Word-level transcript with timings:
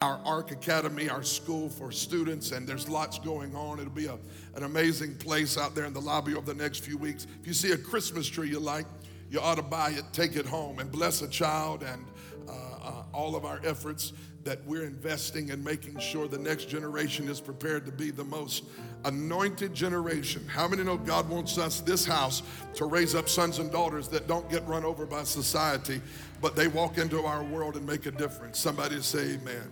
our 0.00 0.20
ARC 0.24 0.52
Academy, 0.52 1.08
our 1.08 1.24
school 1.24 1.68
for 1.68 1.90
students, 1.90 2.52
and 2.52 2.68
there's 2.68 2.88
lots 2.88 3.18
going 3.18 3.52
on. 3.56 3.80
It'll 3.80 3.90
be 3.90 4.06
a, 4.06 4.16
an 4.54 4.62
amazing 4.62 5.16
place 5.16 5.58
out 5.58 5.74
there 5.74 5.86
in 5.86 5.92
the 5.92 6.00
lobby 6.00 6.36
over 6.36 6.46
the 6.46 6.54
next 6.54 6.84
few 6.84 6.96
weeks. 6.96 7.26
If 7.40 7.48
you 7.48 7.52
see 7.52 7.72
a 7.72 7.76
Christmas 7.76 8.28
tree 8.28 8.48
you 8.48 8.60
like, 8.60 8.86
you 9.28 9.40
ought 9.40 9.56
to 9.56 9.62
buy 9.62 9.90
it, 9.90 10.04
take 10.12 10.36
it 10.36 10.46
home, 10.46 10.78
and 10.78 10.88
bless 10.88 11.22
a 11.22 11.28
child 11.28 11.82
and 11.82 12.06
uh, 12.48 12.52
uh, 12.52 13.02
all 13.12 13.34
of 13.34 13.44
our 13.44 13.60
efforts 13.64 14.12
that 14.44 14.64
we're 14.66 14.84
investing 14.84 15.48
in 15.48 15.64
making 15.64 15.98
sure 15.98 16.28
the 16.28 16.38
next 16.38 16.68
generation 16.68 17.28
is 17.28 17.40
prepared 17.40 17.84
to 17.84 17.90
be 17.90 18.12
the 18.12 18.22
most 18.22 18.66
anointed 19.04 19.74
generation. 19.74 20.46
How 20.46 20.68
many 20.68 20.84
know 20.84 20.96
God 20.96 21.28
wants 21.28 21.58
us, 21.58 21.80
this 21.80 22.06
house, 22.06 22.44
to 22.74 22.84
raise 22.86 23.16
up 23.16 23.28
sons 23.28 23.58
and 23.58 23.70
daughters 23.72 24.06
that 24.08 24.28
don't 24.28 24.48
get 24.48 24.64
run 24.68 24.84
over 24.84 25.06
by 25.06 25.24
society, 25.24 26.00
but 26.40 26.54
they 26.54 26.68
walk 26.68 26.98
into 26.98 27.24
our 27.24 27.42
world 27.42 27.76
and 27.76 27.84
make 27.84 28.06
a 28.06 28.12
difference? 28.12 28.60
Somebody 28.60 29.02
say, 29.02 29.34
Amen. 29.34 29.68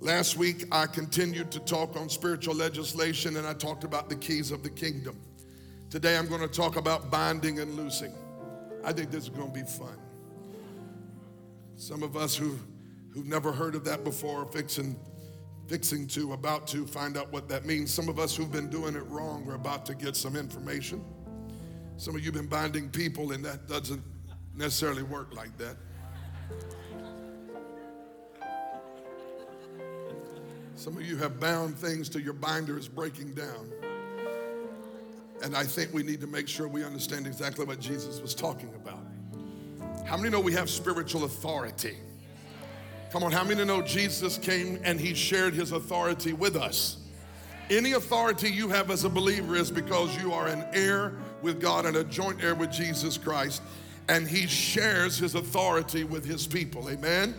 Last 0.00 0.36
week, 0.36 0.64
I 0.70 0.86
continued 0.86 1.50
to 1.50 1.58
talk 1.58 1.96
on 1.96 2.08
spiritual 2.08 2.54
legislation 2.54 3.36
and 3.36 3.44
I 3.44 3.52
talked 3.52 3.82
about 3.82 4.08
the 4.08 4.14
keys 4.14 4.52
of 4.52 4.62
the 4.62 4.70
kingdom. 4.70 5.18
Today, 5.90 6.16
I'm 6.16 6.28
going 6.28 6.40
to 6.40 6.46
talk 6.46 6.76
about 6.76 7.10
binding 7.10 7.58
and 7.58 7.74
loosing. 7.74 8.14
I 8.84 8.92
think 8.92 9.10
this 9.10 9.24
is 9.24 9.28
going 9.28 9.52
to 9.52 9.60
be 9.60 9.66
fun. 9.66 9.98
Some 11.74 12.04
of 12.04 12.16
us 12.16 12.36
who, 12.36 12.56
who've 13.12 13.26
never 13.26 13.50
heard 13.50 13.74
of 13.74 13.84
that 13.86 14.04
before, 14.04 14.46
fixing, 14.46 14.96
fixing 15.66 16.06
to, 16.08 16.32
about 16.32 16.68
to 16.68 16.86
find 16.86 17.16
out 17.16 17.32
what 17.32 17.48
that 17.48 17.66
means. 17.66 17.92
Some 17.92 18.08
of 18.08 18.20
us 18.20 18.36
who've 18.36 18.52
been 18.52 18.70
doing 18.70 18.94
it 18.94 19.04
wrong, 19.08 19.44
we're 19.44 19.56
about 19.56 19.84
to 19.86 19.96
get 19.96 20.14
some 20.14 20.36
information. 20.36 21.04
Some 21.96 22.14
of 22.14 22.20
you 22.20 22.26
have 22.26 22.34
been 22.34 22.46
binding 22.46 22.88
people, 22.88 23.32
and 23.32 23.44
that 23.44 23.66
doesn't 23.66 24.02
necessarily 24.54 25.02
work 25.02 25.34
like 25.34 25.58
that. 25.58 25.76
Some 30.78 30.96
of 30.96 31.02
you 31.02 31.16
have 31.16 31.40
bound 31.40 31.76
things 31.76 32.08
till 32.08 32.20
your 32.20 32.34
binder 32.34 32.78
is 32.78 32.86
breaking 32.86 33.34
down. 33.34 33.68
And 35.42 35.56
I 35.56 35.64
think 35.64 35.92
we 35.92 36.04
need 36.04 36.20
to 36.20 36.28
make 36.28 36.46
sure 36.46 36.68
we 36.68 36.84
understand 36.84 37.26
exactly 37.26 37.64
what 37.64 37.80
Jesus 37.80 38.20
was 38.20 38.32
talking 38.32 38.72
about. 38.76 39.04
How 40.06 40.16
many 40.16 40.30
know 40.30 40.38
we 40.38 40.52
have 40.52 40.70
spiritual 40.70 41.24
authority? 41.24 41.96
Come 43.10 43.24
on, 43.24 43.32
how 43.32 43.42
many 43.42 43.64
know 43.64 43.82
Jesus 43.82 44.38
came 44.38 44.78
and 44.84 45.00
he 45.00 45.14
shared 45.14 45.52
his 45.52 45.72
authority 45.72 46.32
with 46.32 46.54
us? 46.54 46.98
Any 47.70 47.94
authority 47.94 48.48
you 48.48 48.68
have 48.68 48.92
as 48.92 49.02
a 49.02 49.08
believer 49.08 49.56
is 49.56 49.72
because 49.72 50.16
you 50.22 50.32
are 50.32 50.46
an 50.46 50.64
heir 50.72 51.14
with 51.42 51.60
God 51.60 51.86
and 51.86 51.96
a 51.96 52.04
joint 52.04 52.40
heir 52.40 52.54
with 52.54 52.70
Jesus 52.70 53.18
Christ, 53.18 53.62
and 54.08 54.28
he 54.28 54.46
shares 54.46 55.18
his 55.18 55.34
authority 55.34 56.04
with 56.04 56.24
his 56.24 56.46
people. 56.46 56.88
Amen? 56.88 57.34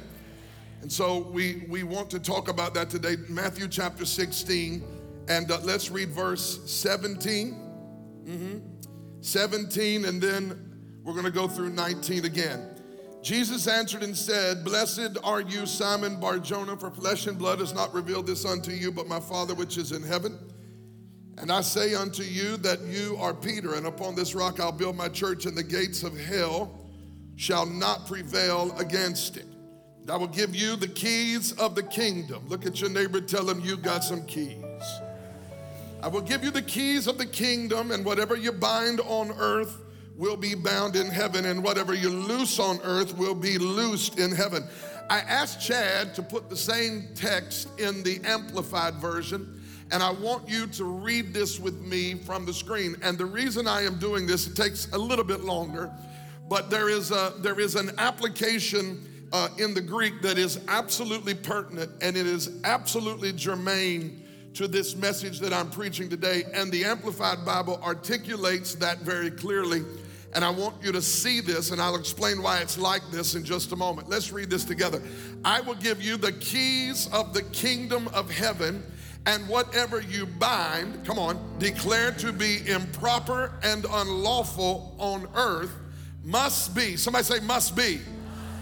And 0.82 0.92
so 0.92 1.30
we, 1.32 1.66
we 1.70 1.84
want 1.84 2.10
to 2.12 2.20
talk 2.20 2.48
about 2.48 2.74
that 2.76 2.90
today. 2.90 3.16
Matthew 3.28 3.68
chapter 3.68 4.06
16, 4.06 4.84
and 5.28 5.52
uh, 5.52 5.60
let's 5.64 5.92
read 5.92 6.10
verse 6.10 6.60
17. 6.72 7.54
Mm-hmm. 8.26 8.58
17, 9.22 10.06
and 10.06 10.22
then 10.22 11.02
we're 11.04 11.14
going 11.14 11.26
to 11.26 11.32
go 11.32 11.48
through 11.48 11.72
19 11.72 12.26
again. 12.26 12.80
Jesus 13.22 13.68
answered 13.68 14.04
and 14.04 14.16
said, 14.16 14.64
Blessed 14.64 15.18
are 15.24 15.42
you, 15.42 15.66
Simon 15.66 16.20
Barjona, 16.20 16.78
for 16.78 16.90
flesh 16.90 17.28
and 17.28 17.38
blood 17.38 17.60
has 17.60 17.74
not 17.74 17.94
revealed 17.94 18.28
this 18.28 18.46
unto 18.46 18.72
you, 18.72 18.92
but 18.92 19.08
my 19.08 19.20
Father 19.20 19.54
which 19.54 19.78
is 19.78 19.92
in 19.92 20.02
heaven. 20.02 20.40
And 21.38 21.52
I 21.52 21.62
say 21.62 21.96
unto 21.96 22.24
you 22.24 22.58
that 22.58 22.82
you 22.82 23.18
are 23.20 23.34
Peter, 23.34 23.76
and 23.76 23.88
upon 23.88 24.16
this 24.16 24.36
rock 24.36 24.60
I'll 24.62 24.72
build 24.72 24.96
my 24.96 25.10
church, 25.10 25.46
and 25.46 25.58
the 25.58 25.64
gates 25.64 26.04
of 26.04 26.18
hell 26.18 26.80
shall 27.36 27.66
not 27.66 28.08
prevail 28.08 28.76
against 28.78 29.36
it. 29.36 29.46
I 30.10 30.18
will 30.18 30.28
give 30.28 30.56
you 30.56 30.76
the 30.76 30.88
keys 30.88 31.52
of 31.54 31.76
the 31.76 31.84
kingdom. 31.84 32.48
Look 32.48 32.66
at 32.66 32.82
your 32.82 32.90
neighbor, 32.90 33.22
tell 33.22 33.50
him 33.50 33.62
you 33.62 33.78
got 33.78 34.04
some 34.04 34.26
keys. 34.26 34.56
I 36.02 36.08
will 36.08 36.22
give 36.22 36.44
you 36.44 36.52
the 36.52 36.62
keys 36.62 37.08
of 37.08 37.18
the 37.18 37.26
kingdom, 37.26 37.92
and 37.92 38.06
whatever 38.06 38.36
you 38.36 38.52
bind 38.52 39.02
on 39.02 39.32
earth 39.38 39.82
will 40.16 40.38
be 40.38 40.56
bound 40.56 40.96
in 40.96 41.08
heaven, 41.08 41.46
and 41.46 41.64
whatever 41.64 41.94
you 41.94 42.10
loose 42.10 42.60
on 42.60 42.80
earth 42.84 43.18
will 43.18 43.36
be 43.36 43.58
loosed 43.58 44.18
in 44.18 44.32
heaven. 44.32 44.68
I 45.10 45.20
asked 45.20 45.62
Chad 45.62 46.14
to 46.16 46.22
put 46.22 46.50
the 46.50 46.58
same 46.58 47.10
text 47.16 47.68
in 47.80 48.04
the 48.04 48.22
amplified 48.24 48.96
version, 48.96 49.62
and 49.92 50.04
I 50.04 50.12
want 50.12 50.48
you 50.48 50.68
to 50.68 50.86
read 50.86 51.34
this 51.34 51.60
with 51.60 51.82
me 51.82 52.16
from 52.16 52.46
the 52.46 52.54
screen. 52.54 52.96
And 53.02 53.18
the 53.18 53.26
reason 53.26 53.68
I 53.68 53.82
am 53.84 53.98
doing 53.98 54.28
this, 54.28 54.48
it 54.48 54.56
takes 54.56 54.92
a 54.92 54.98
little 54.98 55.26
bit 55.26 55.42
longer, 55.42 55.92
but 56.48 56.70
there 56.70 56.90
is 56.90 57.12
a 57.12 57.34
there 57.40 57.60
is 57.60 57.76
an 57.76 57.92
application 57.98 59.09
uh, 59.32 59.50
in 59.58 59.74
the 59.74 59.82
Greek 59.82 60.22
that 60.22 60.38
is 60.38 60.60
absolutely 60.68 61.34
pertinent 61.34 61.92
and 62.02 62.18
it 62.18 62.26
is 62.26 62.62
absolutely 62.64 63.32
germane 63.34 64.24
to 64.54 64.68
this 64.68 64.96
message 64.96 65.40
that 65.40 65.54
I'm 65.54 65.70
preaching 65.70 66.10
today. 66.10 66.44
And 66.54 66.72
the 66.72 66.84
Amplified 66.84 67.46
Bible 67.46 67.80
articulates 67.84 68.76
that 68.76 69.00
very 69.00 69.32
clearly. 69.32 69.84
And 70.34 70.44
I 70.44 70.50
want 70.50 70.76
you 70.84 70.92
to 70.92 71.02
see 71.02 71.42
this, 71.42 71.72
and 71.72 71.82
I'll 71.82 71.96
explain 71.96 72.42
why 72.42 72.60
it's 72.60 72.78
like 72.78 73.02
this 73.12 73.36
in 73.36 73.44
just 73.44 73.72
a 73.72 73.76
moment. 73.76 74.10
Let's 74.10 74.32
read 74.32 74.50
this 74.50 74.64
together. 74.64 75.02
I 75.44 75.62
will 75.62 75.76
give 75.76 76.02
you 76.02 76.18
the 76.18 76.34
keys 76.34 77.10
of 77.12 77.34
the 77.34 77.42
kingdom 77.44 78.08
of 78.10 78.30
heaven, 78.30 78.84
and 79.26 79.48
whatever 79.50 80.02
you 80.02 80.28
bind, 80.28 81.04
come 81.04 81.18
on, 81.18 81.40
declare 81.58 82.12
to 82.14 82.32
be 82.32 82.68
improper 82.68 83.54
and 83.64 83.86
unlawful 83.90 84.96
on 85.00 85.28
earth 85.36 85.72
must 86.24 86.76
be, 86.76 86.96
somebody 86.96 87.24
say, 87.24 87.40
must 87.40 87.76
be 87.76 88.02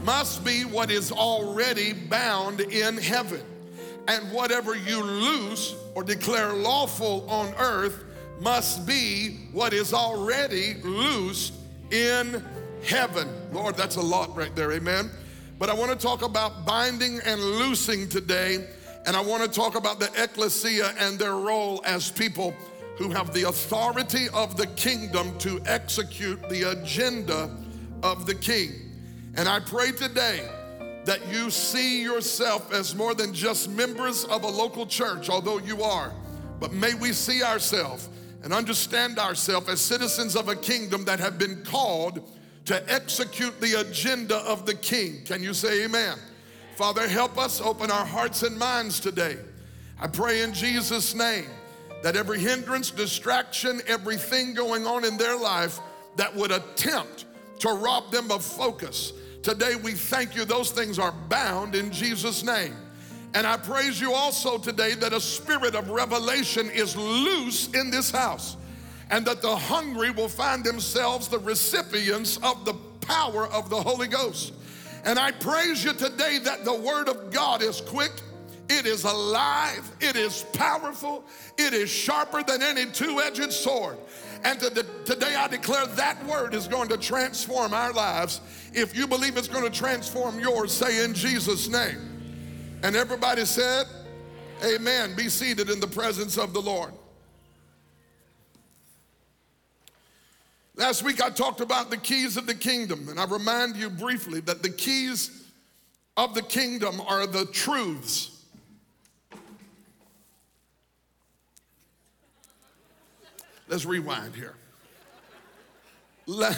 must 0.03 0.43
be 0.45 0.63
what 0.63 0.91
is 0.91 1.11
already 1.11 1.93
bound 1.93 2.61
in 2.61 2.97
heaven. 2.97 3.41
And 4.07 4.31
whatever 4.31 4.75
you 4.75 5.01
loose 5.01 5.75
or 5.95 6.03
declare 6.03 6.53
lawful 6.53 7.29
on 7.29 7.53
earth 7.59 8.03
must 8.39 8.87
be 8.87 9.47
what 9.51 9.73
is 9.73 9.93
already 9.93 10.75
loosed 10.83 11.53
in 11.91 12.43
heaven. 12.83 13.27
Lord, 13.51 13.75
that's 13.75 13.95
a 13.95 14.01
lot 14.01 14.35
right 14.35 14.55
there, 14.55 14.71
amen. 14.71 15.09
But 15.59 15.69
I 15.69 15.73
want 15.73 15.91
to 15.91 15.97
talk 15.97 16.21
about 16.21 16.65
binding 16.65 17.19
and 17.25 17.41
loosing 17.41 18.07
today, 18.07 18.67
and 19.05 19.15
I 19.15 19.21
want 19.21 19.43
to 19.43 19.49
talk 19.49 19.75
about 19.75 19.99
the 19.99 20.11
ecclesia 20.21 20.93
and 20.99 21.17
their 21.17 21.35
role 21.35 21.81
as 21.83 22.11
people 22.11 22.53
who 22.97 23.09
have 23.09 23.33
the 23.33 23.43
authority 23.43 24.27
of 24.33 24.55
the 24.55 24.67
kingdom 24.67 25.37
to 25.39 25.61
execute 25.65 26.47
the 26.49 26.71
agenda 26.71 27.49
of 28.03 28.25
the 28.25 28.35
king. 28.35 28.86
And 29.37 29.47
I 29.47 29.59
pray 29.59 29.91
today 29.91 30.49
that 31.05 31.25
you 31.31 31.51
see 31.51 32.01
yourself 32.01 32.73
as 32.73 32.95
more 32.95 33.13
than 33.13 33.33
just 33.33 33.69
members 33.69 34.25
of 34.25 34.43
a 34.43 34.47
local 34.47 34.87
church, 34.87 35.29
although 35.29 35.59
you 35.59 35.83
are, 35.83 36.11
but 36.59 36.73
may 36.73 36.95
we 36.95 37.13
see 37.13 37.43
ourselves 37.43 38.09
and 38.43 38.51
understand 38.51 39.19
ourselves 39.19 39.69
as 39.69 39.79
citizens 39.79 40.35
of 40.35 40.49
a 40.49 40.55
kingdom 40.55 41.05
that 41.05 41.19
have 41.19 41.37
been 41.37 41.63
called 41.63 42.27
to 42.65 42.91
execute 42.91 43.61
the 43.61 43.79
agenda 43.79 44.37
of 44.37 44.65
the 44.65 44.73
king. 44.73 45.21
Can 45.23 45.43
you 45.43 45.53
say 45.53 45.85
amen? 45.85 46.17
Father, 46.75 47.07
help 47.07 47.37
us 47.37 47.61
open 47.61 47.91
our 47.91 48.05
hearts 48.05 48.41
and 48.41 48.57
minds 48.57 48.99
today. 48.99 49.37
I 49.99 50.07
pray 50.07 50.41
in 50.41 50.51
Jesus' 50.51 51.13
name 51.13 51.45
that 52.01 52.15
every 52.15 52.39
hindrance, 52.39 52.89
distraction, 52.89 53.81
everything 53.87 54.55
going 54.55 54.87
on 54.87 55.05
in 55.05 55.15
their 55.15 55.37
life 55.37 55.79
that 56.15 56.35
would 56.35 56.51
attempt 56.51 57.25
to 57.59 57.69
rob 57.69 58.11
them 58.11 58.31
of 58.31 58.43
focus, 58.43 59.13
Today 59.43 59.75
we 59.75 59.93
thank 59.93 60.35
you, 60.35 60.45
those 60.45 60.71
things 60.71 60.99
are 60.99 61.13
bound 61.29 61.75
in 61.75 61.91
Jesus' 61.91 62.43
name. 62.43 62.75
And 63.33 63.45
I 63.45 63.57
praise 63.57 63.99
you 63.99 64.13
also 64.13 64.57
today 64.57 64.93
that 64.95 65.13
a 65.13 65.21
spirit 65.21 65.75
of 65.75 65.89
revelation 65.89 66.69
is 66.69 66.95
loose 66.95 67.71
in 67.73 67.91
this 67.91 68.09
house 68.09 68.57
and 69.09 69.25
that 69.25 69.41
the 69.41 69.55
hungry 69.55 70.11
will 70.11 70.29
find 70.29 70.63
themselves 70.63 71.27
the 71.27 71.39
recipients 71.39 72.37
of 72.37 72.65
the 72.65 72.73
power 73.01 73.47
of 73.47 73.69
the 73.69 73.81
Holy 73.81 74.07
Ghost. 74.07 74.53
And 75.05 75.17
I 75.17 75.31
praise 75.31 75.83
you 75.83 75.93
today 75.93 76.39
that 76.43 76.65
the 76.65 76.73
Word 76.73 77.07
of 77.07 77.31
God 77.31 77.61
is 77.61 77.79
quick, 77.81 78.11
it 78.69 78.85
is 78.85 79.03
alive, 79.03 79.89
it 80.01 80.15
is 80.15 80.43
powerful, 80.53 81.23
it 81.57 81.73
is 81.73 81.89
sharper 81.89 82.43
than 82.43 82.61
any 82.61 82.85
two 82.85 83.21
edged 83.21 83.51
sword. 83.53 83.97
And 84.43 84.59
to 84.59 84.69
the, 84.69 84.83
today 85.05 85.35
I 85.35 85.47
declare 85.47 85.85
that 85.87 86.23
word 86.25 86.53
is 86.53 86.67
going 86.67 86.89
to 86.89 86.97
transform 86.97 87.73
our 87.73 87.93
lives. 87.93 88.41
If 88.73 88.95
you 88.95 89.07
believe 89.07 89.37
it's 89.37 89.47
going 89.47 89.63
to 89.63 89.75
transform 89.75 90.39
yours, 90.39 90.71
say 90.71 91.03
in 91.03 91.13
Jesus' 91.13 91.67
name. 91.69 91.97
And 92.83 92.95
everybody 92.95 93.45
said, 93.45 93.85
Amen. 94.63 95.15
Be 95.15 95.29
seated 95.29 95.69
in 95.69 95.79
the 95.79 95.87
presence 95.87 96.37
of 96.37 96.53
the 96.53 96.61
Lord. 96.61 96.91
Last 100.75 101.03
week 101.03 101.23
I 101.23 101.29
talked 101.29 101.61
about 101.61 101.89
the 101.89 101.97
keys 101.97 102.37
of 102.37 102.45
the 102.45 102.55
kingdom, 102.55 103.09
and 103.09 103.19
I 103.19 103.25
remind 103.25 103.75
you 103.75 103.89
briefly 103.89 104.41
that 104.41 104.61
the 104.61 104.69
keys 104.69 105.45
of 106.15 106.33
the 106.33 106.41
kingdom 106.41 107.01
are 107.01 107.25
the 107.25 107.45
truths 107.45 108.36
Let's 113.67 113.85
rewind 113.85 114.33
here. 114.33 114.55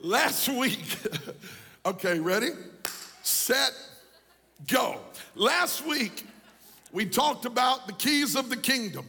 Last 0.00 0.48
week, 0.48 0.98
okay, 1.86 2.20
ready, 2.20 2.50
set, 3.22 3.72
go. 4.68 5.00
Last 5.34 5.84
week, 5.84 6.24
we 6.92 7.06
talked 7.06 7.44
about 7.44 7.88
the 7.88 7.92
keys 7.92 8.36
of 8.36 8.50
the 8.50 8.56
kingdom. 8.56 9.04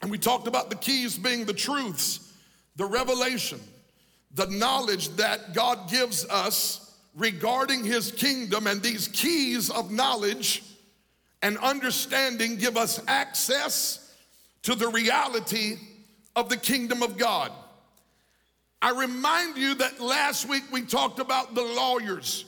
And 0.00 0.10
we 0.10 0.16
talked 0.16 0.46
about 0.46 0.70
the 0.70 0.76
keys 0.76 1.18
being 1.18 1.44
the 1.44 1.52
truths, 1.52 2.32
the 2.76 2.86
revelation, 2.86 3.60
the 4.34 4.46
knowledge 4.46 5.10
that 5.16 5.52
God 5.52 5.90
gives 5.90 6.26
us 6.30 6.96
regarding 7.14 7.84
his 7.84 8.12
kingdom. 8.12 8.66
And 8.66 8.82
these 8.82 9.08
keys 9.08 9.68
of 9.68 9.90
knowledge 9.90 10.62
and 11.42 11.58
understanding 11.58 12.56
give 12.56 12.78
us 12.78 13.02
access 13.06 14.09
to 14.62 14.74
the 14.74 14.88
reality 14.88 15.76
of 16.36 16.48
the 16.48 16.56
kingdom 16.56 17.02
of 17.02 17.16
God. 17.16 17.52
I 18.82 18.90
remind 18.90 19.56
you 19.56 19.74
that 19.76 20.00
last 20.00 20.48
week 20.48 20.64
we 20.72 20.82
talked 20.82 21.18
about 21.18 21.54
the 21.54 21.62
lawyers 21.62 22.46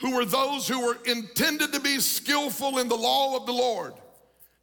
who 0.00 0.14
were 0.14 0.24
those 0.24 0.68
who 0.68 0.84
were 0.84 0.98
intended 1.06 1.72
to 1.72 1.80
be 1.80 1.98
skillful 2.00 2.78
in 2.78 2.88
the 2.88 2.96
law 2.96 3.36
of 3.36 3.46
the 3.46 3.52
Lord. 3.52 3.94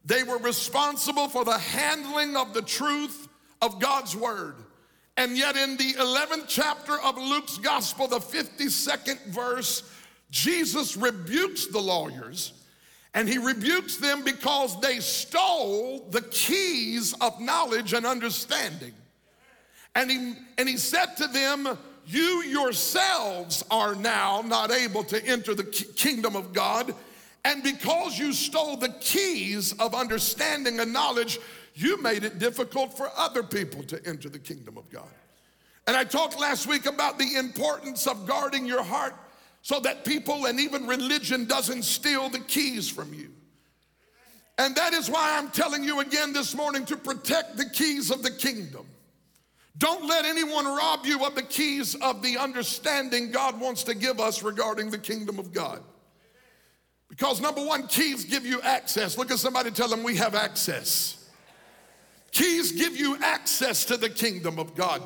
They 0.04 0.22
were 0.22 0.38
responsible 0.38 1.28
for 1.28 1.44
the 1.44 1.58
handling 1.58 2.36
of 2.36 2.54
the 2.54 2.62
truth 2.62 3.28
of 3.60 3.80
God's 3.80 4.16
word. 4.16 4.56
And 5.16 5.36
yet, 5.36 5.56
in 5.56 5.76
the 5.76 5.92
11th 5.92 6.46
chapter 6.48 6.98
of 7.00 7.18
Luke's 7.18 7.58
gospel, 7.58 8.08
the 8.08 8.18
52nd 8.18 9.26
verse, 9.26 9.82
Jesus 10.30 10.96
rebukes 10.96 11.66
the 11.66 11.80
lawyers. 11.80 12.52
And 13.14 13.28
he 13.28 13.38
rebukes 13.38 13.96
them 13.96 14.24
because 14.24 14.80
they 14.80 14.98
stole 15.00 16.06
the 16.10 16.22
keys 16.22 17.14
of 17.20 17.40
knowledge 17.40 17.92
and 17.92 18.06
understanding. 18.06 18.94
And 19.94 20.10
he, 20.10 20.34
and 20.56 20.68
he 20.68 20.78
said 20.78 21.16
to 21.18 21.26
them, 21.26 21.78
You 22.06 22.42
yourselves 22.42 23.62
are 23.70 23.94
now 23.94 24.42
not 24.42 24.70
able 24.70 25.04
to 25.04 25.24
enter 25.26 25.54
the 25.54 25.64
kingdom 25.64 26.36
of 26.36 26.54
God. 26.54 26.94
And 27.44 27.62
because 27.62 28.18
you 28.18 28.32
stole 28.32 28.76
the 28.76 28.94
keys 29.00 29.72
of 29.74 29.94
understanding 29.94 30.80
and 30.80 30.92
knowledge, 30.92 31.38
you 31.74 32.00
made 32.00 32.24
it 32.24 32.38
difficult 32.38 32.96
for 32.96 33.10
other 33.16 33.42
people 33.42 33.82
to 33.84 34.06
enter 34.06 34.28
the 34.28 34.38
kingdom 34.38 34.78
of 34.78 34.88
God. 34.90 35.08
And 35.86 35.96
I 35.96 36.04
talked 36.04 36.38
last 36.38 36.66
week 36.66 36.86
about 36.86 37.18
the 37.18 37.36
importance 37.36 38.06
of 38.06 38.26
guarding 38.26 38.64
your 38.64 38.82
heart 38.82 39.14
so 39.62 39.78
that 39.80 40.04
people 40.04 40.46
and 40.46 40.60
even 40.60 40.86
religion 40.86 41.46
doesn't 41.46 41.84
steal 41.84 42.28
the 42.28 42.40
keys 42.40 42.88
from 42.88 43.14
you. 43.14 43.30
And 44.58 44.74
that 44.76 44.92
is 44.92 45.08
why 45.08 45.38
I'm 45.38 45.50
telling 45.50 45.82
you 45.82 46.00
again 46.00 46.32
this 46.32 46.54
morning 46.54 46.84
to 46.86 46.96
protect 46.96 47.56
the 47.56 47.68
keys 47.70 48.10
of 48.10 48.22
the 48.22 48.30
kingdom. 48.30 48.86
Don't 49.78 50.06
let 50.06 50.24
anyone 50.24 50.66
rob 50.66 51.06
you 51.06 51.24
of 51.24 51.34
the 51.34 51.42
keys 51.42 51.94
of 51.94 52.22
the 52.22 52.36
understanding 52.36 53.30
God 53.30 53.58
wants 53.58 53.84
to 53.84 53.94
give 53.94 54.20
us 54.20 54.42
regarding 54.42 54.90
the 54.90 54.98
kingdom 54.98 55.38
of 55.38 55.52
God. 55.52 55.80
Because 57.08 57.40
number 57.40 57.64
one, 57.64 57.86
keys 57.86 58.24
give 58.24 58.44
you 58.44 58.60
access. 58.62 59.16
Look 59.16 59.30
at 59.30 59.38
somebody, 59.38 59.70
tell 59.70 59.88
them 59.88 60.02
we 60.02 60.16
have 60.16 60.34
access. 60.34 61.28
Keys 62.32 62.72
give 62.72 62.96
you 62.96 63.16
access 63.22 63.84
to 63.86 63.96
the 63.96 64.08
kingdom 64.08 64.58
of 64.58 64.74
God. 64.74 65.02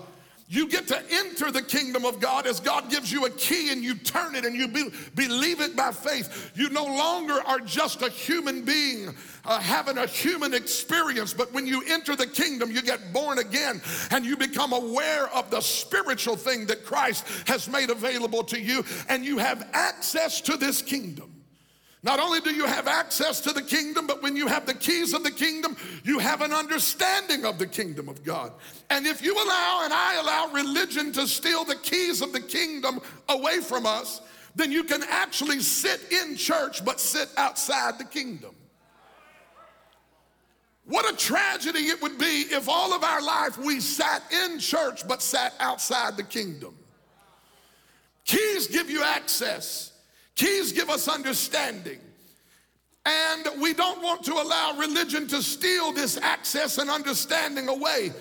You 0.48 0.68
get 0.68 0.86
to 0.88 1.02
enter 1.10 1.50
the 1.50 1.62
kingdom 1.62 2.04
of 2.04 2.20
God 2.20 2.46
as 2.46 2.60
God 2.60 2.88
gives 2.88 3.10
you 3.10 3.26
a 3.26 3.30
key 3.30 3.72
and 3.72 3.82
you 3.82 3.96
turn 3.96 4.36
it 4.36 4.44
and 4.44 4.54
you 4.54 4.68
be, 4.68 4.90
believe 5.16 5.60
it 5.60 5.74
by 5.74 5.90
faith. 5.90 6.52
You 6.54 6.70
no 6.70 6.84
longer 6.84 7.40
are 7.44 7.58
just 7.58 8.02
a 8.02 8.08
human 8.08 8.64
being 8.64 9.12
uh, 9.44 9.58
having 9.58 9.98
a 9.98 10.06
human 10.06 10.54
experience, 10.54 11.34
but 11.34 11.52
when 11.52 11.66
you 11.66 11.82
enter 11.88 12.14
the 12.14 12.28
kingdom, 12.28 12.70
you 12.70 12.80
get 12.80 13.12
born 13.12 13.38
again 13.38 13.82
and 14.12 14.24
you 14.24 14.36
become 14.36 14.72
aware 14.72 15.28
of 15.34 15.50
the 15.50 15.60
spiritual 15.60 16.36
thing 16.36 16.66
that 16.66 16.84
Christ 16.84 17.26
has 17.48 17.68
made 17.68 17.90
available 17.90 18.44
to 18.44 18.60
you, 18.60 18.84
and 19.08 19.24
you 19.24 19.38
have 19.38 19.68
access 19.72 20.40
to 20.42 20.56
this 20.56 20.80
kingdom. 20.80 21.35
Not 22.06 22.20
only 22.20 22.40
do 22.40 22.54
you 22.54 22.66
have 22.66 22.86
access 22.86 23.40
to 23.40 23.52
the 23.52 23.60
kingdom, 23.60 24.06
but 24.06 24.22
when 24.22 24.36
you 24.36 24.46
have 24.46 24.64
the 24.64 24.74
keys 24.74 25.12
of 25.12 25.24
the 25.24 25.30
kingdom, 25.30 25.76
you 26.04 26.20
have 26.20 26.40
an 26.40 26.52
understanding 26.52 27.44
of 27.44 27.58
the 27.58 27.66
kingdom 27.66 28.08
of 28.08 28.22
God. 28.22 28.52
And 28.90 29.08
if 29.08 29.24
you 29.24 29.34
allow 29.34 29.80
and 29.82 29.92
I 29.92 30.14
allow 30.20 30.52
religion 30.52 31.10
to 31.14 31.26
steal 31.26 31.64
the 31.64 31.74
keys 31.74 32.22
of 32.22 32.32
the 32.32 32.38
kingdom 32.38 33.00
away 33.28 33.58
from 33.58 33.86
us, 33.86 34.20
then 34.54 34.70
you 34.70 34.84
can 34.84 35.02
actually 35.10 35.58
sit 35.58 36.00
in 36.12 36.36
church 36.36 36.84
but 36.84 37.00
sit 37.00 37.28
outside 37.36 37.98
the 37.98 38.04
kingdom. 38.04 38.54
What 40.84 41.12
a 41.12 41.16
tragedy 41.16 41.88
it 41.88 42.00
would 42.00 42.18
be 42.18 42.44
if 42.52 42.68
all 42.68 42.92
of 42.92 43.02
our 43.02 43.20
life 43.20 43.58
we 43.58 43.80
sat 43.80 44.22
in 44.30 44.60
church 44.60 45.08
but 45.08 45.22
sat 45.22 45.54
outside 45.58 46.16
the 46.16 46.22
kingdom. 46.22 46.76
Keys 48.24 48.68
give 48.68 48.88
you 48.88 49.02
access. 49.02 49.90
Keys 50.36 50.72
give 50.72 50.90
us 50.90 51.08
understanding. 51.08 51.98
And 53.04 53.60
we 53.60 53.72
don't 53.72 54.02
want 54.02 54.24
to 54.24 54.32
allow 54.34 54.76
religion 54.78 55.26
to 55.28 55.42
steal 55.42 55.92
this 55.92 56.16
access 56.18 56.78
and 56.78 56.90
understanding 56.90 57.68
away. 57.68 58.12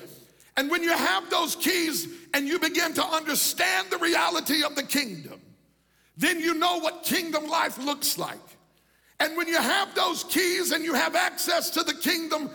And 0.57 0.69
when 0.69 0.83
you 0.83 0.95
have 0.95 1.29
those 1.29 1.56
keys 1.56 2.07
and 2.33 2.47
you 2.47 2.59
begin 2.59 2.94
to 2.94 3.03
understand 3.03 3.89
the 3.89 3.97
reality 3.97 4.63
of 4.63 4.75
the 4.75 4.83
kingdom, 4.83 5.41
then 6.17 6.39
you 6.39 6.53
know 6.53 6.79
what 6.79 7.03
kingdom 7.03 7.47
life 7.47 7.77
looks 7.77 8.17
like. 8.17 8.39
And 9.19 9.35
when 9.35 9.47
you 9.47 9.57
have 9.57 9.94
those 9.95 10.23
keys 10.25 10.71
and 10.71 10.83
you 10.83 10.94
have 10.94 11.15
access 11.15 11.69
to 11.71 11.83
the 11.83 11.94
kingdom, 11.94 12.50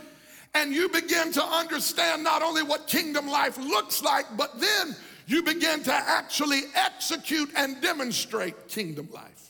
and 0.54 0.72
you 0.72 0.88
begin 0.88 1.32
to 1.32 1.44
understand 1.44 2.24
not 2.24 2.42
only 2.42 2.62
what 2.62 2.86
kingdom 2.86 3.28
life 3.28 3.56
looks 3.58 4.02
like, 4.02 4.26
but 4.36 4.60
then 4.60 4.96
you 5.26 5.42
begin 5.42 5.82
to 5.84 5.92
actually 5.92 6.62
execute 6.74 7.50
and 7.56 7.80
demonstrate 7.80 8.68
kingdom 8.68 9.08
life. 9.12 9.50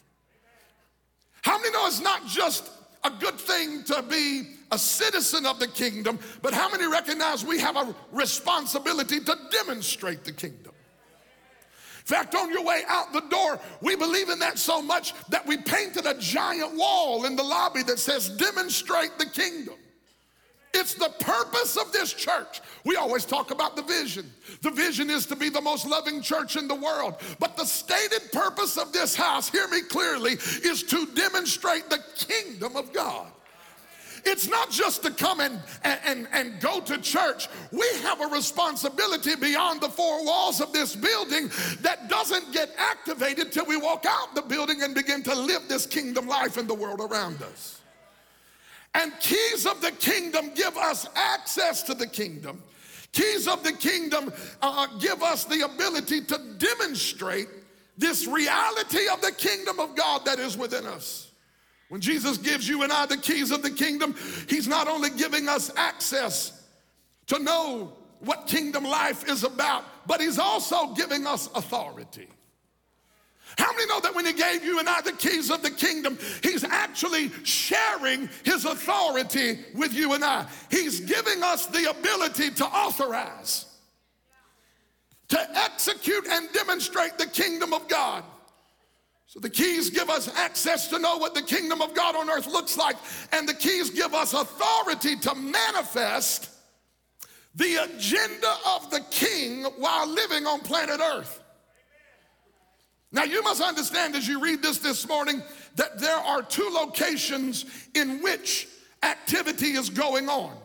How 1.43 1.59
many 1.59 1.71
know 1.71 1.87
it's 1.87 2.01
not 2.01 2.27
just 2.27 2.71
a 3.05 3.11
good 3.11 3.39
thing 3.39 3.83
to 3.85 4.03
be 4.03 4.57
a 4.71 4.79
citizen 4.79 5.47
of 5.47 5.59
the 5.59 5.67
kingdom, 5.67 6.19
but 6.43 6.53
how 6.53 6.71
many 6.71 6.87
recognize 6.87 7.45
we 7.45 7.59
have 7.59 7.77
a 7.77 7.95
responsibility 8.13 9.21
to 9.21 9.37
demonstrate 9.51 10.25
the 10.25 10.33
kingdom? 10.33 10.73
In 12.01 12.07
fact, 12.07 12.35
on 12.35 12.51
your 12.51 12.65
way 12.65 12.83
out 12.89 13.13
the 13.13 13.21
door, 13.21 13.61
we 13.81 13.95
believe 13.95 14.31
in 14.31 14.39
that 14.41 14.59
so 14.59 14.83
much 14.83 15.15
that 15.29 15.47
we 15.47 15.57
painted 15.57 16.07
a 16.07 16.15
giant 16.15 16.77
wall 16.77 17.25
in 17.25 17.37
the 17.37 17.43
lobby 17.43 17.83
that 17.85 17.99
says, 17.99 18.29
Demonstrate 18.31 19.17
the 19.19 19.27
kingdom. 19.27 19.75
It's 20.73 20.95
the 20.95 21.13
purpose 21.21 21.77
of 21.77 21.93
this 21.93 22.13
church. 22.13 22.61
We 22.85 22.97
always 22.97 23.25
talk 23.25 23.51
about 23.51 23.75
the 23.75 23.83
vision. 23.83 24.31
The 24.63 24.71
vision 24.71 25.11
is 25.11 25.27
to 25.27 25.37
be 25.37 25.49
the 25.49 25.61
most 25.61 25.87
loving 25.87 26.23
church 26.23 26.57
in 26.57 26.69
the 26.69 26.75
world. 26.75 27.17
But 27.39 27.57
the 27.57 27.65
stated 27.65 28.31
purpose 28.33 28.79
of 28.79 28.93
this 28.93 29.17
house, 29.17 29.51
hear 29.51 29.67
me 29.69 29.83
clearly, 29.83 30.33
is 30.33 30.83
to 30.85 31.07
demonstrate 31.07 31.91
the 31.91 32.03
kingdom 32.17 32.77
of 32.77 32.93
God. 32.93 33.27
It's 34.25 34.49
not 34.49 34.71
just 34.71 35.03
to 35.05 35.11
come 35.11 35.41
and, 35.41 35.59
and, 35.83 36.29
and 36.33 36.61
go 36.61 36.81
to 36.81 36.99
church. 36.99 37.49
We 37.73 37.87
have 38.03 38.21
a 38.21 38.27
responsibility 38.27 39.35
beyond 39.37 39.81
the 39.81 39.89
four 39.89 40.25
walls 40.25 40.61
of 40.61 40.73
this 40.73 40.95
building 40.95 41.51
that 41.81 42.09
doesn't 42.09 42.53
get 42.53 42.71
activated 42.77 43.51
till 43.51 43.67
we 43.67 43.77
walk 43.77 44.05
out 44.07 44.35
the 44.35 44.43
building 44.43 44.83
and 44.83 44.95
begin 44.95 45.23
to 45.25 45.35
live 45.35 45.63
this 45.69 45.87
kingdom 45.87 46.27
life 46.27 46.59
in 46.59 46.67
the 46.67 46.75
world 46.75 47.01
around 47.01 47.43
us. 47.43 47.80
And 48.95 49.13
keys 49.21 49.67
of 49.67 49.81
the 49.81 49.93
kingdom 49.93 50.51
give 50.55 50.77
us 50.77 51.07
access 51.15 51.83
to 51.85 51.95
the 51.95 52.07
kingdom. 52.07 52.63
Keys 53.13 53.49
of 53.49 53.63
the 53.65 53.73
kingdom 53.73 54.33
uh, 54.63 54.87
give 54.99 55.23
us 55.23 55.45
the 55.45 55.65
ability 55.65 56.23
to 56.23 56.39
demonstrate 56.59 57.49
this 57.97 58.27
reality 58.27 59.09
of 59.13 59.21
the 59.21 59.33
kingdom 59.33 59.79
of 59.79 59.95
God 59.95 60.25
that 60.25 60.39
is 60.39 60.57
within 60.57 60.87
us. 60.87 61.31
When 61.89 62.01
Jesus 62.01 62.39
gives 62.39 62.69
you 62.69 62.83
and 62.83 62.93
I 62.93 63.07
the 63.07 63.17
keys 63.17 63.51
of 63.51 63.63
the 63.63 63.71
kingdom, 63.71 64.15
He's 64.49 64.69
not 64.69 64.87
only 64.87 65.11
giving 65.11 65.49
us 65.49 65.73
access 65.77 66.65
to 67.27 67.39
know 67.41 67.93
what 68.21 68.47
kingdom 68.47 68.85
life 68.85 69.29
is 69.29 69.45
about, 69.45 69.85
but 70.07 70.21
He's 70.21 70.39
also 70.39 70.95
giving 70.95 71.27
us 71.27 71.49
authority. 71.55 72.29
How 73.59 73.73
many 73.73 73.87
know 73.87 74.01
that 74.01 74.15
when 74.15 74.27
he 74.27 74.33
gave 74.33 74.65
you 74.65 74.79
and 74.79 74.89
I 74.89 75.01
the 75.01 75.13
keys 75.13 75.51
of 75.51 75.63
the 75.63 75.71
kingdom, 75.71 76.19
he's 76.43 76.65
actually 76.65 77.31
sharing 77.45 78.29
his 78.45 78.65
authority 78.65 79.59
with 79.75 79.93
you 79.93 80.15
and 80.15 80.25
I? 80.25 80.47
He's 80.71 81.01
giving 81.01 81.43
us 81.43 81.67
the 81.67 81.91
ability 81.91 82.51
to 82.53 82.65
authorize, 82.65 83.67
to 85.29 85.59
execute 85.59 86.27
and 86.29 86.51
demonstrate 86.53 87.19
the 87.19 87.27
kingdom 87.27 87.73
of 87.73 87.89
God. 87.89 88.25
So 89.27 89.39
the 89.39 89.51
keys 89.51 89.91
give 89.91 90.11
us 90.11 90.29
access 90.37 90.89
to 90.89 90.99
know 90.99 91.17
what 91.17 91.35
the 91.35 91.43
kingdom 91.43 91.81
of 91.81 91.95
God 91.95 92.17
on 92.17 92.29
earth 92.29 92.49
looks 92.49 92.77
like, 92.77 92.97
and 93.31 93.49
the 93.49 93.55
keys 93.55 93.91
give 93.91 94.13
us 94.13 94.33
authority 94.33 95.17
to 95.17 95.35
manifest 95.37 96.51
the 97.55 97.77
agenda 97.77 98.55
of 98.75 98.91
the 98.91 99.01
king 99.11 99.65
while 99.79 100.09
living 100.09 100.47
on 100.47 100.61
planet 100.61 101.01
earth. 101.01 101.40
Now, 103.13 103.25
you 103.25 103.43
must 103.43 103.61
understand 103.61 104.15
as 104.15 104.29
you 104.29 104.41
read 104.41 104.63
this 104.63 104.79
this 104.79 105.09
morning 105.09 105.43
that 105.75 105.99
there 105.99 106.17
are 106.17 106.43
two 106.43 106.69
locations 106.73 107.65
in 107.95 108.23
which 108.23 108.69
activity 109.03 109.73
is 109.73 109.91
going 109.91 110.29
on 110.29 110.57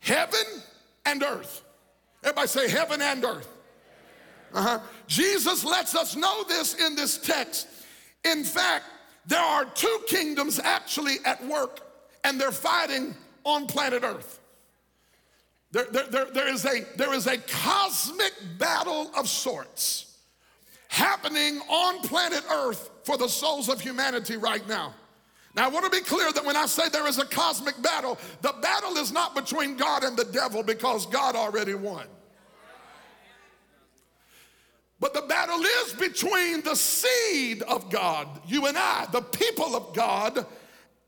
heaven 0.00 0.44
and 1.04 1.22
earth. 1.22 1.64
Everybody 2.22 2.48
say 2.48 2.68
heaven 2.68 3.00
and 3.02 3.24
earth. 3.24 3.48
Uh-huh. 4.54 4.78
Jesus 5.06 5.64
lets 5.64 5.94
us 5.94 6.16
know 6.16 6.44
this 6.44 6.74
in 6.74 6.94
this 6.94 7.18
text. 7.18 7.66
In 8.24 8.44
fact, 8.44 8.84
there 9.26 9.40
are 9.40 9.64
two 9.64 10.00
kingdoms 10.06 10.60
actually 10.60 11.16
at 11.24 11.44
work, 11.46 11.80
and 12.24 12.40
they're 12.40 12.52
fighting 12.52 13.14
on 13.44 13.66
planet 13.66 14.02
Earth. 14.04 14.40
There, 15.72 15.86
there, 15.90 16.06
there, 16.06 16.24
there, 16.26 16.48
is 16.48 16.64
a, 16.64 16.84
there 16.96 17.12
is 17.12 17.26
a 17.26 17.38
cosmic 17.38 18.32
battle 18.58 19.10
of 19.16 19.28
sorts 19.28 20.05
happening 20.96 21.60
on 21.68 22.00
planet 22.00 22.42
Earth 22.50 22.90
for 23.04 23.18
the 23.18 23.28
souls 23.28 23.68
of 23.68 23.80
humanity 23.80 24.36
right 24.36 24.66
now. 24.66 24.94
Now, 25.54 25.66
I 25.66 25.68
want 25.68 25.84
to 25.84 25.90
be 25.90 26.04
clear 26.04 26.32
that 26.32 26.44
when 26.44 26.56
I 26.56 26.66
say 26.66 26.88
there 26.88 27.06
is 27.06 27.18
a 27.18 27.24
cosmic 27.24 27.80
battle, 27.82 28.18
the 28.42 28.54
battle 28.60 28.96
is 28.96 29.12
not 29.12 29.34
between 29.34 29.76
God 29.76 30.04
and 30.04 30.16
the 30.16 30.24
devil 30.24 30.62
because 30.62 31.06
God 31.06 31.36
already 31.36 31.74
won. 31.74 32.06
But 34.98 35.12
the 35.12 35.22
battle 35.22 35.60
is 35.60 35.92
between 35.92 36.62
the 36.62 36.74
seed 36.74 37.62
of 37.62 37.90
God, 37.90 38.28
you 38.46 38.66
and 38.66 38.78
I, 38.78 39.06
the 39.12 39.20
people 39.20 39.76
of 39.76 39.94
God, 39.94 40.46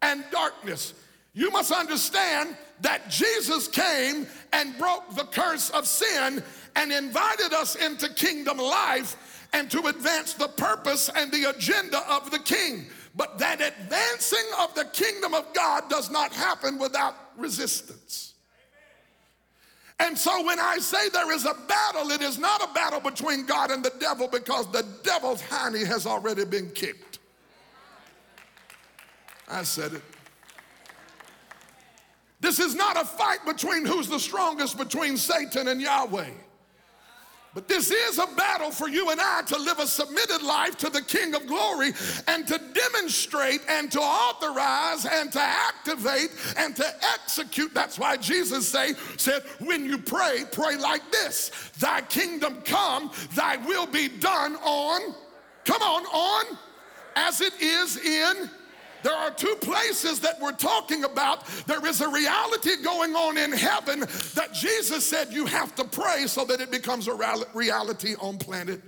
and 0.02 0.22
darkness. 0.30 0.92
You 1.32 1.50
must 1.50 1.72
understand 1.72 2.56
that 2.80 3.08
Jesus 3.08 3.68
came 3.68 4.26
and 4.52 4.76
broke 4.78 5.14
the 5.14 5.24
curse 5.24 5.70
of 5.70 5.86
sin 5.86 6.42
and 6.78 6.92
invited 6.92 7.52
us 7.52 7.74
into 7.74 8.08
kingdom 8.14 8.56
life 8.56 9.48
and 9.52 9.68
to 9.70 9.86
advance 9.88 10.34
the 10.34 10.46
purpose 10.46 11.10
and 11.16 11.32
the 11.32 11.50
agenda 11.50 12.00
of 12.08 12.30
the 12.30 12.38
king. 12.38 12.86
But 13.16 13.36
that 13.38 13.60
advancing 13.60 14.46
of 14.60 14.74
the 14.76 14.84
kingdom 14.84 15.34
of 15.34 15.52
God 15.52 15.90
does 15.90 16.08
not 16.08 16.32
happen 16.32 16.78
without 16.78 17.16
resistance. 17.36 18.34
And 19.98 20.16
so 20.16 20.46
when 20.46 20.60
I 20.60 20.78
say 20.78 21.08
there 21.08 21.32
is 21.32 21.44
a 21.44 21.54
battle, 21.66 22.12
it 22.12 22.22
is 22.22 22.38
not 22.38 22.62
a 22.62 22.72
battle 22.72 23.00
between 23.00 23.44
God 23.44 23.72
and 23.72 23.84
the 23.84 23.92
devil 23.98 24.28
because 24.28 24.70
the 24.70 24.86
devil's 25.02 25.42
hiney 25.42 25.84
has 25.84 26.06
already 26.06 26.44
been 26.44 26.70
kicked. 26.70 27.18
I 29.48 29.64
said 29.64 29.94
it. 29.94 30.02
This 32.40 32.60
is 32.60 32.76
not 32.76 32.96
a 32.96 33.04
fight 33.04 33.44
between 33.44 33.84
who's 33.84 34.08
the 34.08 34.20
strongest 34.20 34.78
between 34.78 35.16
Satan 35.16 35.66
and 35.66 35.80
Yahweh. 35.80 36.30
But 37.58 37.66
this 37.66 37.90
is 37.90 38.20
a 38.20 38.26
battle 38.36 38.70
for 38.70 38.88
you 38.88 39.10
and 39.10 39.20
I 39.20 39.42
to 39.42 39.58
live 39.58 39.80
a 39.80 39.86
submitted 39.88 40.42
life 40.44 40.76
to 40.76 40.90
the 40.90 41.02
King 41.02 41.34
of 41.34 41.48
glory 41.48 41.92
and 42.28 42.46
to 42.46 42.60
demonstrate 42.72 43.62
and 43.68 43.90
to 43.90 43.98
authorize 43.98 45.04
and 45.04 45.32
to 45.32 45.40
activate 45.40 46.30
and 46.56 46.76
to 46.76 46.86
execute. 47.14 47.74
That's 47.74 47.98
why 47.98 48.16
Jesus 48.16 48.68
say, 48.68 48.94
said, 49.16 49.42
when 49.58 49.84
you 49.84 49.98
pray, 49.98 50.44
pray 50.52 50.76
like 50.76 51.10
this 51.10 51.50
Thy 51.80 52.02
kingdom 52.02 52.62
come, 52.64 53.10
thy 53.34 53.56
will 53.56 53.86
be 53.86 54.06
done 54.06 54.54
on, 54.62 55.12
come 55.64 55.82
on, 55.82 56.04
on 56.04 56.58
as 57.16 57.40
it 57.40 57.60
is 57.60 57.96
in 57.96 58.48
there 59.02 59.14
are 59.14 59.30
two 59.30 59.56
places 59.60 60.20
that 60.20 60.40
we're 60.40 60.52
talking 60.52 61.04
about. 61.04 61.46
There 61.66 61.84
is 61.86 62.00
a 62.00 62.08
reality 62.08 62.82
going 62.82 63.14
on 63.14 63.38
in 63.38 63.52
heaven 63.52 64.00
that 64.00 64.50
Jesus 64.52 65.06
said 65.06 65.32
you 65.32 65.46
have 65.46 65.74
to 65.76 65.84
pray 65.84 66.26
so 66.26 66.44
that 66.44 66.60
it 66.60 66.70
becomes 66.70 67.08
a 67.08 67.14
reality 67.54 68.14
on 68.20 68.38
planet. 68.38 68.82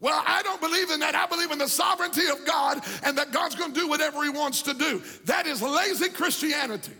Well, 0.00 0.22
I 0.26 0.42
don't 0.42 0.60
believe 0.62 0.90
in 0.90 1.00
that. 1.00 1.14
I 1.14 1.26
believe 1.26 1.50
in 1.50 1.58
the 1.58 1.68
sovereignty 1.68 2.26
of 2.28 2.46
God 2.46 2.82
and 3.04 3.18
that 3.18 3.32
God's 3.32 3.54
going 3.54 3.74
to 3.74 3.80
do 3.80 3.86
whatever 3.86 4.22
He 4.22 4.30
wants 4.30 4.62
to 4.62 4.72
do. 4.72 5.02
That 5.26 5.46
is 5.46 5.60
lazy 5.60 6.08
Christianity. 6.08 6.92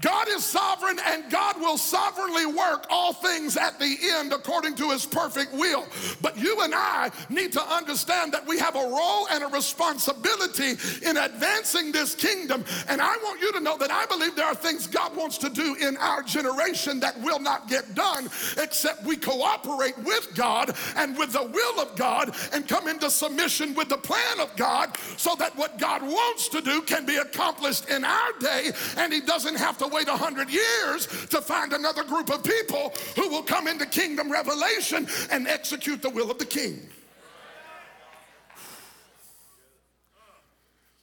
God 0.00 0.26
is 0.28 0.42
sovereign 0.42 0.98
and 1.06 1.30
God 1.30 1.60
will 1.60 1.76
sovereignly 1.76 2.46
work 2.46 2.86
all 2.88 3.12
things 3.12 3.58
at 3.58 3.78
the 3.78 3.96
end 4.14 4.32
according 4.32 4.74
to 4.76 4.90
his 4.90 5.04
perfect 5.04 5.52
will. 5.52 5.86
But 6.22 6.38
you 6.38 6.62
and 6.62 6.74
I 6.74 7.10
need 7.28 7.52
to 7.52 7.62
understand 7.62 8.32
that 8.32 8.46
we 8.46 8.58
have 8.58 8.74
a 8.74 8.78
role 8.78 9.28
and 9.30 9.44
a 9.44 9.48
responsibility 9.48 10.76
in 11.06 11.18
advancing 11.18 11.92
this 11.92 12.14
kingdom. 12.14 12.64
And 12.88 13.02
I 13.02 13.16
want 13.18 13.42
you 13.42 13.52
to 13.52 13.60
know 13.60 13.76
that 13.76 13.90
I 13.90 14.06
believe 14.06 14.34
there 14.34 14.46
are 14.46 14.54
things 14.54 14.86
God 14.86 15.14
wants 15.14 15.36
to 15.38 15.50
do 15.50 15.76
in 15.80 15.98
our 15.98 16.22
generation 16.22 16.98
that 17.00 17.20
will 17.20 17.40
not 17.40 17.68
get 17.68 17.94
done 17.94 18.30
except 18.58 19.04
we 19.04 19.16
cooperate 19.16 19.98
with 19.98 20.34
God 20.34 20.74
and 20.96 21.18
with 21.18 21.32
the 21.32 21.44
will 21.44 21.80
of 21.80 21.96
God 21.96 22.34
and 22.54 22.66
come 22.66 22.88
into 22.88 23.10
submission 23.10 23.74
with 23.74 23.90
the 23.90 23.98
plan 23.98 24.40
of 24.40 24.56
God 24.56 24.96
so 25.18 25.34
that 25.36 25.54
what 25.56 25.78
God 25.78 26.02
wants 26.02 26.48
to 26.48 26.62
do 26.62 26.80
can 26.80 27.04
be 27.04 27.16
accomplished 27.16 27.90
in 27.90 28.04
our 28.04 28.32
day 28.40 28.70
and 28.96 29.12
he 29.12 29.20
doesn't 29.20 29.56
have 29.56 29.76
to 29.78 29.81
to 29.82 29.88
wait 29.88 30.06
100 30.06 30.48
years 30.48 31.06
to 31.26 31.42
find 31.42 31.72
another 31.72 32.04
group 32.04 32.30
of 32.30 32.44
people 32.44 32.92
who 33.16 33.28
will 33.28 33.42
come 33.42 33.66
into 33.66 33.84
kingdom 33.84 34.30
revelation 34.30 35.06
and 35.30 35.48
execute 35.48 36.00
the 36.00 36.10
will 36.10 36.30
of 36.30 36.38
the 36.38 36.46
king. 36.46 36.80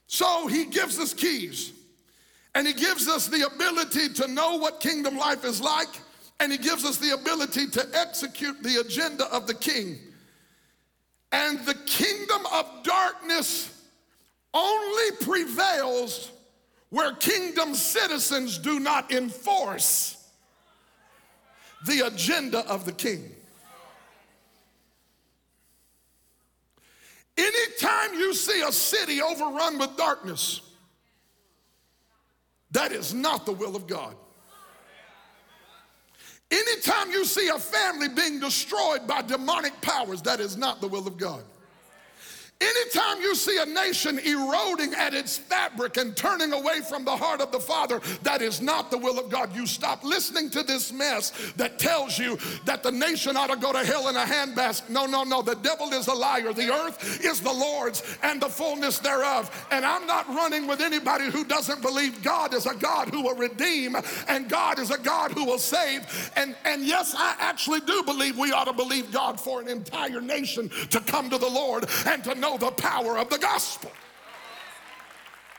So 0.08 0.48
he 0.48 0.66
gives 0.66 0.98
us 0.98 1.14
keys 1.14 1.74
and 2.56 2.66
he 2.66 2.74
gives 2.74 3.08
us 3.08 3.28
the 3.28 3.46
ability 3.46 4.10
to 4.14 4.28
know 4.28 4.56
what 4.56 4.80
kingdom 4.80 5.18
life 5.18 5.44
is 5.44 5.62
like 5.62 5.90
and 6.40 6.52
he 6.52 6.58
gives 6.58 6.86
us 6.86 6.98
the 6.98 7.14
ability 7.14 7.68
to 7.68 7.86
execute 7.94 8.64
the 8.64 8.78
agenda 8.78 9.26
of 9.26 9.46
the 9.46 9.54
king. 9.54 10.00
And 11.32 11.60
the 11.66 11.76
kingdom 11.86 12.42
of 12.54 12.66
darkness 12.84 13.88
only 14.54 15.12
prevails 15.20 16.32
where 16.90 17.14
kingdom 17.14 17.76
citizens 17.76 18.58
do 18.58 18.80
not 18.80 19.12
enforce 19.12 20.16
the 21.86 22.06
agenda 22.08 22.60
of 22.68 22.86
the 22.86 22.92
king. 22.92 23.32
Anytime 27.38 28.16
you 28.16 28.34
see 28.34 28.62
a 28.62 28.72
city 28.72 29.22
overrun 29.22 29.78
with 29.78 29.96
darkness, 29.96 30.62
that 32.72 32.92
is 32.92 33.14
not 33.14 33.46
the 33.46 33.54
will 33.54 33.76
of 33.76 33.88
God. 33.88 34.16
Anytime 36.52 37.12
you 37.12 37.26
see 37.26 37.48
a 37.50 37.60
family 37.60 38.10
being 38.10 38.40
destroyed 38.40 39.08
by 39.08 39.22
demonic 39.22 39.80
powers, 39.82 40.22
that 40.24 40.40
is 40.40 40.58
not 40.58 40.82
the 40.82 40.88
will 40.88 41.08
of 41.08 41.16
God. 41.16 41.44
Anytime 42.62 43.22
you 43.22 43.36
see 43.36 43.58
a 43.58 43.66
nation 43.66 44.20
eroding 44.20 44.94
at 44.94 45.14
its 45.14 45.38
fabric 45.38 45.96
and 45.96 46.14
turning 46.14 46.52
away 46.52 46.82
from 46.82 47.06
the 47.06 47.16
heart 47.16 47.40
of 47.40 47.54
the 47.54 47.60
Father, 47.60 48.02
that 48.24 48.42
is 48.42 48.62
not 48.62 48.92
the 48.92 48.98
will 48.98 49.18
of 49.18 49.30
God. 49.30 49.56
You 49.56 49.66
stop 49.66 50.04
listening 50.04 50.50
to 50.50 50.64
this 50.64 50.92
mess 50.92 51.32
that 51.56 51.80
tells 51.80 52.20
you 52.20 52.38
that 52.66 52.84
the 52.84 52.92
nation 52.92 53.38
ought 53.38 53.50
to 53.50 53.56
go 53.56 53.72
to 53.72 53.86
hell 53.86 54.10
in 54.10 54.18
a 54.18 54.26
handbasket. 54.26 54.90
No, 54.90 55.06
no, 55.06 55.24
no. 55.24 55.42
The 55.42 55.56
devil 55.56 55.94
is 55.94 56.08
a 56.08 56.14
liar. 56.14 56.52
The 56.52 56.70
earth 56.70 57.24
is 57.24 57.40
the 57.40 57.54
Lord's 57.54 58.04
and 58.24 58.42
the 58.42 58.50
fullness 58.50 59.00
thereof. 59.00 59.68
And 59.72 59.86
I'm 59.86 60.06
not 60.06 60.28
running 60.28 60.68
with 60.68 60.82
anybody 60.82 61.32
who 61.32 61.46
doesn't 61.46 61.82
believe 61.82 62.22
God 62.24 62.54
is 62.54 62.66
a 62.66 62.76
God 62.76 63.08
who 63.08 63.22
will 63.22 63.36
redeem 63.36 63.96
and 64.28 64.50
God 64.50 64.80
is 64.80 64.92
a 64.92 64.98
God 64.98 65.32
who 65.32 65.46
will 65.46 65.60
save. 65.60 66.32
And, 66.36 66.58
and 66.66 66.84
yes, 66.84 67.16
I 67.18 67.36
actually 67.40 67.80
do 67.82 68.04
believe 68.04 68.38
we 68.38 68.52
ought 68.52 68.66
to 68.66 68.74
believe 68.74 69.14
God 69.14 69.40
for 69.40 69.62
an 69.62 69.70
entire 69.70 70.20
nation 70.20 70.70
to 70.90 71.00
come 71.00 71.30
to 71.30 71.38
the 71.38 71.50
Lord 71.50 71.86
and 72.06 72.22
to 72.26 72.36
know 72.36 72.49
know 72.50 72.58
the 72.58 72.72
power 72.72 73.18
of 73.18 73.30
the 73.30 73.38
gospel. 73.38 73.92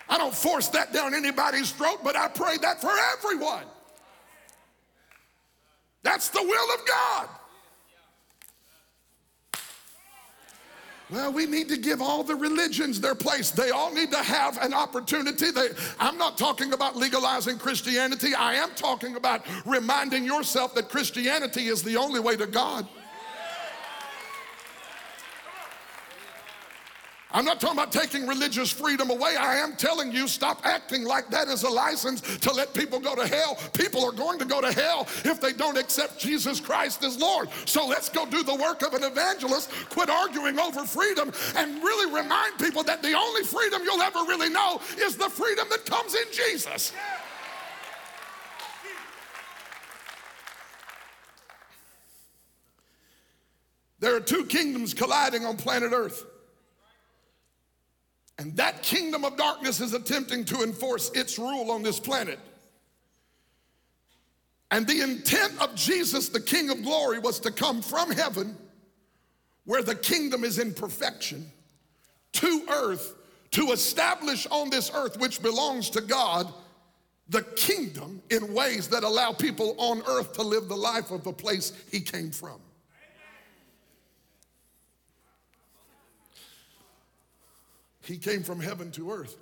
I 0.08 0.18
don't 0.18 0.34
force 0.34 0.68
that 0.68 0.92
down 0.92 1.14
anybody's 1.14 1.70
throat, 1.70 2.00
but 2.02 2.16
I 2.16 2.28
pray 2.28 2.56
that 2.58 2.80
for 2.80 2.90
everyone. 3.12 3.64
That's 6.02 6.30
the 6.30 6.42
will 6.42 6.74
of 6.74 6.86
God. 6.86 7.28
Well, 11.10 11.32
we 11.32 11.46
need 11.46 11.68
to 11.68 11.76
give 11.76 12.00
all 12.00 12.22
the 12.22 12.36
religions 12.36 13.00
their 13.00 13.16
place. 13.16 13.50
They 13.50 13.70
all 13.70 13.92
need 13.92 14.12
to 14.12 14.22
have 14.22 14.62
an 14.62 14.72
opportunity. 14.72 15.50
They, 15.50 15.68
I'm 15.98 16.16
not 16.16 16.38
talking 16.38 16.72
about 16.72 16.96
legalizing 16.96 17.58
Christianity. 17.58 18.32
I 18.32 18.54
am 18.54 18.70
talking 18.76 19.16
about 19.16 19.44
reminding 19.66 20.24
yourself 20.24 20.74
that 20.76 20.88
Christianity 20.88 21.66
is 21.66 21.82
the 21.82 21.96
only 21.96 22.20
way 22.20 22.36
to 22.36 22.46
God. 22.46 22.86
I'm 27.32 27.44
not 27.44 27.60
talking 27.60 27.78
about 27.78 27.92
taking 27.92 28.26
religious 28.26 28.70
freedom 28.70 29.10
away. 29.10 29.36
I 29.36 29.56
am 29.56 29.76
telling 29.76 30.10
you, 30.10 30.26
stop 30.26 30.60
acting 30.64 31.04
like 31.04 31.28
that 31.30 31.48
is 31.48 31.62
a 31.62 31.68
license 31.68 32.20
to 32.38 32.52
let 32.52 32.74
people 32.74 32.98
go 32.98 33.14
to 33.14 33.26
hell. 33.26 33.56
People 33.72 34.04
are 34.04 34.12
going 34.12 34.38
to 34.40 34.44
go 34.44 34.60
to 34.60 34.72
hell 34.72 35.06
if 35.24 35.40
they 35.40 35.52
don't 35.52 35.78
accept 35.78 36.18
Jesus 36.18 36.58
Christ 36.58 37.04
as 37.04 37.18
Lord. 37.18 37.48
So 37.66 37.86
let's 37.86 38.08
go 38.08 38.26
do 38.26 38.42
the 38.42 38.56
work 38.56 38.82
of 38.82 38.94
an 38.94 39.04
evangelist, 39.04 39.70
quit 39.90 40.10
arguing 40.10 40.58
over 40.58 40.84
freedom, 40.84 41.32
and 41.56 41.82
really 41.82 42.12
remind 42.12 42.58
people 42.58 42.82
that 42.84 43.00
the 43.02 43.12
only 43.12 43.44
freedom 43.44 43.82
you'll 43.84 44.02
ever 44.02 44.20
really 44.20 44.48
know 44.48 44.80
is 44.98 45.16
the 45.16 45.30
freedom 45.30 45.68
that 45.70 45.86
comes 45.86 46.14
in 46.14 46.26
Jesus. 46.32 46.92
There 54.00 54.16
are 54.16 54.20
two 54.20 54.46
kingdoms 54.46 54.94
colliding 54.94 55.44
on 55.44 55.56
planet 55.56 55.92
Earth. 55.92 56.24
And 58.40 58.56
that 58.56 58.82
kingdom 58.82 59.26
of 59.26 59.36
darkness 59.36 59.80
is 59.80 59.92
attempting 59.92 60.46
to 60.46 60.62
enforce 60.62 61.10
its 61.10 61.38
rule 61.38 61.70
on 61.70 61.82
this 61.82 62.00
planet. 62.00 62.38
And 64.70 64.86
the 64.86 65.02
intent 65.02 65.60
of 65.60 65.74
Jesus, 65.74 66.30
the 66.30 66.40
King 66.40 66.70
of 66.70 66.82
glory, 66.82 67.18
was 67.18 67.38
to 67.40 67.50
come 67.50 67.82
from 67.82 68.10
heaven 68.10 68.56
where 69.66 69.82
the 69.82 69.94
kingdom 69.94 70.42
is 70.42 70.58
in 70.58 70.72
perfection 70.72 71.50
to 72.32 72.64
earth 72.70 73.14
to 73.50 73.72
establish 73.72 74.46
on 74.46 74.70
this 74.70 74.90
earth, 74.94 75.18
which 75.18 75.42
belongs 75.42 75.90
to 75.90 76.00
God, 76.00 76.50
the 77.28 77.42
kingdom 77.42 78.22
in 78.30 78.54
ways 78.54 78.88
that 78.88 79.04
allow 79.04 79.32
people 79.32 79.74
on 79.76 80.02
earth 80.08 80.32
to 80.32 80.42
live 80.42 80.66
the 80.66 80.76
life 80.76 81.10
of 81.10 81.24
the 81.24 81.32
place 81.32 81.74
he 81.90 82.00
came 82.00 82.30
from. 82.30 82.58
He 88.10 88.18
came 88.18 88.42
from 88.42 88.58
heaven 88.58 88.90
to 88.92 89.12
earth. 89.12 89.36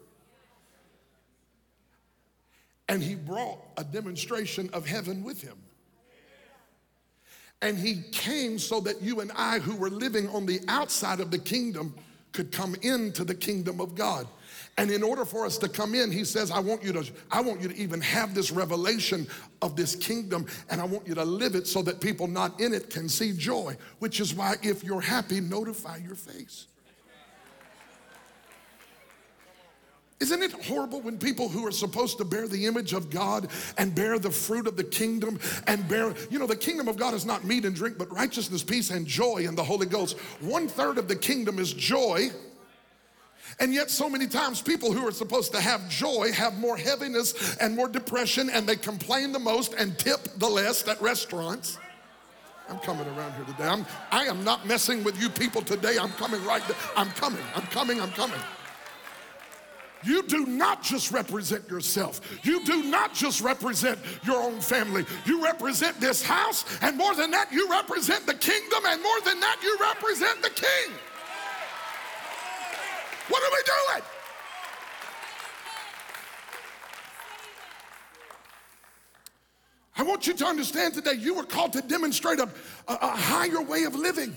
And 2.87 3.03
he 3.03 3.15
brought 3.15 3.59
a 3.79 3.85
demonstration 3.85 4.69
of 4.75 4.87
heaven 4.87 5.25
with 5.25 5.41
him. 5.41 5.57
And 7.63 7.79
he 7.79 8.03
came 8.13 8.59
so 8.59 8.81
that 8.81 9.01
you 9.01 9.21
and 9.21 9.33
I, 9.35 9.59
who 9.59 9.75
were 9.75 9.89
living 9.89 10.29
on 10.29 10.45
the 10.45 10.61
outside 10.69 11.21
of 11.21 11.31
the 11.31 11.39
kingdom, 11.39 11.95
could 12.33 12.53
come 12.53 12.77
into 12.83 13.25
the 13.25 13.35
kingdom 13.35 13.81
of 13.81 13.95
God. 13.95 14.27
And 14.77 14.91
in 14.91 15.03
order 15.03 15.25
for 15.25 15.47
us 15.47 15.57
to 15.59 15.69
come 15.69 15.95
in, 15.95 16.13
he 16.13 16.25
says, 16.25 16.51
I 16.51 16.61
want 16.61 16.85
you 16.85 16.93
to, 16.93 17.11
I 17.31 17.41
want 17.41 17.63
you 17.63 17.69
to 17.69 17.77
even 17.77 18.03
have 18.03 18.35
this 18.35 18.51
revelation 18.51 19.27
of 19.63 19.77
this 19.77 19.97
kingdom, 19.97 20.45
and 20.69 20.79
I 20.79 20.85
want 20.85 21.09
you 21.09 21.15
to 21.15 21.25
live 21.25 21.55
it 21.55 21.67
so 21.67 21.81
that 21.83 22.03
people 22.03 22.27
not 22.27 22.61
in 22.61 22.75
it 22.75 22.91
can 22.91 23.09
see 23.09 23.33
joy. 23.33 23.79
Which 23.99 24.21
is 24.21 24.35
why 24.35 24.57
if 24.63 24.85
you're 24.85 25.01
happy, 25.01 25.41
notify 25.41 25.97
your 25.97 26.15
face. 26.17 26.67
Isn't 30.21 30.43
it 30.43 30.53
horrible 30.65 31.01
when 31.01 31.17
people 31.17 31.49
who 31.49 31.65
are 31.65 31.71
supposed 31.71 32.19
to 32.19 32.25
bear 32.25 32.49
the 32.49 32.67
image 32.67 32.93
of 32.93 33.09
God 33.09 33.49
and 33.77 33.95
bear 33.95 34.19
the 34.19 34.31
fruit 34.31 34.67
of 34.67 34.77
the 34.77 34.83
kingdom 34.83 35.39
and 35.69 35.87
bear, 35.89 36.13
you 36.29 36.41
know, 36.41 36.47
the 36.47 36.57
kingdom 36.57 36.89
of 36.89 36.97
God 36.97 37.15
is 37.15 37.25
not 37.25 37.45
meat 37.45 37.65
and 37.65 37.75
drink, 37.75 37.97
but 37.97 38.11
righteousness, 38.13 38.65
peace, 38.65 38.91
and 38.91 39.07
joy 39.07 39.39
in 39.47 39.55
the 39.55 39.63
Holy 39.63 39.87
Ghost. 39.87 40.19
One 40.41 40.67
third 40.67 40.99
of 40.99 41.07
the 41.07 41.15
kingdom 41.15 41.61
is 41.61 41.73
joy. 41.73 42.31
And 43.61 43.73
yet, 43.73 43.91
so 43.91 44.11
many 44.11 44.27
times, 44.27 44.61
people 44.61 44.93
who 44.93 45.07
are 45.07 45.13
supposed 45.13 45.53
to 45.53 45.61
have 45.61 45.89
joy 45.89 46.33
have 46.33 46.59
more 46.59 46.77
heaviness 46.77 47.57
and 47.59 47.75
more 47.75 47.89
depression, 47.89 48.51
and 48.51 48.69
they 48.69 48.77
complain 48.77 49.33
the 49.33 49.39
most 49.39 49.75
and 49.75 49.99
tip 49.99 50.21
the 50.37 50.49
less 50.49 50.87
at 50.87 51.01
restaurants. 51.01 51.79
I'm 52.69 52.79
coming 52.81 53.07
around 53.17 53.33
here 53.35 53.45
today. 53.47 53.65
I'm, 53.65 53.87
I 54.11 54.25
am 54.25 54.45
not 54.45 54.67
messing 54.67 55.03
with 55.03 55.21
you 55.21 55.29
people 55.29 55.63
today. 55.63 55.97
I'm 55.99 56.11
coming 56.13 56.45
right. 56.45 56.63
I'm 56.97 57.11
coming. 57.13 57.43
I'm 57.55 57.67
coming. 57.69 58.01
I'm 58.01 58.11
coming. 58.11 58.39
You 60.05 60.23
do 60.23 60.47
not 60.47 60.83
just 60.83 61.11
represent 61.11 61.69
yourself. 61.69 62.21
You 62.45 62.65
do 62.65 62.85
not 62.85 63.15
just 63.15 63.41
represent 63.41 63.99
your 64.25 64.43
own 64.43 64.61
family. 64.61 65.05
You 65.27 65.43
represent 65.43 66.01
this 66.01 66.23
house, 66.23 66.65
and 66.83 66.97
more 66.97 67.15
than 67.15 67.31
that, 67.33 67.53
you 67.53 67.69
represent 67.69 68.27
the 68.27 68.35
kingdom, 68.35 68.85
and 68.87 69.03
more 69.03 69.21
than 69.25 69.41
that, 69.41 69.57
you 69.63 69.77
represent 69.81 70.41
the 70.43 70.51
king. 70.51 70.93
What 73.29 73.43
are 73.43 73.51
we 73.51 73.63
doing? 73.65 74.05
I 79.97 80.03
want 80.05 80.29
you 80.29 80.35
to 80.35 80.47
understand 80.47 80.95
today 80.95 81.15
you 81.15 81.35
were 81.35 81.43
called 81.43 81.73
to 81.73 81.83
demonstrate 81.83 82.39
a, 82.39 82.49
a, 82.87 82.95
a 82.95 83.11
higher 83.17 83.61
way 83.61 83.83
of 83.83 83.97
living. 83.97 84.37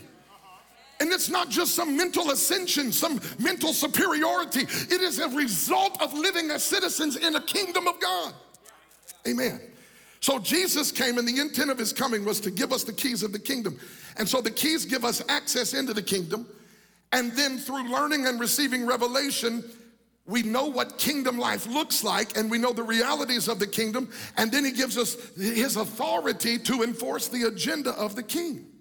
And 1.02 1.10
it's 1.10 1.28
not 1.28 1.48
just 1.48 1.74
some 1.74 1.96
mental 1.96 2.30
ascension, 2.30 2.92
some 2.92 3.20
mental 3.40 3.72
superiority. 3.72 4.60
It 4.60 5.00
is 5.00 5.18
a 5.18 5.28
result 5.30 6.00
of 6.00 6.14
living 6.14 6.48
as 6.52 6.62
citizens 6.62 7.16
in 7.16 7.34
a 7.34 7.42
kingdom 7.42 7.88
of 7.88 7.98
God. 7.98 8.32
Amen. 9.26 9.60
So 10.20 10.38
Jesus 10.38 10.92
came, 10.92 11.18
and 11.18 11.26
the 11.26 11.40
intent 11.40 11.72
of 11.72 11.78
his 11.78 11.92
coming 11.92 12.24
was 12.24 12.38
to 12.42 12.52
give 12.52 12.72
us 12.72 12.84
the 12.84 12.92
keys 12.92 13.24
of 13.24 13.32
the 13.32 13.40
kingdom. 13.40 13.80
And 14.16 14.28
so 14.28 14.40
the 14.40 14.52
keys 14.52 14.84
give 14.84 15.04
us 15.04 15.20
access 15.28 15.74
into 15.74 15.92
the 15.92 16.02
kingdom. 16.02 16.46
And 17.10 17.32
then 17.32 17.58
through 17.58 17.90
learning 17.90 18.28
and 18.28 18.38
receiving 18.38 18.86
revelation, 18.86 19.64
we 20.26 20.44
know 20.44 20.66
what 20.66 20.98
kingdom 20.98 21.36
life 21.36 21.66
looks 21.66 22.04
like 22.04 22.36
and 22.36 22.48
we 22.48 22.58
know 22.58 22.72
the 22.72 22.84
realities 22.84 23.48
of 23.48 23.58
the 23.58 23.66
kingdom. 23.66 24.08
And 24.36 24.52
then 24.52 24.64
he 24.64 24.70
gives 24.70 24.96
us 24.96 25.16
his 25.34 25.74
authority 25.74 26.58
to 26.60 26.84
enforce 26.84 27.26
the 27.26 27.48
agenda 27.48 27.90
of 27.90 28.14
the 28.14 28.22
king. 28.22 28.71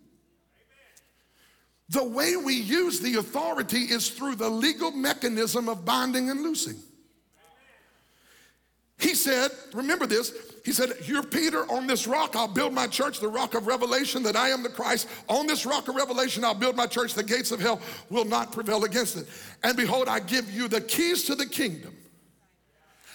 The 1.91 2.03
way 2.03 2.37
we 2.37 2.55
use 2.55 3.01
the 3.01 3.15
authority 3.15 3.79
is 3.79 4.09
through 4.09 4.35
the 4.35 4.49
legal 4.49 4.91
mechanism 4.91 5.67
of 5.67 5.83
binding 5.83 6.29
and 6.29 6.41
loosing. 6.41 6.77
He 8.97 9.13
said, 9.13 9.51
remember 9.73 10.07
this, 10.07 10.31
he 10.63 10.71
said, 10.71 10.93
You're 11.03 11.23
Peter, 11.23 11.69
on 11.69 11.87
this 11.87 12.07
rock 12.07 12.35
I'll 12.37 12.47
build 12.47 12.71
my 12.71 12.87
church, 12.87 13.19
the 13.19 13.27
rock 13.27 13.55
of 13.55 13.67
revelation, 13.67 14.23
that 14.23 14.37
I 14.37 14.49
am 14.49 14.63
the 14.63 14.69
Christ. 14.69 15.09
On 15.27 15.47
this 15.47 15.65
rock 15.65 15.89
of 15.89 15.95
revelation 15.95 16.45
I'll 16.45 16.53
build 16.53 16.77
my 16.77 16.87
church, 16.87 17.13
the 17.13 17.23
gates 17.23 17.51
of 17.51 17.59
hell 17.59 17.81
will 18.09 18.25
not 18.25 18.53
prevail 18.53 18.85
against 18.85 19.17
it. 19.17 19.27
And 19.63 19.75
behold, 19.75 20.07
I 20.07 20.19
give 20.19 20.49
you 20.49 20.69
the 20.69 20.79
keys 20.79 21.25
to 21.25 21.35
the 21.35 21.45
kingdom. 21.45 21.93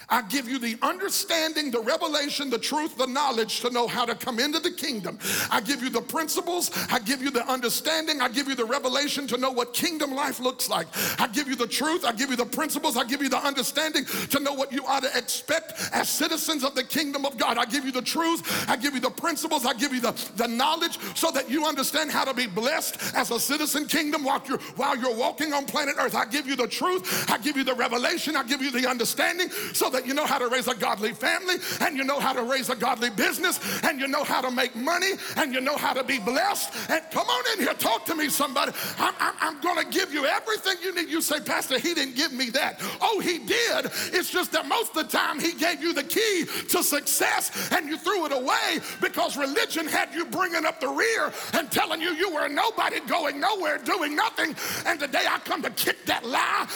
I 0.08 0.22
give 0.22 0.48
you 0.48 0.58
the 0.58 0.78
understanding, 0.82 1.70
the 1.70 1.80
revelation, 1.80 2.48
the 2.48 2.58
truth, 2.58 2.96
the 2.96 3.06
knowledge 3.06 3.60
to 3.60 3.70
know 3.70 3.88
how 3.88 4.04
to 4.04 4.14
come 4.14 4.38
into 4.38 4.60
the 4.60 4.70
kingdom. 4.70 5.18
I 5.50 5.60
give 5.60 5.82
you 5.82 5.90
the 5.90 6.00
principles. 6.00 6.70
I 6.92 7.00
give 7.00 7.20
you 7.20 7.30
the 7.30 7.44
understanding. 7.50 8.20
I 8.20 8.28
give 8.28 8.46
you 8.46 8.54
the 8.54 8.64
revelation 8.64 9.26
to 9.28 9.36
know 9.36 9.50
what 9.50 9.74
kingdom 9.74 10.14
life 10.14 10.38
looks 10.38 10.68
like. 10.68 10.86
I 11.18 11.26
give 11.26 11.48
you 11.48 11.56
the 11.56 11.66
truth. 11.66 12.04
I 12.04 12.12
give 12.12 12.30
you 12.30 12.36
the 12.36 12.46
principles. 12.46 12.96
I 12.96 13.04
give 13.04 13.20
you 13.20 13.28
the 13.28 13.44
understanding 13.44 14.04
to 14.30 14.38
know 14.38 14.52
what 14.54 14.72
you 14.72 14.84
ought 14.86 15.02
to 15.02 15.18
expect 15.18 15.72
as 15.92 16.08
citizens 16.08 16.62
of 16.62 16.76
the 16.76 16.84
kingdom 16.84 17.26
of 17.26 17.36
God. 17.36 17.58
I 17.58 17.64
give 17.64 17.84
you 17.84 17.92
the 17.92 18.02
truth. 18.02 18.68
I 18.68 18.76
give 18.76 18.94
you 18.94 19.00
the 19.00 19.10
principles. 19.10 19.66
I 19.66 19.74
give 19.74 19.92
you 19.92 20.00
the, 20.00 20.12
the 20.36 20.46
knowledge 20.46 20.98
so 21.16 21.32
that 21.32 21.50
you 21.50 21.66
understand 21.66 22.12
how 22.12 22.24
to 22.24 22.34
be 22.34 22.46
blessed 22.46 23.14
as 23.16 23.32
a 23.32 23.40
citizen 23.40 23.86
kingdom 23.86 24.22
while 24.22 24.42
you're, 24.46 24.58
while 24.76 24.96
you're 24.96 25.16
walking 25.16 25.52
on 25.52 25.66
planet 25.66 25.96
earth. 25.98 26.14
I 26.14 26.26
give 26.26 26.46
you 26.46 26.54
the 26.54 26.68
truth. 26.68 27.28
I 27.28 27.38
give 27.38 27.56
you 27.56 27.64
the 27.64 27.74
revelation. 27.74 28.36
I 28.36 28.44
give 28.44 28.62
you 28.62 28.70
the 28.70 28.88
understanding 28.88 29.50
so 29.72 29.90
that 29.90 29.95
that 29.96 30.06
you 30.06 30.12
know 30.12 30.26
how 30.26 30.38
to 30.38 30.48
raise 30.48 30.68
a 30.68 30.74
godly 30.74 31.12
family 31.12 31.56
and 31.80 31.96
you 31.96 32.04
know 32.04 32.20
how 32.20 32.34
to 32.34 32.42
raise 32.42 32.68
a 32.68 32.76
godly 32.76 33.08
business 33.08 33.82
and 33.82 33.98
you 33.98 34.06
know 34.06 34.24
how 34.24 34.42
to 34.42 34.50
make 34.50 34.76
money 34.76 35.12
and 35.36 35.54
you 35.54 35.60
know 35.60 35.76
how 35.76 35.94
to 35.94 36.04
be 36.04 36.18
blessed. 36.18 36.90
And 36.90 37.02
come 37.10 37.26
on 37.26 37.44
in 37.54 37.64
here, 37.64 37.74
talk 37.74 38.04
to 38.06 38.14
me, 38.14 38.28
somebody. 38.28 38.72
I'm, 38.98 39.14
I'm, 39.18 39.34
I'm 39.40 39.60
going 39.62 39.82
to 39.82 39.90
give 39.90 40.12
you 40.12 40.26
everything 40.26 40.74
you 40.82 40.94
need. 40.94 41.08
You 41.08 41.22
say, 41.22 41.40
Pastor, 41.40 41.78
he 41.78 41.94
didn't 41.94 42.14
give 42.14 42.32
me 42.32 42.50
that. 42.50 42.78
Oh, 43.00 43.20
he 43.20 43.38
did. 43.38 43.86
It's 44.12 44.30
just 44.30 44.52
that 44.52 44.68
most 44.68 44.94
of 44.94 45.10
the 45.10 45.16
time 45.16 45.40
he 45.40 45.52
gave 45.52 45.80
you 45.80 45.94
the 45.94 46.04
key 46.04 46.44
to 46.68 46.82
success 46.82 47.72
and 47.72 47.88
you 47.88 47.96
threw 47.96 48.26
it 48.26 48.32
away 48.32 48.80
because 49.00 49.38
religion 49.38 49.86
had 49.86 50.14
you 50.14 50.26
bringing 50.26 50.66
up 50.66 50.78
the 50.78 50.88
rear 50.88 51.32
and 51.54 51.72
telling 51.72 52.02
you 52.02 52.10
you 52.10 52.34
were 52.34 52.48
nobody 52.48 53.00
going 53.00 53.40
nowhere, 53.40 53.78
doing 53.78 54.14
nothing. 54.14 54.54
And 54.84 55.00
today 55.00 55.24
I 55.26 55.38
come 55.38 55.62
to 55.62 55.70
kick 55.70 56.04
that 56.04 56.26
lie 56.26 56.68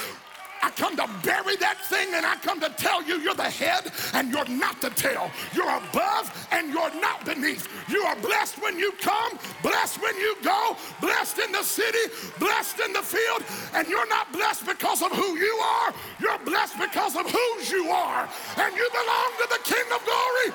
I 0.62 0.70
come 0.70 0.96
to 0.96 1.09
bury 1.25 1.57
that 1.57 1.79
thing 1.88 2.09
and 2.14 2.27
I 2.27 2.37
come 2.37 2.61
to 2.61 2.68
tell 2.70 3.03
you 3.03 3.18
you're 3.20 3.35
the 3.35 3.49
head 3.49 3.90
and 4.14 4.31
you're 4.31 4.49
not 4.49 4.81
the 4.81 4.90
tail. 4.90 5.31
You're 5.55 5.70
above 5.70 6.49
and 6.53 6.68
you're 6.68 6.94
not 7.01 7.25
beneath. 7.25 7.68
You 7.88 8.03
are 8.03 8.16
blessed 8.16 8.61
when 8.62 8.79
you 8.79 8.92
come, 9.01 9.38
blessed 9.62 10.03
when 10.03 10.14
you 10.16 10.37
go, 10.42 10.77
blessed 11.01 11.38
in 11.38 11.53
the 11.53 11.62
city, 11.62 12.12
blessed 12.38 12.81
in 12.81 12.92
the 12.92 13.03
field, 13.03 13.42
and 13.75 13.88
you're 13.88 14.09
not 14.09 14.33
blessed 14.33 14.66
because 14.66 15.03
of 15.03 15.12
who 15.12 15.37
you 15.37 15.55
are. 15.62 15.94
You're 16.20 16.38
blessed 16.40 16.79
because 16.79 17.16
of 17.16 17.31
whose 17.31 17.70
you 17.70 17.88
are. 17.90 18.29
And 18.59 18.77
you 18.77 18.88
belong 18.92 19.31
to 19.40 19.46
the 19.49 19.61
King 19.64 19.87
of 19.94 20.05
glory, 20.05 20.49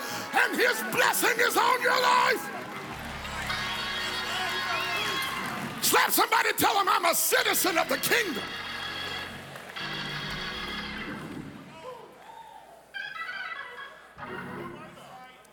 and 0.43 0.55
his 0.55 0.83
blessing 0.93 1.35
is 1.39 1.57
on 1.57 1.81
your 1.81 1.99
life. 2.01 2.49
Slap 5.81 6.11
somebody, 6.11 6.49
tell 6.57 6.73
them 6.73 6.87
I'm 6.89 7.05
a 7.05 7.15
citizen 7.15 7.77
of 7.77 7.89
the 7.89 7.97
kingdom. 7.97 8.43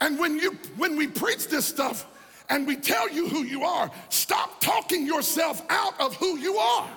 And 0.02 0.18
when 0.18 0.36
you 0.36 0.58
when 0.76 0.96
we 0.96 1.06
preach 1.06 1.46
this 1.46 1.64
stuff 1.64 2.08
and 2.50 2.66
we 2.66 2.74
tell 2.74 3.08
you 3.08 3.28
who 3.28 3.44
you 3.44 3.62
are, 3.62 3.88
stop 4.08 4.60
talking 4.60 5.06
yourself 5.06 5.62
out 5.70 5.98
of 6.00 6.16
who 6.16 6.38
you 6.38 6.56
are. 6.56 6.90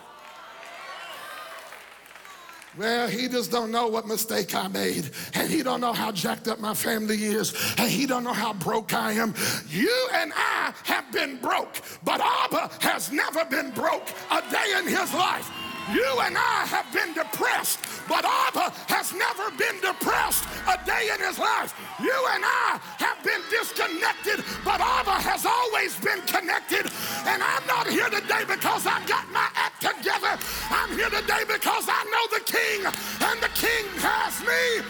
Well, 2.76 3.08
he 3.08 3.30
just 3.30 3.52
don't 3.52 3.72
know 3.72 3.88
what 3.88 4.08
mistake 4.08 4.56
I 4.56 4.68
made, 4.68 5.12
and 5.36 5.50
he 5.50 5.62
don't 5.62 5.82
know 5.82 5.94
how 5.94 6.12
jacked 6.12 6.48
up 6.48 6.60
my 6.60 6.74
family 6.74 7.24
is, 7.24 7.54
and 7.78 7.90
he 7.90 8.08
don't 8.08 8.24
know 8.24 8.34
how 8.34 8.54
broke 8.54 8.94
I 8.94 9.14
am. 9.14 9.36
You 9.70 10.10
and 10.12 10.34
I 10.36 10.74
have 10.84 11.10
been 11.12 11.38
broke, 11.38 11.76
but 12.04 12.20
Abba 12.20 12.72
has 12.82 13.12
never 13.12 13.46
been 13.46 13.70
broke 13.70 14.10
a 14.32 14.42
day 14.52 14.74
in 14.80 14.88
his 14.88 15.14
life. 15.14 15.50
You 15.94 16.20
and 16.22 16.36
I 16.36 16.66
have 16.66 16.92
been 16.92 17.14
depressed, 17.14 17.78
but 18.10 18.26
Abba 18.26 18.74
has 18.90 19.14
never 19.14 19.52
been 19.52 19.80
depressed 19.82 20.44
a 20.66 20.84
day 20.84 21.10
in 21.14 21.22
his 21.22 21.38
life. 21.38 21.78
You 22.02 22.16
and 22.34 22.44
I 22.44 22.80
have 22.98 23.22
been 23.24 23.42
disconnected, 23.52 24.44
but 24.66 24.82
Abba 24.82 25.22
has 25.22 25.46
always 25.46 25.94
been 26.00 26.22
connected. 26.26 26.90
And 27.30 27.44
I'm 27.44 27.66
not 27.68 27.86
here 27.86 28.10
today 28.10 28.42
because 28.48 28.88
I've 28.88 29.06
got 29.06 29.30
my 29.32 29.48
act 29.54 29.82
together. 29.82 30.34
I'm 30.72 30.90
here 30.98 31.10
today 31.10 31.46
because 31.46 31.86
I 31.88 32.02
know 32.10 32.26
the 32.34 32.44
King, 32.50 32.86
and 33.22 33.38
the 33.38 33.54
King 33.54 33.86
has 34.02 34.42
me. 34.42 34.86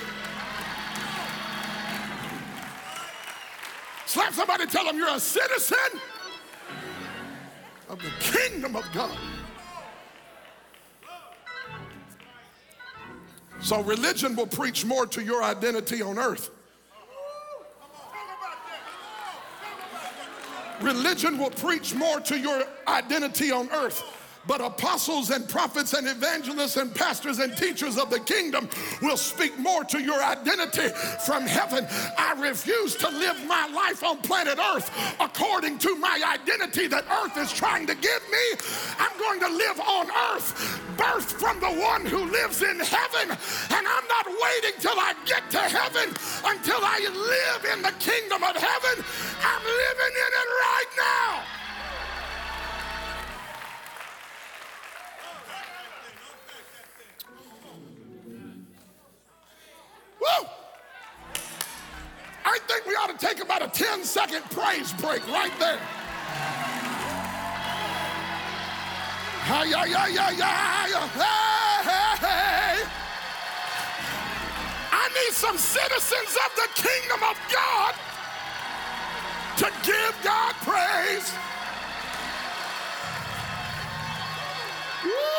Slap 4.05 4.31
somebody, 4.31 4.65
tell 4.65 4.85
them 4.85 4.95
you're 4.95 5.13
a 5.13 5.19
citizen 5.19 5.99
of 7.89 7.99
the 8.01 8.11
kingdom 8.21 8.77
of 8.77 8.85
God. 8.93 9.17
So 13.61 13.81
religion 13.81 14.35
will 14.35 14.47
preach 14.47 14.85
more 14.85 15.05
to 15.07 15.23
your 15.23 15.43
identity 15.43 16.01
on 16.01 16.19
earth. 16.19 16.51
Religion 20.81 21.37
will 21.37 21.51
preach 21.51 21.95
more 21.95 22.19
to 22.19 22.37
your 22.37 22.63
identity 22.87 23.51
on 23.51 23.69
earth 23.71 24.03
but 24.47 24.61
apostles 24.61 25.29
and 25.31 25.47
prophets 25.47 25.93
and 25.93 26.07
evangelists 26.07 26.77
and 26.77 26.93
pastors 26.93 27.39
and 27.39 27.55
teachers 27.57 27.97
of 27.97 28.09
the 28.09 28.19
kingdom 28.19 28.69
will 29.01 29.17
speak 29.17 29.57
more 29.57 29.83
to 29.85 30.01
your 30.01 30.21
identity 30.23 30.89
from 31.25 31.45
heaven. 31.45 31.85
I 32.17 32.33
refuse 32.39 32.95
to 32.97 33.09
live 33.09 33.37
my 33.47 33.67
life 33.73 34.03
on 34.03 34.17
planet 34.17 34.59
Earth 34.59 34.91
according 35.19 35.79
to 35.79 35.95
my 35.95 36.21
identity 36.39 36.87
that 36.87 37.05
Earth 37.23 37.37
is 37.37 37.51
trying 37.51 37.87
to 37.87 37.95
give 37.95 38.21
me. 38.31 38.45
I'm 38.99 39.17
going 39.19 39.39
to 39.41 39.49
live 39.49 39.79
on 39.79 40.07
Earth, 40.33 40.79
birthed 40.97 41.33
from 41.39 41.59
the 41.59 41.81
one 41.81 42.05
who 42.05 42.29
lives 42.31 42.61
in 42.61 42.79
heaven. 42.79 43.31
And 43.31 43.87
I'm 43.87 44.07
not 44.07 44.27
waiting 44.27 44.79
till 44.79 44.99
I 44.99 45.13
get 45.25 45.49
to 45.51 45.59
heaven 45.59 46.09
until 46.45 46.79
I 46.81 46.99
live 47.13 47.77
in 47.77 47.81
the 47.81 47.93
kingdom 47.99 48.43
of 48.43 48.55
heaven. 48.55 49.03
I'm 49.41 49.63
living 49.63 50.13
in 50.15 50.31
it 50.41 50.49
right 50.61 50.91
now. 50.97 51.64
Woo! 60.25 60.47
I 62.45 62.59
think 62.67 62.85
we 62.85 62.93
ought 62.95 63.17
to 63.17 63.25
take 63.25 63.41
about 63.43 63.61
a 63.61 63.67
10 63.67 64.03
second 64.03 64.43
praise 64.49 64.93
break 64.93 65.27
right 65.27 65.51
there. 65.59 65.79
Hi, 69.47 69.63
yeah, 69.65 69.85
yeah, 69.85 70.07
yeah, 70.07 70.31
yeah, 70.31 70.87
yeah. 70.87 71.07
Hey, 71.13 71.89
hey, 71.89 72.27
hey. 72.27 72.89
I 74.91 75.07
need 75.09 75.33
some 75.33 75.57
citizens 75.57 76.37
of 76.45 76.51
the 76.55 76.67
kingdom 76.73 77.21
of 77.29 77.37
God 77.53 77.93
to 79.57 79.71
give 79.83 80.15
God 80.23 80.53
praise. 80.65 81.31
Woo! 85.03 85.34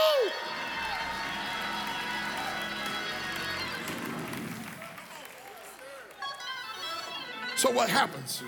So, 7.57 7.71
what 7.71 7.89
happens? 7.89 8.43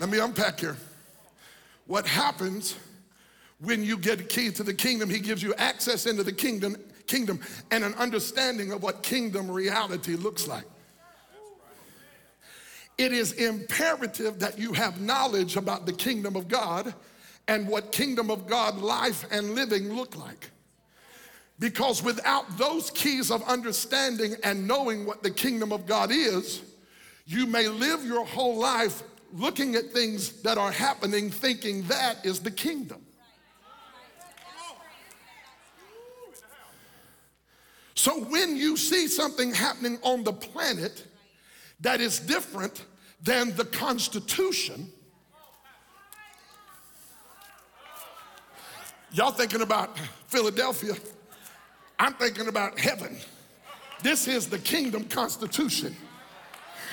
Let 0.00 0.08
me 0.08 0.18
unpack 0.18 0.60
here. 0.60 0.76
What 1.86 2.06
happens 2.06 2.76
when 3.60 3.84
you 3.84 3.98
get 3.98 4.30
key 4.30 4.50
to 4.52 4.62
the 4.62 4.72
kingdom? 4.72 5.10
He 5.10 5.20
gives 5.20 5.42
you 5.42 5.54
access 5.54 6.06
into 6.06 6.22
the 6.22 6.32
kingdom, 6.32 6.76
kingdom 7.06 7.40
and 7.70 7.84
an 7.84 7.92
understanding 7.94 8.72
of 8.72 8.82
what 8.82 9.02
kingdom 9.02 9.50
reality 9.50 10.16
looks 10.16 10.48
like. 10.48 10.64
It 12.96 13.12
is 13.12 13.32
imperative 13.32 14.38
that 14.38 14.58
you 14.58 14.72
have 14.72 15.00
knowledge 15.00 15.56
about 15.56 15.84
the 15.84 15.92
kingdom 15.92 16.34
of 16.34 16.48
God 16.48 16.94
and 17.48 17.68
what 17.68 17.92
kingdom 17.92 18.30
of 18.30 18.46
God 18.46 18.78
life 18.78 19.26
and 19.30 19.54
living 19.54 19.92
look 19.92 20.16
like. 20.16 20.50
Because 21.58 22.02
without 22.02 22.56
those 22.56 22.90
keys 22.90 23.30
of 23.30 23.42
understanding 23.44 24.36
and 24.42 24.66
knowing 24.66 25.04
what 25.04 25.22
the 25.22 25.30
kingdom 25.30 25.70
of 25.70 25.84
God 25.84 26.10
is, 26.10 26.62
you 27.26 27.46
may 27.46 27.68
live 27.68 28.04
your 28.04 28.24
whole 28.24 28.56
life 28.56 29.02
looking 29.32 29.74
at 29.74 29.92
things 29.92 30.42
that 30.42 30.58
are 30.58 30.72
happening, 30.72 31.30
thinking 31.30 31.82
that 31.84 32.24
is 32.24 32.40
the 32.40 32.50
kingdom. 32.50 33.00
So 37.94 38.24
when 38.24 38.56
you 38.56 38.76
see 38.76 39.06
something 39.06 39.54
happening 39.54 39.98
on 40.02 40.24
the 40.24 40.32
planet 40.32 41.06
that 41.80 42.00
is 42.00 42.18
different 42.18 42.84
than 43.22 43.54
the 43.54 43.64
Constitution, 43.64 44.90
y'all 49.12 49.30
thinking 49.30 49.62
about 49.62 49.96
Philadelphia, 50.26 50.94
I'm 51.98 52.14
thinking 52.14 52.48
about 52.48 52.80
heaven. 52.80 53.16
This 54.02 54.26
is 54.26 54.48
the 54.48 54.58
kingdom 54.58 55.04
constitution. 55.04 55.94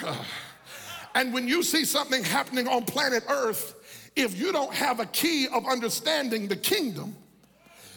And 1.16 1.34
when 1.34 1.48
you 1.48 1.64
see 1.64 1.86
something 1.86 2.24
happening 2.24 2.68
on 2.68 2.86
planet 2.86 3.24
Earth, 3.28 4.12
if 4.16 4.40
you 4.40 4.52
don't 4.52 4.74
have 4.74 5.00
a 5.00 5.08
key 5.08 5.48
of 5.48 5.66
understanding 5.66 6.48
the 6.48 6.56
kingdom, 6.56 7.16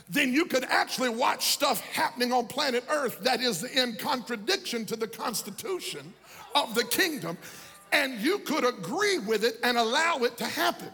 then 0.08 0.32
you 0.32 0.46
could 0.46 0.64
actually 0.64 1.10
watch 1.10 1.48
stuff 1.48 1.80
happening 1.80 2.32
on 2.32 2.46
planet 2.46 2.84
Earth 2.88 3.20
that 3.20 3.40
is 3.40 3.64
in 3.64 3.96
contradiction 3.96 4.86
to 4.86 4.96
the 4.96 5.06
Constitution 5.06 6.12
of 6.54 6.74
the 6.74 6.84
kingdom, 6.84 7.36
and 7.92 8.18
you 8.18 8.38
could 8.40 8.64
agree 8.64 9.18
with 9.18 9.44
it 9.44 9.58
and 9.62 9.76
allow 9.76 10.16
it 10.18 10.36
to 10.38 10.46
happen. 10.46 10.90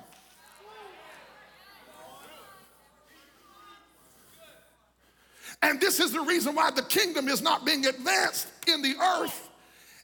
And 5.63 5.81
this 5.81 5.99
is 5.99 6.13
the 6.13 6.21
reason 6.21 6.55
why 6.55 6.71
the 6.71 6.83
kingdom 6.83 7.29
is 7.29 7.43
not 7.43 7.65
being 7.65 7.87
advanced 7.87 8.49
in 8.67 8.83
the 8.83 8.95
earth 9.01 9.48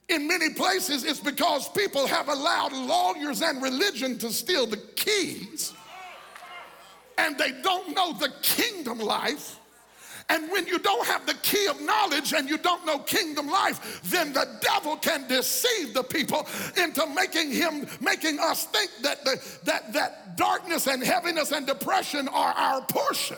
in 0.09 0.27
many 0.27 0.51
places, 0.51 1.03
it's 1.03 1.19
because 1.19 1.67
people 1.69 2.05
have 2.05 2.29
allowed 2.29 2.73
lawyers 2.73 3.41
and 3.41 3.61
religion 3.61 4.17
to 4.19 4.31
steal 4.31 4.67
the 4.67 4.77
keys 4.77 5.73
and 7.17 7.37
they 7.37 7.51
don't 7.63 7.95
know 7.95 8.13
the 8.13 8.31
kingdom 8.41 8.99
life. 8.99 9.59
And 10.27 10.51
when 10.51 10.65
you 10.65 10.79
don't 10.79 11.05
have 11.05 11.25
the 11.27 11.35
key 11.35 11.67
of 11.67 11.79
knowledge 11.81 12.33
and 12.33 12.49
you 12.49 12.57
don't 12.57 12.83
know 12.85 12.97
kingdom 12.99 13.47
life, 13.47 14.01
then 14.05 14.33
the 14.33 14.57
devil 14.59 14.97
can 14.97 15.27
deceive 15.27 15.93
the 15.93 16.01
people 16.01 16.47
into 16.77 17.05
making 17.07 17.51
him, 17.51 17.87
making 18.01 18.39
us 18.39 18.65
think 18.65 18.89
that 19.03 19.23
the, 19.23 19.59
that 19.65 19.93
that 19.93 20.35
darkness 20.35 20.87
and 20.87 21.03
heaviness 21.03 21.51
and 21.51 21.67
depression 21.67 22.27
are 22.29 22.53
our 22.53 22.81
portion. 22.81 23.37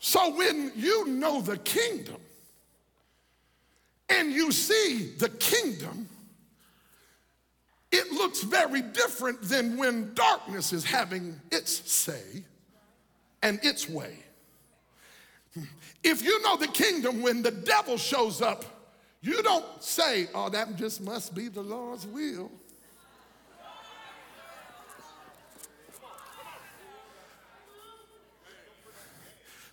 So 0.00 0.34
when 0.34 0.72
you 0.74 1.06
know 1.06 1.42
the 1.42 1.58
kingdom 1.58 2.16
and 4.08 4.32
you 4.32 4.50
see 4.50 5.12
the 5.18 5.28
kingdom, 5.28 6.08
it 7.92 8.10
looks 8.10 8.42
very 8.42 8.80
different 8.80 9.42
than 9.42 9.76
when 9.76 10.14
darkness 10.14 10.72
is 10.72 10.84
having 10.84 11.38
its 11.52 11.92
say 11.92 12.44
and 13.42 13.60
its 13.62 13.88
way. 13.88 14.16
If 16.02 16.24
you 16.24 16.40
know 16.42 16.56
the 16.56 16.68
kingdom, 16.68 17.20
when 17.20 17.42
the 17.42 17.50
devil 17.50 17.98
shows 17.98 18.40
up, 18.40 18.64
you 19.20 19.42
don't 19.42 19.82
say, 19.82 20.28
oh, 20.34 20.48
that 20.48 20.76
just 20.76 21.02
must 21.02 21.34
be 21.34 21.48
the 21.48 21.60
Lord's 21.60 22.06
will. 22.06 22.50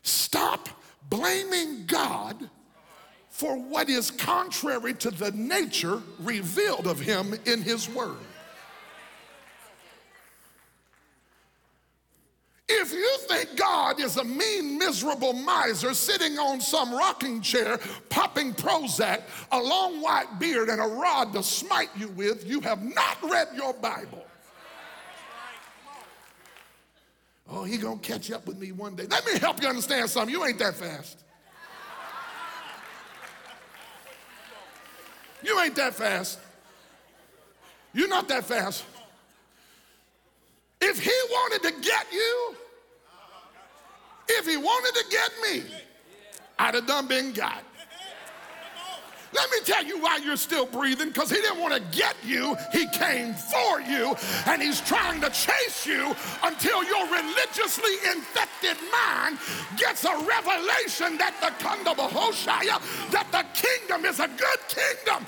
Stop 0.08 0.70
blaming 1.10 1.86
God 1.86 2.50
for 3.30 3.58
what 3.58 3.90
is 3.90 4.10
contrary 4.10 4.94
to 4.94 5.12
the 5.12 5.32
nature 5.32 6.02
revealed 6.20 6.88
of 6.88 6.98
him 6.98 7.36
in 7.46 7.62
his 7.62 7.90
word. 7.90 8.16
If 12.70 12.94
you 12.94 13.18
think 13.28 13.58
God 13.58 14.00
is 14.00 14.16
a 14.16 14.24
mean, 14.24 14.78
miserable 14.78 15.34
miser 15.34 15.94
sitting 15.94 16.40
on 16.40 16.62
some 16.62 16.94
rocking 16.94 17.42
chair, 17.42 17.78
popping 18.10 18.54
Prozac, 18.54 19.24
a 19.52 19.60
long 19.60 20.02
white 20.02 20.40
beard, 20.40 20.70
and 20.70 20.80
a 20.80 20.86
rod 20.86 21.34
to 21.34 21.44
smite 21.44 21.90
you 21.98 22.08
with, 22.10 22.48
you 22.48 22.62
have 22.62 22.82
not 22.82 23.18
read 23.24 23.50
your 23.56 23.74
Bible. 23.74 24.27
Oh, 27.50 27.64
he 27.64 27.78
gonna 27.78 27.98
catch 28.00 28.32
up 28.32 28.46
with 28.46 28.58
me 28.58 28.72
one 28.72 28.96
day. 28.96 29.06
Let 29.10 29.26
me 29.26 29.40
help 29.40 29.62
you 29.62 29.70
understand 29.70 30.10
something. 30.10 30.34
You 30.34 30.46
ain't 30.46 30.60
that 30.60 30.76
fast. 30.76 31.24
You 35.44 35.60
ain't 35.62 35.76
that 35.76 35.94
fast. 35.94 36.40
You're 37.94 38.10
not 38.10 38.28
that 38.28 38.44
fast. 38.44 38.84
If 40.82 41.02
he 41.02 41.12
wanted 41.30 41.64
to 41.64 41.82
get 41.82 42.06
you, 42.12 42.56
if 44.30 44.46
he 44.46 44.58
wanted 44.58 44.94
to 44.96 45.06
get 45.10 45.32
me, 45.44 45.64
I'd 46.60 46.76
have 46.76 46.86
done 46.86 47.08
been 47.08 47.34
got. 47.34 47.64
Let 49.38 49.52
me 49.52 49.60
tell 49.64 49.84
you 49.86 50.00
why 50.00 50.18
you're 50.18 50.36
still 50.36 50.66
breathing 50.66 51.10
because 51.10 51.30
he 51.30 51.36
didn't 51.36 51.62
want 51.62 51.76
to 51.76 51.98
get 51.98 52.16
you, 52.26 52.58
he 52.72 52.88
came 52.88 53.36
for 53.36 53.80
you, 53.82 54.16
and 54.48 54.62
he's 54.62 54.82
trying 54.82 55.22
to 55.22 55.30
chase 55.30 55.86
you 55.86 56.16
until 56.44 56.84
your 56.84 57.06
religiously 57.06 57.94
infected 58.12 58.78
mind 58.92 59.38
gets 59.78 60.06
a 60.06 60.16
revelation 60.26 61.18
that 61.18 61.36
the 61.40 61.54
kingdom 61.64 62.00
of 62.00 62.12
Hoshea, 62.12 62.82
that 63.12 63.28
the 63.32 63.46
kingdom 63.54 64.06
is 64.06 64.20
a 64.20 64.28
good 64.28 64.60
kingdom. 64.68 65.26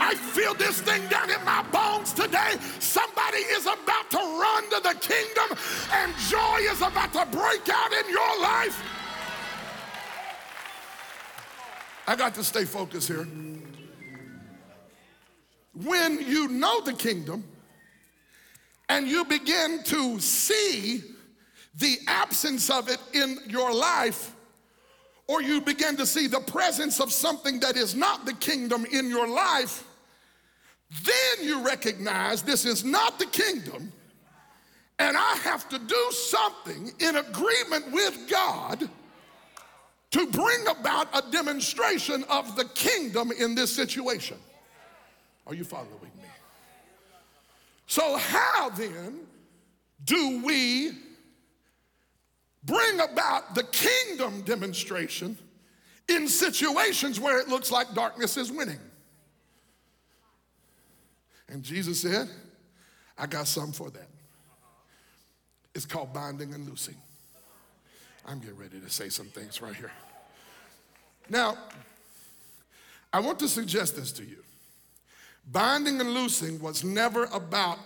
I 0.00 0.14
feel 0.16 0.54
this 0.54 0.80
thing 0.80 1.06
down 1.06 1.30
in 1.30 1.42
my 1.44 1.62
bones 1.70 2.12
today. 2.12 2.58
Somebody 2.80 3.38
is 3.54 3.66
about 3.66 4.10
to 4.10 4.18
run 4.18 4.64
to 4.70 4.80
the 4.82 4.94
kingdom, 4.98 5.56
and 5.92 6.12
joy 6.28 6.58
is 6.70 6.82
about 6.82 7.12
to 7.12 7.24
break 7.30 7.68
out 7.68 7.92
in 7.92 8.10
your 8.10 8.40
life. 8.42 8.82
I 12.06 12.16
got 12.16 12.34
to 12.34 12.44
stay 12.44 12.64
focused 12.64 13.08
here. 13.08 13.26
When 15.74 16.20
you 16.20 16.48
know 16.48 16.80
the 16.82 16.92
kingdom 16.92 17.44
and 18.88 19.08
you 19.08 19.24
begin 19.24 19.82
to 19.84 20.20
see 20.20 21.02
the 21.76 21.98
absence 22.06 22.70
of 22.70 22.88
it 22.88 23.00
in 23.12 23.38
your 23.48 23.74
life, 23.74 24.32
or 25.26 25.42
you 25.42 25.60
begin 25.60 25.96
to 25.96 26.06
see 26.06 26.26
the 26.26 26.40
presence 26.40 27.00
of 27.00 27.10
something 27.10 27.58
that 27.60 27.76
is 27.76 27.94
not 27.94 28.26
the 28.26 28.34
kingdom 28.34 28.86
in 28.92 29.08
your 29.08 29.26
life, 29.26 29.84
then 31.02 31.46
you 31.46 31.64
recognize 31.64 32.42
this 32.42 32.64
is 32.64 32.84
not 32.84 33.18
the 33.18 33.26
kingdom, 33.26 33.90
and 34.98 35.16
I 35.16 35.36
have 35.42 35.68
to 35.70 35.78
do 35.78 36.10
something 36.10 36.92
in 37.00 37.16
agreement 37.16 37.90
with 37.90 38.28
God 38.30 38.88
to 40.14 40.28
bring 40.28 40.68
about 40.68 41.08
a 41.12 41.28
demonstration 41.32 42.22
of 42.30 42.54
the 42.54 42.64
kingdom 42.66 43.32
in 43.32 43.56
this 43.56 43.74
situation. 43.74 44.36
Are 45.44 45.54
you 45.54 45.64
following 45.64 45.90
me? 46.02 46.28
So, 47.88 48.16
how 48.16 48.70
then 48.70 49.18
do 50.04 50.40
we 50.44 50.92
bring 52.62 53.00
about 53.00 53.56
the 53.56 53.64
kingdom 53.64 54.42
demonstration 54.42 55.36
in 56.08 56.28
situations 56.28 57.18
where 57.18 57.40
it 57.40 57.48
looks 57.48 57.72
like 57.72 57.92
darkness 57.92 58.36
is 58.36 58.52
winning? 58.52 58.78
And 61.48 61.64
Jesus 61.64 62.00
said, 62.00 62.28
I 63.18 63.26
got 63.26 63.48
something 63.48 63.72
for 63.72 63.90
that. 63.90 64.08
It's 65.74 65.86
called 65.86 66.12
binding 66.12 66.54
and 66.54 66.68
loosing. 66.68 66.94
I'm 68.24 68.38
getting 68.38 68.56
ready 68.56 68.78
to 68.78 68.88
say 68.88 69.08
some 69.08 69.26
things 69.26 69.60
right 69.60 69.74
here. 69.74 69.90
Now, 71.28 71.56
I 73.12 73.20
want 73.20 73.38
to 73.40 73.48
suggest 73.48 73.96
this 73.96 74.12
to 74.12 74.24
you. 74.24 74.38
Binding 75.50 76.00
and 76.00 76.14
loosing 76.14 76.60
was 76.60 76.84
never 76.84 77.24
about 77.26 77.78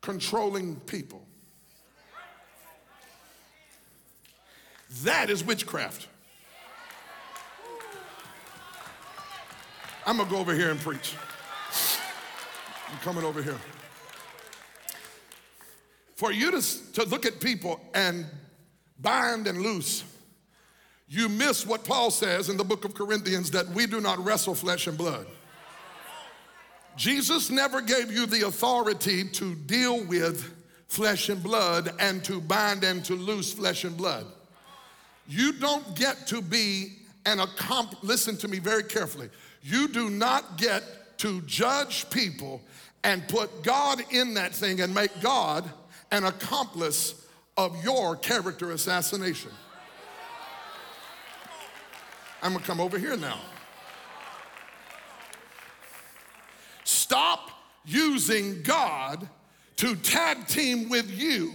controlling 0.00 0.76
people. 0.76 1.26
That 5.02 5.28
is 5.30 5.42
witchcraft. 5.42 6.06
I'm 10.06 10.18
gonna 10.18 10.30
go 10.30 10.36
over 10.36 10.54
here 10.54 10.70
and 10.70 10.78
preach. 10.78 11.14
I'm 12.90 12.98
coming 12.98 13.24
over 13.24 13.42
here. 13.42 13.58
For 16.14 16.30
you 16.30 16.52
to, 16.52 16.92
to 16.92 17.04
look 17.04 17.26
at 17.26 17.40
people 17.40 17.80
and 17.94 18.26
bind 19.00 19.46
and 19.46 19.62
loose, 19.62 20.04
you 21.08 21.28
miss 21.28 21.66
what 21.66 21.84
Paul 21.84 22.10
says 22.10 22.48
in 22.48 22.56
the 22.56 22.64
book 22.64 22.84
of 22.84 22.94
Corinthians 22.94 23.50
that 23.50 23.68
we 23.68 23.86
do 23.86 24.00
not 24.00 24.24
wrestle 24.24 24.54
flesh 24.54 24.86
and 24.86 24.96
blood. 24.96 25.26
Jesus 26.96 27.50
never 27.50 27.80
gave 27.80 28.12
you 28.12 28.26
the 28.26 28.46
authority 28.46 29.24
to 29.24 29.54
deal 29.54 30.04
with 30.04 30.52
flesh 30.88 31.28
and 31.28 31.42
blood 31.42 31.92
and 31.98 32.24
to 32.24 32.40
bind 32.40 32.84
and 32.84 33.04
to 33.04 33.14
loose 33.14 33.52
flesh 33.52 33.84
and 33.84 33.96
blood. 33.96 34.26
You 35.26 35.52
don't 35.52 35.96
get 35.96 36.26
to 36.28 36.40
be 36.40 36.98
an 37.26 37.40
accomplice. 37.40 38.02
Listen 38.02 38.36
to 38.38 38.48
me 38.48 38.58
very 38.58 38.84
carefully. 38.84 39.28
You 39.62 39.88
do 39.88 40.10
not 40.10 40.56
get 40.56 40.82
to 41.18 41.40
judge 41.42 42.08
people 42.10 42.60
and 43.02 43.26
put 43.28 43.62
God 43.62 44.02
in 44.10 44.34
that 44.34 44.54
thing 44.54 44.80
and 44.80 44.94
make 44.94 45.20
God 45.20 45.68
an 46.12 46.24
accomplice 46.24 47.26
of 47.56 47.82
your 47.84 48.16
character 48.16 48.72
assassination. 48.72 49.50
I'm 52.44 52.52
gonna 52.52 52.64
come 52.64 52.78
over 52.78 52.98
here 52.98 53.16
now. 53.16 53.40
Stop 56.84 57.50
using 57.86 58.62
God 58.62 59.26
to 59.76 59.96
tag 59.96 60.46
team 60.46 60.90
with 60.90 61.10
you 61.10 61.52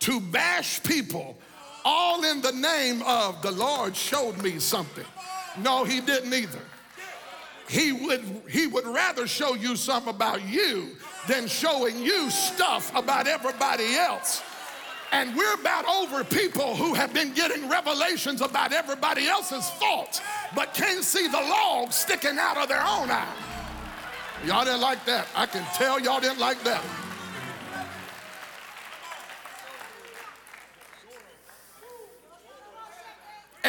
to 0.00 0.18
bash 0.18 0.82
people, 0.82 1.36
all 1.84 2.24
in 2.24 2.40
the 2.40 2.52
name 2.52 3.02
of 3.02 3.42
the 3.42 3.50
Lord 3.50 3.94
showed 3.94 4.42
me 4.42 4.58
something. 4.58 5.04
No, 5.58 5.84
he 5.84 6.00
didn't 6.00 6.32
either. 6.32 6.60
He 7.68 7.92
would, 7.92 8.24
he 8.48 8.66
would 8.66 8.86
rather 8.86 9.26
show 9.26 9.54
you 9.54 9.76
something 9.76 10.12
about 10.12 10.42
you 10.48 10.96
than 11.28 11.46
showing 11.48 12.02
you 12.02 12.30
stuff 12.30 12.94
about 12.96 13.26
everybody 13.28 13.94
else. 13.94 14.42
And 15.12 15.34
we're 15.36 15.54
about 15.54 15.86
over 15.86 16.22
people 16.22 16.76
who 16.76 16.94
have 16.94 17.12
been 17.12 17.32
getting 17.34 17.68
revelations 17.68 18.40
about 18.40 18.72
everybody 18.72 19.26
else's 19.26 19.68
faults, 19.70 20.20
but 20.54 20.72
can't 20.72 21.02
see 21.02 21.26
the 21.26 21.40
log 21.40 21.92
sticking 21.92 22.38
out 22.38 22.56
of 22.56 22.68
their 22.68 22.82
own 22.82 23.10
eye. 23.10 23.34
Y'all 24.46 24.64
didn't 24.64 24.80
like 24.80 25.04
that. 25.06 25.26
I 25.34 25.46
can 25.46 25.64
tell 25.74 26.00
y'all 26.00 26.20
didn't 26.20 26.38
like 26.38 26.62
that. 26.62 26.84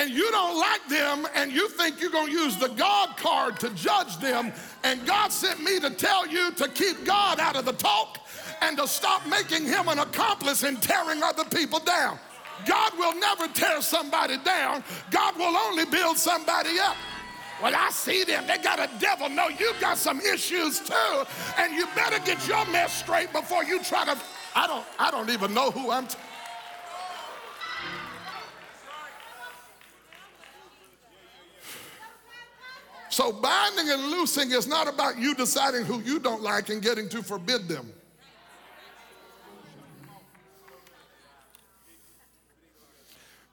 and 0.02 0.10
you 0.10 0.32
don't 0.32 0.60
like 0.60 0.88
them 0.88 1.28
and 1.36 1.52
you 1.52 1.68
think 1.70 2.02
you're 2.02 2.10
going 2.10 2.28
to 2.28 2.32
use 2.32 2.58
the 2.58 2.70
God 2.70 3.16
card 3.18 3.60
to 3.60 3.70
judge 3.72 4.18
them, 4.18 4.52
and 4.84 5.06
God 5.06 5.32
sent 5.32 5.62
me 5.62 5.80
to 5.80 5.90
tell 5.90 6.28
you 6.28 6.52
to 6.54 6.68
keep 6.70 7.06
God 7.06 7.40
out 7.40 7.56
of 7.56 7.66
the 7.66 7.74
talk 7.74 8.18
and 8.62 8.78
to 8.78 8.88
stop 8.88 9.26
making 9.28 9.66
him 9.66 9.88
an 9.88 10.00
accomplice 10.00 10.64
in 10.64 10.78
tearing 10.78 11.22
other 11.24 11.46
people 11.46 11.80
down. 11.80 12.20
God 12.66 12.98
will 12.98 13.16
never 13.16 13.48
tear 13.48 13.82
somebody 13.82 14.38
down, 14.38 14.84
God 15.10 15.36
will 15.38 15.56
only 15.58 15.86
build 15.86 16.18
somebody 16.18 16.80
up. 16.80 16.96
Well, 17.62 17.74
I 17.76 17.92
see 17.92 18.24
them. 18.24 18.48
They 18.48 18.58
got 18.58 18.80
a 18.80 18.90
devil. 19.00 19.30
No, 19.30 19.48
you 19.48 19.72
got 19.80 19.98
some 19.98 20.20
issues 20.20 20.80
too. 20.80 21.24
And 21.60 21.76
you 21.76 21.86
better 21.94 22.18
get 22.26 22.48
your 22.48 22.66
mess 22.68 22.92
straight 22.92 23.32
before 23.32 23.64
you 23.64 23.84
try 23.84 24.04
to. 24.06 24.18
I 24.56 24.66
don't, 24.66 24.86
I 24.98 25.12
don't 25.12 25.30
even 25.30 25.54
know 25.54 25.70
who 25.70 25.92
I'm. 25.92 26.08
T- 26.08 26.18
So 33.10 33.32
binding 33.32 33.90
and 33.90 34.04
loosing 34.10 34.52
is 34.52 34.68
not 34.68 34.88
about 34.88 35.20
you 35.20 35.36
deciding 35.36 35.84
who 35.84 36.00
you 36.00 36.18
don't 36.18 36.42
like 36.42 36.70
and 36.70 36.82
getting 36.82 37.10
to 37.10 37.22
forbid 37.22 37.68
them. 37.68 37.92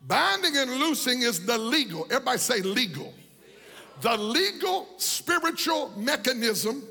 Binding 0.08 0.56
and 0.56 0.70
loosing 0.78 1.20
is 1.20 1.44
the 1.44 1.58
legal, 1.58 2.04
everybody 2.04 2.38
say 2.38 2.62
legal. 2.62 3.12
The 4.00 4.16
legal 4.16 4.88
spiritual 4.96 5.92
mechanism 5.96 6.82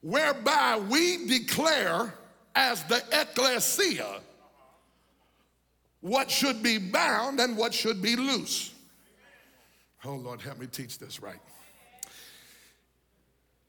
whereby 0.00 0.80
we 0.88 1.26
declare 1.26 2.14
as 2.54 2.82
the 2.84 3.04
ecclesia 3.12 4.20
what 6.00 6.30
should 6.30 6.62
be 6.62 6.78
bound 6.78 7.40
and 7.40 7.58
what 7.58 7.74
should 7.74 8.00
be 8.00 8.16
loose. 8.16 8.72
Oh 10.02 10.14
Lord, 10.14 10.40
help 10.40 10.58
me 10.58 10.66
teach 10.66 10.98
this 10.98 11.20
right. 11.20 11.40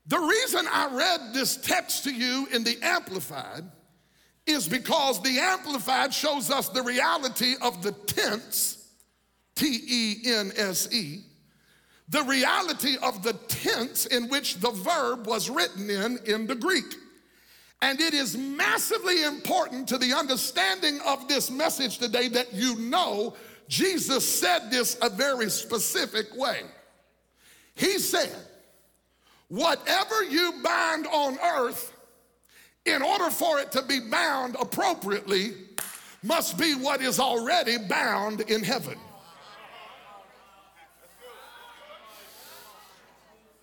The 0.07 0.17
reason 0.17 0.65
I 0.71 0.95
read 0.95 1.33
this 1.33 1.57
text 1.57 2.05
to 2.05 2.13
you 2.13 2.47
in 2.53 2.63
the 2.63 2.77
Amplified 2.81 3.65
is 4.45 4.67
because 4.67 5.21
the 5.21 5.39
Amplified 5.39 6.13
shows 6.13 6.49
us 6.49 6.69
the 6.69 6.81
reality 6.81 7.55
of 7.61 7.81
the 7.83 7.91
tense, 7.91 8.89
T 9.55 9.79
E 9.87 10.15
N 10.25 10.51
S 10.55 10.91
E, 10.93 11.21
the 12.09 12.23
reality 12.23 12.97
of 13.01 13.23
the 13.23 13.33
tense 13.47 14.05
in 14.07 14.27
which 14.29 14.55
the 14.55 14.71
verb 14.71 15.27
was 15.27 15.49
written 15.49 15.89
in 15.89 16.19
in 16.25 16.47
the 16.47 16.55
Greek. 16.55 16.95
And 17.83 17.99
it 17.99 18.13
is 18.13 18.37
massively 18.37 19.23
important 19.23 19.87
to 19.87 19.97
the 19.97 20.13
understanding 20.13 20.99
of 21.05 21.27
this 21.27 21.49
message 21.49 21.97
today 21.97 22.27
that 22.29 22.53
you 22.53 22.75
know 22.77 23.35
Jesus 23.67 24.27
said 24.27 24.69
this 24.69 24.97
a 25.01 25.09
very 25.09 25.49
specific 25.49 26.35
way. 26.35 26.61
He 27.73 27.97
said, 27.97 28.35
Whatever 29.47 30.23
you 30.23 30.61
bind 30.63 31.07
on 31.07 31.37
earth, 31.39 31.93
in 32.85 33.01
order 33.01 33.29
for 33.29 33.59
it 33.59 33.71
to 33.73 33.81
be 33.83 33.99
bound 33.99 34.55
appropriately, 34.59 35.53
must 36.23 36.57
be 36.57 36.73
what 36.75 37.01
is 37.01 37.19
already 37.19 37.77
bound 37.77 38.41
in 38.41 38.63
heaven. 38.63 38.97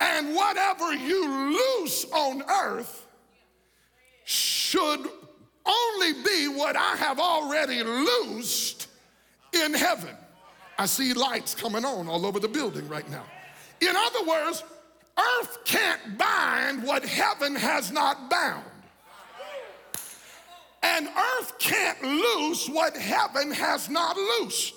And 0.00 0.35
whatever 0.35 0.92
you 0.92 1.28
loose 1.28 2.04
on 2.12 2.42
earth 2.48 3.07
should 4.24 5.09
only 5.66 6.12
be 6.24 6.48
what 6.48 6.76
I 6.76 6.96
have 6.96 7.18
already 7.18 7.83
loosed 7.83 8.88
in 9.52 9.74
heaven. 9.74 10.14
I 10.78 10.87
see 10.87 11.12
lights 11.12 11.54
coming 11.54 11.85
on 11.85 12.09
all 12.09 12.24
over 12.24 12.38
the 12.38 12.48
building 12.48 12.88
right 12.88 13.09
now. 13.11 13.24
In 13.81 13.94
other 13.94 14.24
words, 14.24 14.62
earth 15.18 15.59
can't 15.64 16.16
bind 16.16 16.85
what 16.85 17.04
heaven 17.04 17.57
has 17.57 17.90
not 17.90 18.31
bound. 18.31 18.64
And 20.82 21.08
earth 21.08 21.58
can't 21.58 22.02
loose 22.02 22.68
what 22.68 22.96
heaven 22.96 23.50
has 23.50 23.88
not 23.88 24.16
loosed. 24.16 24.74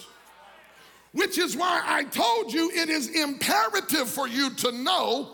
Which 1.13 1.37
is 1.37 1.57
why 1.57 1.81
I 1.85 2.05
told 2.05 2.53
you 2.53 2.71
it 2.71 2.89
is 2.89 3.09
imperative 3.09 4.09
for 4.09 4.27
you 4.27 4.49
to 4.51 4.71
know 4.71 5.31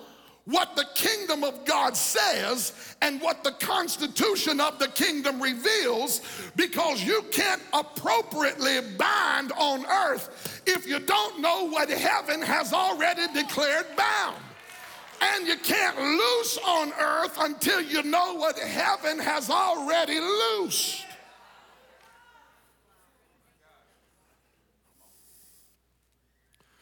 what 0.47 0.77
the 0.77 0.85
kingdom 0.95 1.43
of 1.43 1.65
God 1.65 1.95
says 1.95 2.95
and 3.01 3.21
what 3.21 3.43
the 3.43 3.51
constitution 3.51 4.61
of 4.61 4.79
the 4.79 4.87
kingdom 4.87 5.41
reveals 5.41 6.21
because 6.55 7.03
you 7.03 7.21
can't 7.31 7.61
appropriately 7.73 8.79
bind 8.97 9.51
on 9.57 9.85
earth 9.85 10.61
if 10.65 10.87
you 10.87 10.99
don't 10.99 11.41
know 11.41 11.65
what 11.69 11.89
heaven 11.89 12.41
has 12.41 12.71
already 12.71 13.27
declared 13.33 13.87
bound. 13.97 14.37
And 15.21 15.47
you 15.47 15.55
can't 15.57 15.97
loose 15.97 16.59
on 16.65 16.93
earth 16.99 17.37
until 17.39 17.81
you 17.81 18.03
know 18.03 18.35
what 18.35 18.57
heaven 18.57 19.19
has 19.19 19.49
already 19.49 20.19
loosed. 20.19 21.05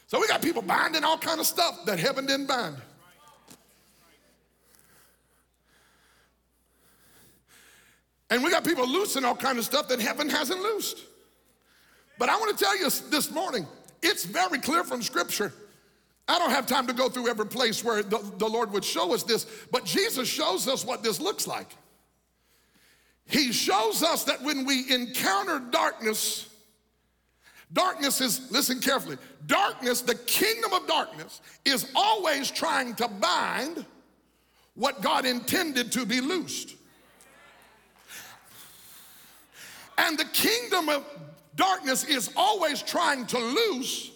So 0.08 0.20
we 0.20 0.28
got 0.28 0.42
people 0.42 0.62
binding 0.62 1.04
all 1.04 1.18
kind 1.18 1.40
of 1.40 1.46
stuff 1.46 1.86
that 1.86 2.00
heaven 2.00 2.26
didn't 2.26 2.48
bind. 2.48 2.78
And 8.30 8.44
we 8.44 8.50
got 8.50 8.64
people 8.64 8.88
loosing 8.88 9.24
all 9.24 9.36
kind 9.36 9.58
of 9.58 9.66
stuff 9.66 9.88
that 9.90 10.00
heaven 10.00 10.30
hasn't 10.30 10.62
loosed. 10.62 11.04
But 12.18 12.30
I 12.30 12.38
want 12.38 12.58
to 12.58 12.64
tell 12.64 12.78
you 12.78 12.90
this 13.10 13.32
morning, 13.32 13.68
it's 14.02 14.26
very 14.26 14.60
clear 14.60 14.84
from 14.84 15.02
Scripture. 15.02 15.54
I 16.28 16.40
don't 16.40 16.50
have 16.50 16.66
time 16.66 16.88
to 16.88 16.94
go 16.94 17.08
through 17.08 17.28
every 17.28 17.46
place 17.46 17.84
where 17.84 18.02
the, 18.02 18.18
the 18.38 18.48
Lord 18.48 18.72
would 18.72 18.84
show 18.84 19.14
us 19.14 19.24
this, 19.24 19.46
but 19.72 19.86
Jesus 19.86 20.28
shows 20.28 20.68
us 20.68 20.84
what 20.84 21.04
this 21.04 21.20
looks 21.20 21.46
like. 21.46 21.76
He 23.28 23.52
shows 23.52 24.04
us 24.04 24.24
that 24.26 24.42
when 24.42 24.66
we 24.66 24.92
encounter 24.92 25.60
darkness, 25.60 26.48
darkness 27.74 28.22
is, 28.22 28.52
listen 28.52 28.80
carefully, 28.80 29.18
darkness, 29.46 30.02
the 30.02 30.16
kingdom 30.16 30.74
of 30.74 30.88
darkness, 30.88 31.42
is 31.64 31.92
always 31.96 32.50
trying 32.50 32.96
to 32.96 33.08
bind 33.08 33.86
what 34.74 35.02
God 35.02 35.26
intended 35.26 35.92
to 35.94 36.06
be 36.06 36.22
loosed. 36.22 36.76
And 39.98 40.18
the 40.18 40.26
kingdom 40.26 40.90
of 40.90 41.06
darkness 41.56 42.04
is 42.04 42.32
always 42.36 42.82
trying 42.82 43.26
to 43.28 43.38
loose 43.38 44.12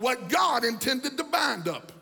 what 0.00 0.28
God 0.28 0.64
intended 0.64 1.16
to 1.18 1.24
bind 1.24 1.68
up. 1.68 1.92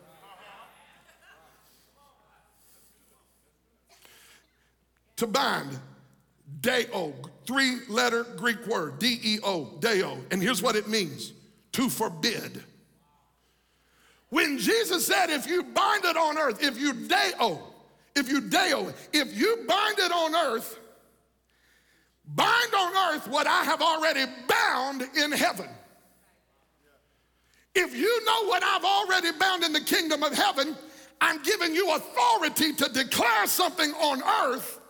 To 5.17 5.27
bind, 5.27 5.77
deo, 6.61 7.13
three 7.45 7.81
letter 7.89 8.23
Greek 8.37 8.67
word, 8.69 9.01
D 9.01 9.19
E 9.23 9.39
O, 9.43 9.77
deo. 9.81 10.17
And 10.31 10.41
here's 10.41 10.63
what 10.63 10.77
it 10.77 10.89
means 10.89 11.33
to 11.73 11.91
forbid. 11.91 12.63
When 14.31 14.59
Jesus 14.59 15.05
said, 15.07 15.31
if 15.31 15.49
you 15.49 15.65
bind 15.65 16.05
it 16.05 16.17
on 16.17 16.39
earth, 16.39 16.63
if 16.63 16.79
you 16.79 16.93
deo, 16.93 17.61
if 18.15 18.29
you 18.29 18.43
deo, 18.43 18.93
if 19.13 19.37
you 19.37 19.65
bind 19.67 19.99
it 19.99 20.13
on 20.13 20.35
earth, 20.37 20.79
bind 22.27 22.75
on 22.75 23.15
earth 23.15 23.27
what 23.29 23.47
I 23.47 23.65
have 23.65 23.83
already 23.83 24.25
bound 24.47 25.03
in 25.17 25.33
heaven. 25.33 25.69
If 27.75 27.97
you 27.97 28.25
know 28.25 28.45
what 28.47 28.63
I've 28.63 28.85
already 28.85 29.33
bound 29.39 29.65
in 29.65 29.73
the 29.73 29.81
kingdom 29.81 30.23
of 30.23 30.33
heaven, 30.33 30.77
I'm 31.21 31.43
giving 31.43 31.75
you 31.75 31.95
authority 31.95 32.73
to 32.75 32.89
declare 32.89 33.47
something 33.47 33.91
on 33.93 34.23
earth 34.47 34.81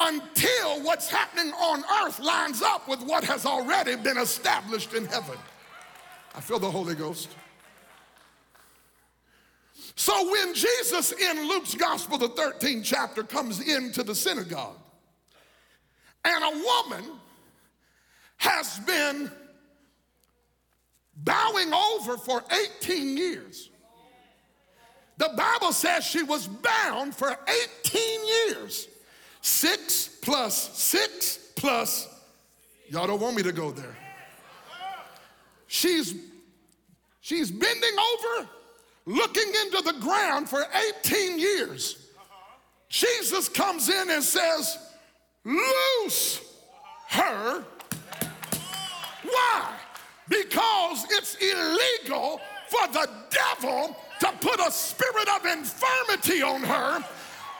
until 0.00 0.82
what's 0.82 1.08
happening 1.08 1.52
on 1.54 1.82
earth 2.04 2.20
lines 2.20 2.62
up 2.62 2.88
with 2.88 3.02
what 3.02 3.24
has 3.24 3.46
already 3.46 3.96
been 3.96 4.18
established 4.18 4.94
in 4.94 5.06
heaven. 5.06 5.36
I 6.34 6.40
feel 6.40 6.58
the 6.58 6.70
Holy 6.70 6.94
Ghost. 6.94 7.30
So 9.94 10.30
when 10.30 10.54
Jesus 10.54 11.12
in 11.12 11.48
Luke's 11.48 11.74
gospel, 11.74 12.18
the 12.18 12.28
13th 12.28 12.84
chapter, 12.84 13.22
comes 13.22 13.66
into 13.66 14.02
the 14.02 14.14
synagogue, 14.14 14.76
and 16.24 16.44
a 16.44 16.62
woman 16.62 17.12
has 18.36 18.78
been 18.80 19.30
bowing 21.16 21.72
over 21.72 22.16
for 22.16 22.42
18 22.80 23.16
years. 23.16 23.70
The 25.18 25.30
Bible 25.36 25.72
says 25.72 26.04
she 26.04 26.22
was 26.22 26.46
bound 26.46 27.14
for 27.14 27.36
18 27.84 28.26
years. 28.26 28.88
Six 29.40 30.08
plus 30.22 30.76
six 30.76 31.38
plus, 31.56 32.08
y'all 32.88 33.06
don't 33.06 33.20
want 33.20 33.36
me 33.36 33.42
to 33.44 33.52
go 33.52 33.70
there. 33.70 33.96
She's, 35.68 36.14
she's 37.20 37.50
bending 37.50 37.96
over, 37.98 38.48
looking 39.06 39.48
into 39.64 39.82
the 39.82 39.98
ground 40.00 40.48
for 40.48 40.64
18 41.04 41.38
years. 41.38 42.10
Jesus 42.88 43.48
comes 43.48 43.88
in 43.88 44.10
and 44.10 44.22
says, 44.22 44.78
Loose 45.44 46.40
her. 47.08 47.64
Why? 49.22 49.75
Because 50.28 51.06
it's 51.10 51.36
illegal 51.36 52.40
for 52.68 52.92
the 52.92 53.08
devil 53.30 53.96
to 54.20 54.32
put 54.40 54.60
a 54.60 54.70
spirit 54.70 55.28
of 55.36 55.44
infirmity 55.46 56.42
on 56.42 56.62
her. 56.62 57.04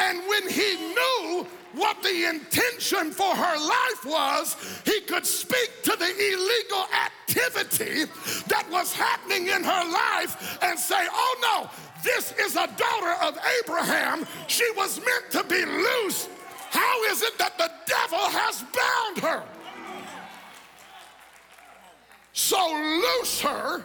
And 0.01 0.19
when 0.29 0.49
he 0.49 0.77
knew 0.77 1.47
what 1.73 2.03
the 2.03 2.29
intention 2.29 3.11
for 3.11 3.35
her 3.35 3.59
life 3.59 4.05
was, 4.05 4.57
he 4.85 5.01
could 5.03 5.27
speak 5.27 5.71
to 5.85 5.97
the 5.97 6.05
illegal 6.05 6.87
activity 7.05 8.05
that 8.49 8.67
was 8.71 8.93
happening 8.93 9.49
in 9.49 9.63
her 9.63 9.91
life 9.91 10.59
and 10.63 10.79
say, 10.79 11.07
Oh 11.11 11.37
no, 11.43 11.71
this 12.03 12.33
is 12.39 12.57
a 12.57 12.69
daughter 12.77 13.15
of 13.23 13.39
Abraham. 13.63 14.27
She 14.49 14.69
was 14.77 14.99
meant 14.99 15.31
to 15.31 15.45
be 15.45 15.65
loose 15.65 16.29
how 16.77 17.05
is 17.05 17.23
it 17.23 17.39
that 17.39 17.57
the 17.57 17.71
devil 17.87 18.19
has 18.19 18.63
bound 18.63 19.19
her? 19.25 19.43
So 22.37 22.59
loose 22.71 23.41
her 23.41 23.83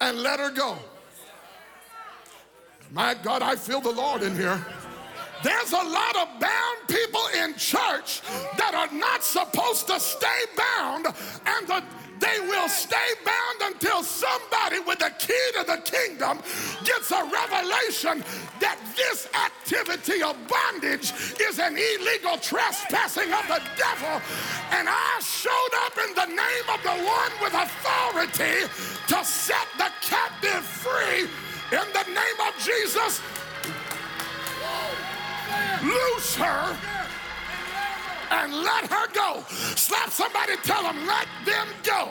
and 0.00 0.18
let 0.24 0.40
her 0.40 0.50
go. 0.50 0.76
My 2.90 3.14
God, 3.14 3.42
I 3.42 3.54
feel 3.54 3.80
the 3.80 3.92
Lord 3.92 4.22
in 4.24 4.34
here. 4.34 4.66
There's 5.44 5.70
a 5.70 5.76
lot 5.76 6.16
of 6.16 6.40
bound 6.40 6.78
people 6.88 7.22
in 7.44 7.54
church 7.54 8.22
that 8.58 8.74
are 8.74 8.92
not 8.92 9.22
supposed 9.22 9.86
to 9.86 10.00
stay 10.00 10.44
bound, 10.56 11.06
and 11.46 11.68
the 11.68 11.84
they 12.18 12.38
will 12.40 12.68
stay 12.68 13.14
bound 13.24 13.72
until 13.72 14.02
somebody 14.02 14.80
with 14.80 14.98
the 14.98 15.10
key 15.18 15.50
to 15.54 15.64
the 15.64 15.78
kingdom 15.78 16.38
gets 16.84 17.10
a 17.12 17.24
revelation 17.24 18.22
that 18.60 18.78
this 18.96 19.28
activity 19.34 20.22
of 20.22 20.36
bondage 20.48 21.12
is 21.40 21.58
an 21.58 21.76
illegal 21.76 22.38
trespassing 22.38 23.32
of 23.32 23.46
the 23.48 23.60
devil. 23.76 24.20
And 24.70 24.88
I 24.88 25.20
showed 25.20 25.74
up 25.86 25.96
in 25.98 26.14
the 26.14 26.26
name 26.26 26.66
of 26.72 26.82
the 26.82 26.96
one 27.04 27.32
with 27.42 27.54
authority 27.54 28.66
to 29.08 29.24
set 29.24 29.66
the 29.78 29.90
captive 30.02 30.64
free 30.64 31.28
in 31.72 31.86
the 31.92 32.04
name 32.08 32.38
of 32.46 32.54
Jesus. 32.62 33.20
Loose 35.82 36.36
her 36.36 36.76
and 38.30 38.52
let 38.52 38.86
her 38.90 39.06
go. 39.12 39.42
Slap 39.76 40.10
somebody, 40.10 40.56
tell 40.62 40.82
them, 40.82 41.06
let 41.06 41.26
them 41.44 41.66
go. 41.82 42.10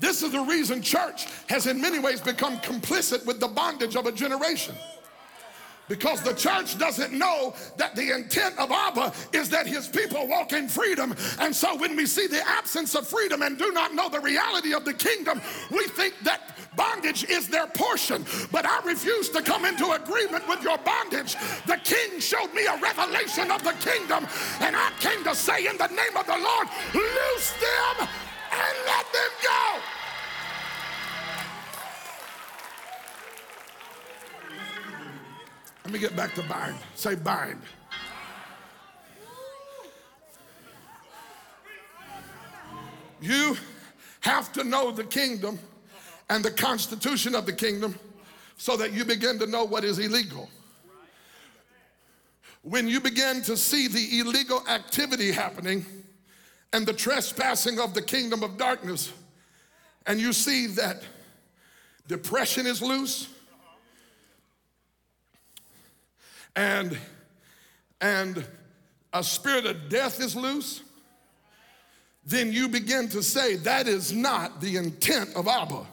This 0.00 0.22
is 0.22 0.32
the 0.32 0.40
reason 0.40 0.82
church 0.82 1.26
has, 1.48 1.66
in 1.66 1.80
many 1.80 1.98
ways, 1.98 2.20
become 2.20 2.56
complicit 2.58 3.24
with 3.26 3.38
the 3.38 3.48
bondage 3.48 3.96
of 3.96 4.06
a 4.06 4.12
generation 4.12 4.74
because 5.90 6.22
the 6.22 6.32
church 6.32 6.78
doesn't 6.78 7.12
know 7.12 7.52
that 7.76 7.96
the 7.96 8.14
intent 8.14 8.56
of 8.58 8.70
Abba 8.70 9.12
is 9.32 9.50
that 9.50 9.66
his 9.66 9.88
people 9.88 10.26
walk 10.28 10.52
in 10.52 10.68
freedom. 10.68 11.14
And 11.40 11.54
so 11.54 11.76
when 11.76 11.96
we 11.96 12.06
see 12.06 12.28
the 12.28 12.46
absence 12.48 12.94
of 12.94 13.08
freedom 13.08 13.42
and 13.42 13.58
do 13.58 13.72
not 13.72 13.92
know 13.92 14.08
the 14.08 14.20
reality 14.20 14.72
of 14.72 14.84
the 14.84 14.94
kingdom, 14.94 15.42
we 15.72 15.84
think 15.88 16.14
that 16.22 16.56
bondage 16.76 17.24
is 17.24 17.48
their 17.48 17.66
portion. 17.66 18.24
But 18.52 18.66
I 18.66 18.80
refuse 18.86 19.30
to 19.30 19.42
come 19.42 19.64
into 19.64 19.90
agreement 19.90 20.48
with 20.48 20.62
your 20.62 20.78
bondage. 20.78 21.34
The 21.66 21.80
king 21.82 22.20
showed 22.20 22.54
me 22.54 22.66
a 22.66 22.78
revelation 22.78 23.50
of 23.50 23.64
the 23.64 23.74
kingdom, 23.80 24.28
and 24.60 24.76
I 24.76 24.92
came 25.00 25.24
to 25.24 25.34
say, 25.34 25.66
in 25.66 25.76
the 25.76 25.88
name 25.88 26.16
of 26.16 26.24
the 26.24 26.38
Lord, 26.38 26.68
loose 26.94 27.52
them 27.52 28.08
and 28.52 28.76
let 28.86 29.12
them 29.12 29.30
go. 29.42 29.78
Let 35.84 35.92
me 35.92 35.98
get 35.98 36.14
back 36.14 36.34
to 36.34 36.42
bind. 36.42 36.76
Say 36.94 37.14
bind. 37.14 37.60
You 43.20 43.56
have 44.20 44.52
to 44.54 44.64
know 44.64 44.90
the 44.90 45.04
kingdom 45.04 45.58
and 46.28 46.44
the 46.44 46.50
constitution 46.50 47.34
of 47.34 47.44
the 47.44 47.52
kingdom 47.52 47.94
so 48.56 48.76
that 48.76 48.92
you 48.92 49.04
begin 49.04 49.38
to 49.38 49.46
know 49.46 49.64
what 49.64 49.84
is 49.84 49.98
illegal. 49.98 50.48
When 52.62 52.86
you 52.88 53.00
begin 53.00 53.42
to 53.42 53.56
see 53.56 53.88
the 53.88 54.20
illegal 54.20 54.62
activity 54.68 55.32
happening 55.32 55.84
and 56.72 56.86
the 56.86 56.92
trespassing 56.92 57.80
of 57.80 57.94
the 57.94 58.02
kingdom 58.02 58.42
of 58.42 58.56
darkness, 58.56 59.12
and 60.06 60.20
you 60.20 60.32
see 60.32 60.66
that 60.68 61.02
depression 62.06 62.66
is 62.66 62.80
loose. 62.80 63.28
And 66.56 66.98
and 68.00 68.44
a 69.12 69.22
spirit 69.22 69.66
of 69.66 69.88
death 69.88 70.20
is 70.20 70.34
loose. 70.34 70.82
Then 72.24 72.52
you 72.52 72.68
begin 72.68 73.08
to 73.10 73.22
say 73.22 73.56
that 73.56 73.88
is 73.88 74.12
not 74.12 74.60
the 74.60 74.76
intent 74.76 75.34
of 75.34 75.48
abba. 75.48 75.86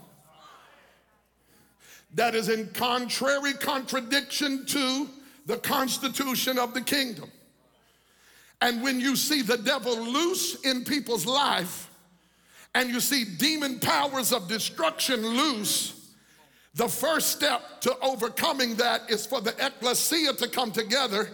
That 2.13 2.35
is 2.35 2.49
in 2.49 2.69
contrary 2.69 3.53
contradiction 3.53 4.65
to 4.67 5.09
the 5.45 5.57
constitution 5.57 6.57
of 6.57 6.73
the 6.73 6.81
kingdom 6.81 7.31
and 8.61 8.81
when 8.81 8.99
you 8.99 9.15
see 9.15 9.41
the 9.41 9.57
devil 9.57 9.95
loose 9.95 10.55
in 10.61 10.83
people's 10.83 11.25
life 11.25 11.89
and 12.73 12.89
you 12.89 12.99
see 12.99 13.23
demon 13.23 13.79
powers 13.79 14.33
of 14.33 14.47
destruction 14.47 15.25
loose 15.25 15.97
the 16.77 16.87
first 16.87 17.31
step 17.31 17.81
to 17.81 17.97
overcoming 18.03 18.75
that 18.75 19.09
is 19.09 19.25
for 19.25 19.41
the 19.41 19.49
ecclesia 19.65 20.31
to 20.33 20.47
come 20.47 20.71
together 20.71 21.27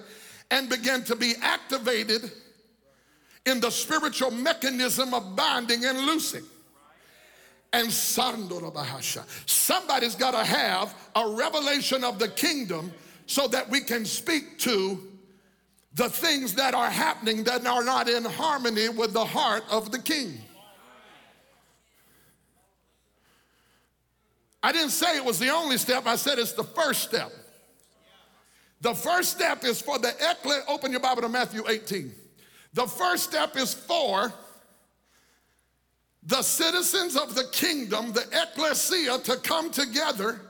and 0.51 0.69
begin 0.69 1.03
to 1.03 1.17
be 1.17 1.33
activated 1.41 2.31
in 3.45 3.59
the 3.59 3.69
spiritual 3.69 4.31
mechanism 4.31 5.13
of 5.13 5.35
binding 5.35 5.83
and 5.83 5.99
loosing. 5.99 6.45
And 7.73 7.91
somebody's 7.91 8.55
got 10.15 10.31
to 10.31 10.45
have 10.45 10.95
a 11.15 11.27
revelation 11.27 12.05
of 12.05 12.19
the 12.19 12.29
kingdom 12.29 12.93
so 13.25 13.49
that 13.49 13.69
we 13.69 13.81
can 13.81 14.05
speak 14.05 14.57
to 14.59 15.05
the 15.95 16.09
things 16.09 16.55
that 16.55 16.73
are 16.73 16.89
happening 16.89 17.43
that 17.43 17.65
are 17.65 17.83
not 17.83 18.09
in 18.09 18.25
harmony 18.25 18.89
with 18.89 19.13
the 19.13 19.25
heart 19.25 19.63
of 19.69 19.91
the 19.91 19.99
king. 19.99 20.37
I 24.61 24.71
didn't 24.71 24.91
say 24.91 25.17
it 25.17 25.25
was 25.25 25.39
the 25.39 25.49
only 25.49 25.77
step, 25.77 26.07
I 26.07 26.15
said 26.15 26.39
it's 26.39 26.53
the 26.53 26.63
first 26.63 27.03
step. 27.03 27.31
The 28.81 28.93
first 28.93 29.31
step 29.31 29.63
is 29.63 29.81
for 29.81 29.97
the 29.99 30.09
ecclesia. 30.09 30.63
Open 30.67 30.91
your 30.91 30.99
Bible 30.99 31.21
to 31.21 31.29
Matthew 31.29 31.63
18. 31.67 32.11
The 32.73 32.87
first 32.87 33.23
step 33.23 33.55
is 33.55 33.73
for 33.73 34.33
the 36.23 36.41
citizens 36.41 37.15
of 37.15 37.35
the 37.35 37.45
kingdom, 37.51 38.13
the 38.13 38.25
ecclesia, 38.31 39.19
to 39.19 39.37
come 39.37 39.69
together 39.69 40.41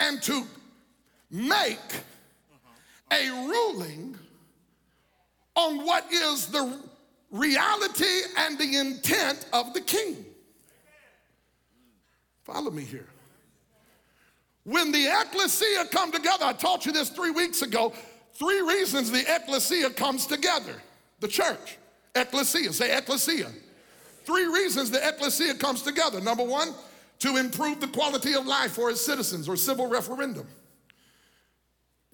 and 0.00 0.22
to 0.22 0.44
make 1.30 1.78
a 3.12 3.30
ruling 3.30 4.16
on 5.56 5.84
what 5.84 6.06
is 6.12 6.46
the 6.46 6.78
reality 7.30 8.20
and 8.38 8.58
the 8.58 8.76
intent 8.76 9.46
of 9.52 9.74
the 9.74 9.80
king. 9.80 10.24
Follow 12.44 12.70
me 12.70 12.84
here. 12.84 13.08
When 14.64 14.92
the 14.92 15.06
ecclesia 15.06 15.86
come 15.90 16.12
together, 16.12 16.44
I 16.44 16.52
taught 16.52 16.86
you 16.86 16.92
this 16.92 17.08
three 17.10 17.30
weeks 17.30 17.62
ago, 17.62 17.92
three 18.34 18.60
reasons 18.60 19.10
the 19.10 19.24
ecclesia 19.34 19.90
comes 19.90 20.26
together. 20.26 20.74
The 21.20 21.28
church, 21.28 21.78
ecclesia, 22.14 22.72
say 22.72 22.96
ecclesia. 22.96 23.50
Three 24.24 24.46
reasons 24.46 24.90
the 24.90 25.06
ecclesia 25.06 25.54
comes 25.54 25.82
together. 25.82 26.20
Number 26.20 26.42
one, 26.42 26.74
to 27.20 27.36
improve 27.36 27.80
the 27.80 27.88
quality 27.88 28.34
of 28.34 28.46
life 28.46 28.72
for 28.72 28.90
its 28.90 29.00
citizens 29.00 29.48
or 29.48 29.56
civil 29.56 29.86
referendum. 29.86 30.46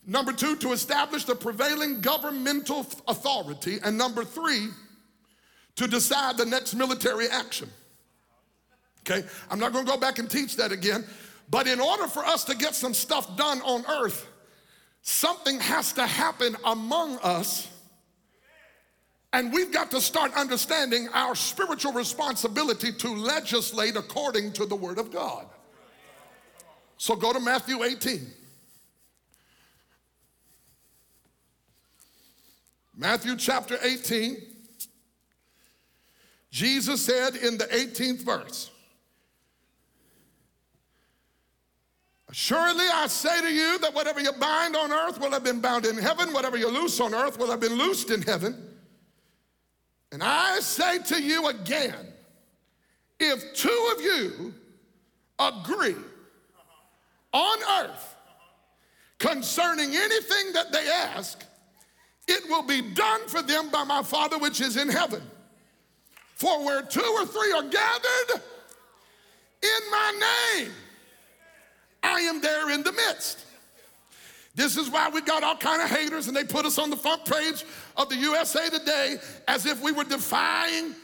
Number 0.06 0.32
two, 0.32 0.56
to 0.56 0.72
establish 0.72 1.24
the 1.24 1.34
prevailing 1.34 2.00
governmental 2.00 2.86
authority. 3.06 3.78
And 3.84 3.96
number 3.96 4.24
three, 4.24 4.68
to 5.76 5.86
decide 5.86 6.36
the 6.36 6.44
next 6.44 6.74
military 6.74 7.28
action. 7.28 7.70
Okay, 9.00 9.26
I'm 9.50 9.58
not 9.58 9.72
gonna 9.72 9.86
go 9.86 9.96
back 9.96 10.18
and 10.18 10.30
teach 10.30 10.56
that 10.56 10.70
again, 10.72 11.04
but 11.50 11.66
in 11.66 11.80
order 11.80 12.06
for 12.06 12.24
us 12.24 12.44
to 12.44 12.54
get 12.54 12.74
some 12.74 12.94
stuff 12.94 13.36
done 13.36 13.60
on 13.62 13.84
earth, 13.86 14.28
something 15.02 15.58
has 15.60 15.92
to 15.94 16.06
happen 16.06 16.56
among 16.64 17.18
us. 17.18 17.68
And 19.32 19.52
we've 19.52 19.72
got 19.72 19.90
to 19.92 20.00
start 20.00 20.34
understanding 20.34 21.08
our 21.14 21.34
spiritual 21.34 21.92
responsibility 21.92 22.92
to 22.92 23.08
legislate 23.08 23.96
according 23.96 24.52
to 24.54 24.66
the 24.66 24.76
Word 24.76 24.98
of 24.98 25.10
God. 25.10 25.46
So 26.98 27.16
go 27.16 27.32
to 27.32 27.40
Matthew 27.40 27.82
18. 27.82 28.26
Matthew 32.96 33.36
chapter 33.36 33.78
18. 33.82 34.36
Jesus 36.50 37.04
said 37.04 37.36
in 37.36 37.56
the 37.56 37.64
18th 37.64 38.22
verse, 38.22 38.70
Surely 42.32 42.86
I 42.92 43.06
say 43.08 43.42
to 43.42 43.52
you 43.52 43.78
that 43.80 43.94
whatever 43.94 44.18
you 44.18 44.32
bind 44.32 44.74
on 44.74 44.90
earth 44.90 45.20
will 45.20 45.30
have 45.32 45.44
been 45.44 45.60
bound 45.60 45.84
in 45.84 45.98
heaven, 45.98 46.32
whatever 46.32 46.56
you 46.56 46.68
loose 46.68 46.98
on 46.98 47.14
earth 47.14 47.38
will 47.38 47.50
have 47.50 47.60
been 47.60 47.74
loosed 47.74 48.10
in 48.10 48.22
heaven. 48.22 48.70
And 50.12 50.22
I 50.22 50.60
say 50.60 50.98
to 50.98 51.22
you 51.22 51.48
again, 51.48 52.12
if 53.20 53.54
two 53.54 53.94
of 53.94 54.02
you 54.02 54.54
agree 55.38 55.96
on 57.32 57.58
earth 57.84 58.16
concerning 59.18 59.94
anything 59.94 60.52
that 60.54 60.72
they 60.72 60.88
ask, 60.88 61.44
it 62.28 62.48
will 62.48 62.62
be 62.62 62.80
done 62.80 63.26
for 63.26 63.42
them 63.42 63.70
by 63.70 63.84
my 63.84 64.02
Father 64.02 64.38
which 64.38 64.60
is 64.60 64.76
in 64.76 64.88
heaven. 64.88 65.22
For 66.34 66.64
where 66.64 66.82
two 66.82 67.00
or 67.00 67.26
three 67.26 67.52
are 67.52 67.62
gathered 67.62 68.42
in 69.62 69.90
my 69.90 70.58
name, 70.58 70.72
I 72.02 72.20
am 72.22 72.40
there 72.40 72.70
in 72.70 72.82
the 72.82 72.92
midst. 72.92 73.46
This 74.54 74.76
is 74.76 74.90
why 74.90 75.08
we 75.08 75.22
got 75.22 75.42
all 75.42 75.56
kind 75.56 75.80
of 75.80 75.88
haters 75.88 76.28
and 76.28 76.36
they 76.36 76.44
put 76.44 76.66
us 76.66 76.78
on 76.78 76.90
the 76.90 76.96
front 76.96 77.24
page 77.24 77.64
of 77.96 78.08
the 78.08 78.16
USA 78.16 78.68
Today 78.68 79.16
as 79.48 79.64
if 79.66 79.82
we 79.82 79.92
were 79.92 80.04
defying 80.04 80.94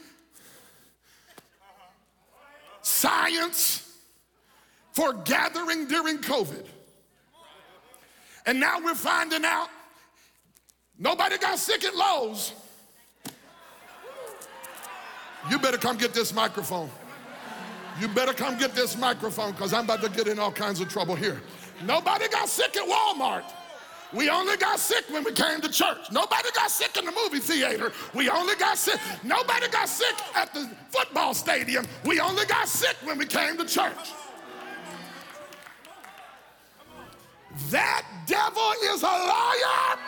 science 2.81 3.97
for 4.91 5.13
gathering 5.13 5.87
during 5.87 6.19
COVID. 6.19 6.65
And 8.45 8.59
now 8.59 8.79
we're 8.83 8.95
finding 8.95 9.45
out 9.45 9.69
nobody 10.99 11.37
got 11.37 11.57
sick 11.57 11.83
at 11.83 11.95
Lowe's. 11.95 12.53
You 15.49 15.57
better 15.57 15.77
come 15.77 15.97
get 15.97 16.13
this 16.13 16.33
microphone. 16.33 16.89
You 17.99 18.07
better 18.07 18.33
come 18.33 18.57
get 18.57 18.75
this 18.75 18.97
microphone 18.97 19.51
because 19.51 19.73
I'm 19.73 19.85
about 19.85 20.01
to 20.03 20.09
get 20.09 20.27
in 20.27 20.37
all 20.39 20.51
kinds 20.51 20.79
of 20.79 20.89
trouble 20.89 21.15
here. 21.15 21.41
Nobody 21.85 22.27
got 22.27 22.47
sick 22.47 22.75
at 22.77 22.87
Walmart. 22.87 23.43
We 24.11 24.29
only 24.29 24.57
got 24.57 24.79
sick 24.79 25.05
when 25.09 25.23
we 25.23 25.31
came 25.31 25.61
to 25.61 25.69
church. 25.69 26.11
Nobody 26.11 26.49
got 26.55 26.71
sick 26.71 26.97
in 26.97 27.05
the 27.05 27.11
movie 27.11 27.39
theater. 27.39 27.91
We 28.15 28.29
only 28.29 28.55
got 28.55 28.77
sick. 28.77 28.99
Nobody 29.23 29.67
got 29.69 29.87
sick 29.87 30.15
at 30.35 30.53
the 30.53 30.69
football 30.89 31.33
stadium. 31.33 31.85
We 32.05 32.19
only 32.19 32.45
got 32.45 32.67
sick 32.67 32.95
when 33.03 33.17
we 33.17 33.25
came 33.25 33.57
to 33.57 33.65
church. 33.65 34.13
That 37.69 38.03
devil 38.25 38.71
is 38.83 39.03
a 39.03 39.05
liar. 39.05 39.99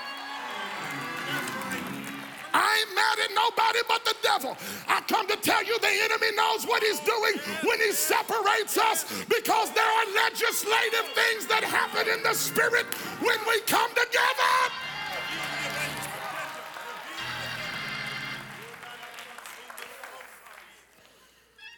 I 2.53 2.83
ain't 2.83 2.95
mad 2.95 3.17
at 3.23 3.31
nobody 3.35 3.79
but 3.87 4.03
the 4.05 4.15
devil. 4.21 4.57
I 4.87 5.01
come 5.01 5.27
to 5.27 5.37
tell 5.37 5.63
you 5.63 5.77
the 5.79 5.87
enemy 5.87 6.35
knows 6.35 6.65
what 6.65 6.83
he's 6.83 6.99
doing 6.99 7.35
when 7.63 7.79
he 7.79 7.91
separates 7.91 8.77
us 8.77 9.05
because 9.25 9.71
there 9.71 9.85
are 9.85 10.05
legislative 10.29 11.07
things 11.15 11.47
that 11.47 11.63
happen 11.63 12.11
in 12.11 12.21
the 12.23 12.33
spirit 12.33 12.85
when 13.21 13.37
we 13.47 13.61
come 13.61 13.89
together. 13.91 14.71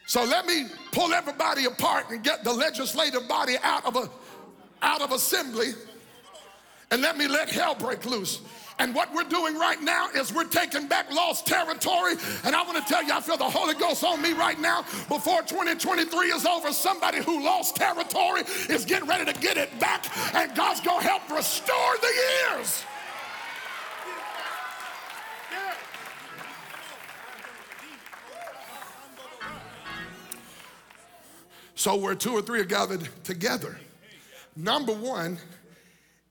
So 0.06 0.24
let 0.24 0.46
me 0.46 0.66
pull 0.92 1.12
everybody 1.12 1.64
apart 1.64 2.10
and 2.10 2.22
get 2.22 2.44
the 2.44 2.52
legislative 2.52 3.26
body 3.26 3.56
out 3.62 3.84
of 3.84 3.96
a 3.96 4.08
out 4.82 5.00
of 5.00 5.12
assembly 5.12 5.72
and 6.90 7.02
let 7.02 7.16
me 7.16 7.26
let 7.26 7.50
hell 7.50 7.74
break 7.74 8.04
loose. 8.06 8.40
And 8.84 8.94
what 8.94 9.14
we're 9.14 9.24
doing 9.24 9.58
right 9.58 9.80
now 9.80 10.10
is 10.14 10.30
we're 10.30 10.44
taking 10.44 10.86
back 10.86 11.10
lost 11.10 11.46
territory. 11.46 12.16
And 12.44 12.54
I 12.54 12.62
want 12.64 12.76
to 12.76 12.84
tell 12.84 13.02
you, 13.02 13.14
I 13.14 13.20
feel 13.22 13.38
the 13.38 13.44
Holy 13.44 13.72
Ghost 13.72 14.04
on 14.04 14.20
me 14.20 14.34
right 14.34 14.60
now. 14.60 14.82
Before 15.08 15.40
2023 15.40 16.26
is 16.26 16.44
over, 16.44 16.70
somebody 16.70 17.22
who 17.22 17.42
lost 17.42 17.76
territory 17.76 18.42
is 18.68 18.84
getting 18.84 19.08
ready 19.08 19.24
to 19.24 19.40
get 19.40 19.56
it 19.56 19.80
back. 19.80 20.04
And 20.34 20.54
God's 20.54 20.82
going 20.82 21.00
to 21.00 21.08
help 21.08 21.30
restore 21.30 21.96
the 22.02 22.12
years. 22.58 22.84
So 31.74 31.96
where 31.96 32.14
two 32.14 32.32
or 32.32 32.42
three 32.42 32.60
are 32.60 32.64
gathered 32.64 33.08
together. 33.24 33.78
Number 34.54 34.92
one, 34.92 35.38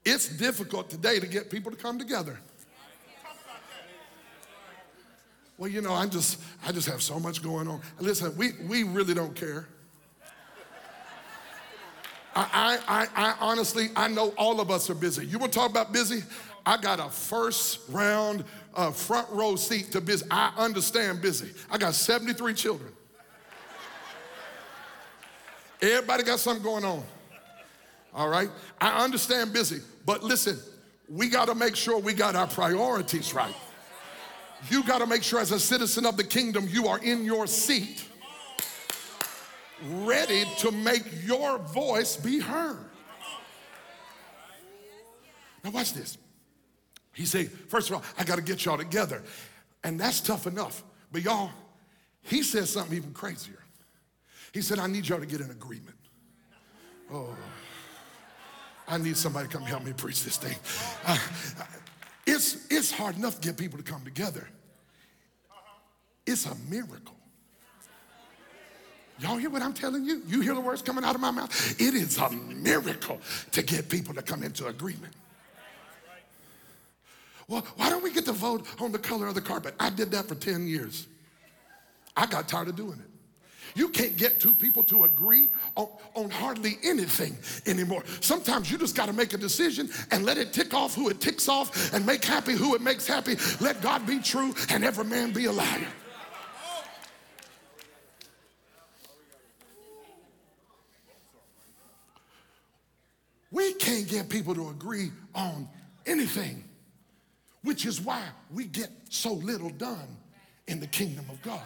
it's 0.05 0.27
difficult 0.27 0.89
today 0.89 1.19
to 1.19 1.27
get 1.27 1.49
people 1.49 1.71
to 1.71 1.77
come 1.77 1.97
together. 1.97 2.39
Well, 5.57 5.69
you 5.69 5.81
know, 5.81 5.93
I 5.93 6.07
just 6.07 6.41
I 6.65 6.71
just 6.71 6.89
have 6.89 7.01
so 7.01 7.19
much 7.19 7.41
going 7.43 7.67
on. 7.67 7.81
Listen, 7.99 8.35
we 8.35 8.53
we 8.67 8.83
really 8.83 9.13
don't 9.13 9.35
care. 9.35 9.67
I, 12.35 12.79
I, 12.87 13.07
I, 13.15 13.35
honestly, 13.39 13.89
I 13.95 14.07
know 14.07 14.33
all 14.37 14.59
of 14.59 14.71
us 14.71 14.89
are 14.89 14.95
busy. 14.95 15.23
You 15.25 15.37
want 15.37 15.53
to 15.53 15.59
talk 15.59 15.69
about 15.69 15.93
busy? 15.93 16.23
I 16.65 16.77
got 16.77 16.99
a 16.99 17.09
first 17.09 17.81
round 17.89 18.43
uh, 18.73 18.91
front 18.91 19.29
row 19.29 19.55
seat 19.55 19.91
to 19.91 20.01
busy. 20.01 20.25
I 20.31 20.51
understand 20.57 21.21
busy. 21.21 21.51
I 21.69 21.77
got 21.77 21.93
73 21.93 22.55
children. 22.55 22.91
Everybody 25.81 26.23
got 26.23 26.39
something 26.39 26.63
going 26.63 26.85
on. 26.85 27.03
All 28.13 28.29
right? 28.29 28.49
I 28.79 29.03
understand 29.03 29.53
busy, 29.53 29.81
but 30.05 30.23
listen, 30.23 30.59
we 31.09 31.29
got 31.29 31.47
to 31.47 31.55
make 31.55 31.75
sure 31.75 31.99
we 31.99 32.13
got 32.13 32.35
our 32.35 32.47
priorities 32.47 33.33
right. 33.33 33.55
You 34.69 34.83
got 34.83 34.99
to 34.99 35.07
make 35.07 35.23
sure, 35.23 35.39
as 35.39 35.51
a 35.51 35.59
citizen 35.59 36.05
of 36.05 36.15
the 36.15 36.23
kingdom, 36.23 36.67
you 36.69 36.87
are 36.87 36.99
in 36.99 37.25
your 37.25 37.47
seat, 37.47 38.05
ready 39.83 40.45
to 40.59 40.71
make 40.71 41.03
your 41.25 41.57
voice 41.57 42.15
be 42.15 42.39
heard. 42.39 42.85
Now, 45.63 45.71
watch 45.71 45.93
this. 45.93 46.17
He 47.13 47.25
said, 47.25 47.51
first 47.51 47.89
of 47.89 47.95
all, 47.95 48.03
I 48.17 48.23
got 48.23 48.35
to 48.35 48.41
get 48.41 48.65
y'all 48.65 48.77
together. 48.77 49.21
And 49.83 49.99
that's 49.99 50.21
tough 50.21 50.47
enough. 50.47 50.83
But 51.11 51.23
y'all, 51.23 51.51
he 52.21 52.41
said 52.41 52.67
something 52.67 52.95
even 52.95 53.11
crazier. 53.11 53.59
He 54.53 54.61
said, 54.61 54.79
I 54.79 54.87
need 54.87 55.07
y'all 55.07 55.19
to 55.19 55.25
get 55.25 55.41
an 55.41 55.51
agreement. 55.51 55.97
Oh, 57.11 57.35
I 58.93 58.99
need 58.99 59.17
somebody 59.17 59.47
to 59.47 59.57
come 59.57 59.65
help 59.65 59.83
me 59.83 59.91
preach 59.91 60.23
this 60.23 60.37
thing. 60.37 60.55
Uh, 61.07 61.17
it's, 62.27 62.67
it's 62.69 62.91
hard 62.91 63.17
enough 63.17 63.41
to 63.41 63.47
get 63.47 63.57
people 63.57 63.79
to 63.79 63.83
come 63.83 64.03
together. 64.03 64.47
It's 66.27 66.45
a 66.45 66.55
miracle. 66.69 67.15
Y'all 69.17 69.37
hear 69.37 69.49
what 69.49 69.63
I'm 69.63 69.73
telling 69.73 70.05
you? 70.05 70.21
You 70.27 70.41
hear 70.41 70.53
the 70.53 70.61
words 70.61 70.83
coming 70.83 71.03
out 71.03 71.15
of 71.15 71.21
my 71.21 71.31
mouth? 71.31 71.81
It 71.81 71.95
is 71.95 72.19
a 72.19 72.29
miracle 72.29 73.19
to 73.51 73.63
get 73.63 73.89
people 73.89 74.13
to 74.13 74.21
come 74.21 74.43
into 74.43 74.67
agreement. 74.67 75.13
Well, 77.47 77.65
why 77.77 77.89
don't 77.89 78.03
we 78.03 78.13
get 78.13 78.25
to 78.25 78.31
vote 78.31 78.67
on 78.79 78.91
the 78.91 78.99
color 78.99 79.25
of 79.25 79.33
the 79.33 79.41
carpet? 79.41 79.73
I 79.79 79.89
did 79.89 80.11
that 80.11 80.27
for 80.27 80.35
10 80.35 80.67
years. 80.67 81.07
I 82.15 82.27
got 82.27 82.47
tired 82.47 82.67
of 82.67 82.75
doing 82.75 82.99
it. 82.99 83.12
You 83.75 83.89
can't 83.89 84.15
get 84.17 84.39
two 84.39 84.53
people 84.53 84.83
to 84.83 85.05
agree 85.05 85.47
on, 85.75 85.87
on 86.15 86.29
hardly 86.29 86.77
anything 86.83 87.35
anymore. 87.65 88.03
Sometimes 88.21 88.71
you 88.71 88.77
just 88.77 88.95
got 88.95 89.07
to 89.07 89.13
make 89.13 89.33
a 89.33 89.37
decision 89.37 89.89
and 90.11 90.25
let 90.25 90.37
it 90.37 90.53
tick 90.53 90.73
off 90.73 90.93
who 90.95 91.09
it 91.09 91.19
ticks 91.19 91.49
off 91.49 91.93
and 91.93 92.05
make 92.05 92.23
happy 92.23 92.53
who 92.53 92.75
it 92.75 92.81
makes 92.81 93.07
happy. 93.07 93.35
Let 93.59 93.81
God 93.81 94.05
be 94.05 94.19
true 94.19 94.53
and 94.69 94.83
every 94.83 95.05
man 95.05 95.31
be 95.31 95.45
a 95.45 95.51
liar. 95.51 95.87
We 103.51 103.73
can't 103.73 104.07
get 104.07 104.29
people 104.29 104.55
to 104.55 104.69
agree 104.69 105.11
on 105.35 105.69
anything, 106.07 106.63
which 107.63 107.85
is 107.85 108.01
why 108.01 108.23
we 108.51 108.65
get 108.65 108.89
so 109.09 109.33
little 109.33 109.69
done 109.69 110.17
in 110.67 110.79
the 110.79 110.87
kingdom 110.87 111.25
of 111.29 111.39
God. 111.43 111.61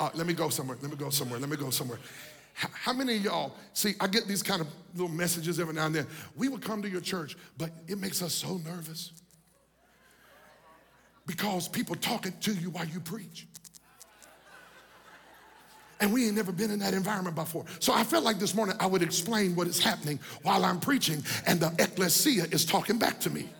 Uh, 0.00 0.08
let 0.14 0.26
me 0.26 0.32
go 0.32 0.48
somewhere. 0.48 0.78
Let 0.80 0.90
me 0.90 0.96
go 0.96 1.10
somewhere. 1.10 1.38
Let 1.38 1.50
me 1.50 1.56
go 1.56 1.68
somewhere. 1.68 1.98
How 2.54 2.92
many 2.92 3.16
of 3.16 3.24
y'all 3.24 3.54
see? 3.74 3.94
I 4.00 4.06
get 4.06 4.26
these 4.26 4.42
kind 4.42 4.60
of 4.60 4.66
little 4.94 5.14
messages 5.14 5.60
every 5.60 5.74
now 5.74 5.86
and 5.86 5.94
then. 5.94 6.06
We 6.36 6.48
would 6.48 6.62
come 6.62 6.82
to 6.82 6.88
your 6.88 7.00
church, 7.00 7.36
but 7.58 7.70
it 7.86 7.98
makes 7.98 8.22
us 8.22 8.34
so 8.34 8.56
nervous 8.58 9.12
because 11.26 11.68
people 11.68 11.94
talking 11.96 12.32
to 12.40 12.52
you 12.54 12.70
while 12.70 12.86
you 12.86 12.98
preach. 12.98 13.46
And 16.00 16.12
we 16.12 16.26
ain't 16.26 16.34
never 16.34 16.50
been 16.50 16.70
in 16.70 16.78
that 16.78 16.94
environment 16.94 17.36
before. 17.36 17.66
So 17.78 17.92
I 17.92 18.02
felt 18.04 18.24
like 18.24 18.38
this 18.38 18.54
morning 18.54 18.74
I 18.80 18.86
would 18.86 19.02
explain 19.02 19.54
what 19.54 19.66
is 19.66 19.78
happening 19.78 20.18
while 20.42 20.64
I'm 20.64 20.80
preaching, 20.80 21.22
and 21.46 21.60
the 21.60 21.72
ecclesia 21.78 22.44
is 22.50 22.64
talking 22.64 22.98
back 22.98 23.20
to 23.20 23.30
me. 23.30 23.50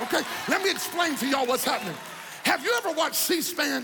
Okay, 0.00 0.20
let 0.48 0.62
me 0.62 0.70
explain 0.70 1.16
to 1.16 1.26
y'all 1.26 1.46
what's 1.46 1.64
happening. 1.64 1.94
Have 2.52 2.62
you 2.62 2.74
ever 2.84 2.92
watched 2.92 3.14
C-SPAN? 3.14 3.82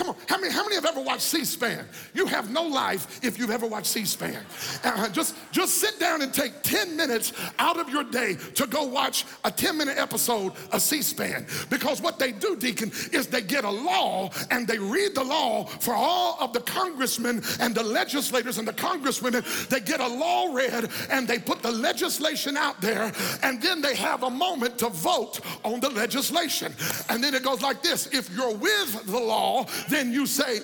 Come 0.00 0.08
on, 0.08 0.16
how 0.28 0.38
many, 0.38 0.50
how 0.50 0.62
many 0.62 0.76
have 0.76 0.86
ever 0.86 1.02
watched 1.02 1.24
C-SPAN? 1.24 1.86
You 2.14 2.24
have 2.24 2.50
no 2.50 2.62
life 2.62 3.22
if 3.22 3.38
you've 3.38 3.50
ever 3.50 3.66
watched 3.66 3.88
C-SPAN. 3.88 4.42
Uh, 4.82 5.10
just, 5.10 5.36
just 5.52 5.74
sit 5.74 6.00
down 6.00 6.22
and 6.22 6.32
take 6.32 6.62
10 6.62 6.96
minutes 6.96 7.34
out 7.58 7.78
of 7.78 7.90
your 7.90 8.04
day 8.04 8.38
to 8.54 8.66
go 8.66 8.84
watch 8.84 9.26
a 9.44 9.50
10 9.50 9.76
minute 9.76 9.98
episode 9.98 10.54
of 10.72 10.80
C-SPAN. 10.80 11.46
Because 11.68 12.00
what 12.00 12.18
they 12.18 12.32
do, 12.32 12.56
Deacon, 12.56 12.90
is 13.12 13.26
they 13.26 13.42
get 13.42 13.64
a 13.64 13.70
law 13.70 14.30
and 14.50 14.66
they 14.66 14.78
read 14.78 15.14
the 15.14 15.22
law 15.22 15.66
for 15.66 15.92
all 15.92 16.38
of 16.40 16.54
the 16.54 16.60
congressmen 16.60 17.42
and 17.60 17.74
the 17.74 17.84
legislators 17.84 18.56
and 18.56 18.66
the 18.66 18.72
congresswomen. 18.72 19.68
They 19.68 19.80
get 19.80 20.00
a 20.00 20.08
law 20.08 20.50
read 20.50 20.88
and 21.10 21.28
they 21.28 21.38
put 21.38 21.60
the 21.60 21.72
legislation 21.72 22.56
out 22.56 22.80
there 22.80 23.12
and 23.42 23.60
then 23.60 23.82
they 23.82 23.96
have 23.96 24.22
a 24.22 24.30
moment 24.30 24.78
to 24.78 24.88
vote 24.88 25.40
on 25.62 25.78
the 25.80 25.90
legislation. 25.90 26.72
And 27.10 27.22
then 27.22 27.34
it 27.34 27.42
goes 27.42 27.60
like 27.60 27.82
this 27.82 28.06
if 28.14 28.34
you're 28.34 28.54
with 28.54 29.04
the 29.04 29.20
law, 29.20 29.66
then 29.90 30.12
you 30.12 30.26
say, 30.26 30.60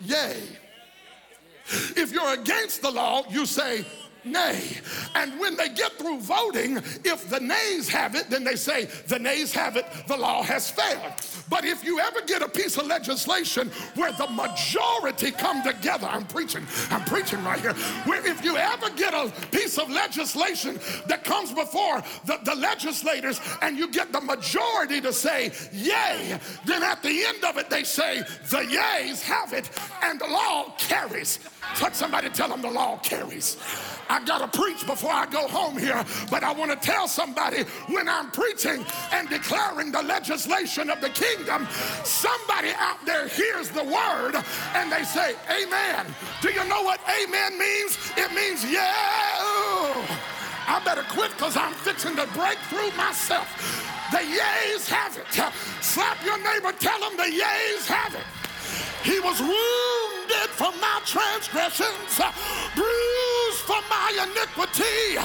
Yay. 0.00 0.36
If 1.96 2.12
you're 2.12 2.32
against 2.32 2.82
the 2.82 2.90
law, 2.90 3.22
you 3.28 3.44
say, 3.44 3.84
nay. 4.32 4.78
And 5.14 5.38
when 5.40 5.56
they 5.56 5.68
get 5.68 5.92
through 5.92 6.20
voting, 6.20 6.76
if 7.04 7.28
the 7.28 7.40
nays 7.40 7.88
have 7.88 8.14
it, 8.14 8.30
then 8.30 8.44
they 8.44 8.56
say, 8.56 8.86
the 9.06 9.18
nays 9.18 9.52
have 9.52 9.76
it, 9.76 9.86
the 10.06 10.16
law 10.16 10.42
has 10.42 10.70
failed. 10.70 11.12
But 11.48 11.64
if 11.64 11.84
you 11.84 11.98
ever 12.00 12.20
get 12.22 12.42
a 12.42 12.48
piece 12.48 12.76
of 12.76 12.86
legislation 12.86 13.70
where 13.94 14.12
the 14.12 14.26
majority 14.28 15.30
come 15.30 15.62
together, 15.62 16.06
I'm 16.06 16.26
preaching, 16.26 16.66
I'm 16.90 17.04
preaching 17.04 17.42
right 17.42 17.60
here. 17.60 17.74
Where 18.04 18.24
if 18.26 18.44
you 18.44 18.56
ever 18.56 18.90
get 18.90 19.14
a 19.14 19.32
piece 19.50 19.78
of 19.78 19.90
legislation 19.90 20.78
that 21.06 21.24
comes 21.24 21.52
before 21.52 22.02
the, 22.26 22.38
the 22.44 22.54
legislators 22.54 23.40
and 23.62 23.78
you 23.78 23.90
get 23.90 24.12
the 24.12 24.20
majority 24.20 25.00
to 25.00 25.12
say 25.12 25.52
yay, 25.72 26.38
then 26.66 26.82
at 26.82 27.02
the 27.02 27.24
end 27.24 27.44
of 27.44 27.56
it 27.56 27.70
they 27.70 27.84
say 27.84 28.18
the 28.50 28.58
yays 28.58 29.22
have 29.22 29.52
it 29.52 29.70
and 30.02 30.20
the 30.20 30.26
law 30.26 30.74
carries. 30.78 31.38
Touch 31.76 31.94
somebody, 31.94 32.28
tell 32.30 32.48
them 32.48 32.62
the 32.62 32.70
law 32.70 32.98
carries. 32.98 33.56
I 34.10 34.24
gotta 34.24 34.48
preach 34.48 34.86
before 34.86 35.12
I 35.12 35.26
go 35.26 35.46
home 35.46 35.76
here, 35.76 36.04
but 36.30 36.42
I 36.42 36.52
wanna 36.52 36.76
tell 36.76 37.06
somebody 37.06 37.64
when 37.88 38.08
I'm 38.08 38.30
preaching 38.30 38.84
and 39.12 39.28
declaring 39.28 39.92
the 39.92 40.02
legislation 40.02 40.88
of 40.88 41.00
the 41.00 41.10
kingdom, 41.10 41.68
somebody 42.04 42.70
out 42.78 43.04
there 43.04 43.28
hears 43.28 43.68
the 43.68 43.84
word 43.84 44.34
and 44.74 44.90
they 44.90 45.04
say, 45.04 45.34
Amen. 45.50 46.06
Do 46.40 46.50
you 46.50 46.64
know 46.68 46.82
what 46.82 47.00
amen 47.08 47.58
means? 47.58 47.98
It 48.16 48.32
means, 48.32 48.64
yeah. 48.70 48.88
I 50.70 50.80
better 50.84 51.04
quit 51.10 51.30
because 51.32 51.56
I'm 51.56 51.72
fixing 51.72 52.16
to 52.16 52.26
break 52.34 52.58
through 52.68 52.90
myself. 52.96 53.48
The 54.10 54.18
yays 54.18 54.88
have 54.88 55.16
it. 55.16 55.26
Slap 55.82 56.24
your 56.24 56.38
neighbor, 56.38 56.72
tell 56.78 57.00
them 57.00 57.16
the 57.16 57.24
yays 57.24 57.86
have 57.86 58.14
it. 58.14 58.37
He 59.02 59.20
was 59.20 59.40
wounded 59.40 60.50
for 60.52 60.72
my 60.80 61.00
transgressions, 61.04 62.20
bruised 62.74 63.62
for 63.64 63.80
my 63.88 64.08
iniquity. 64.26 65.16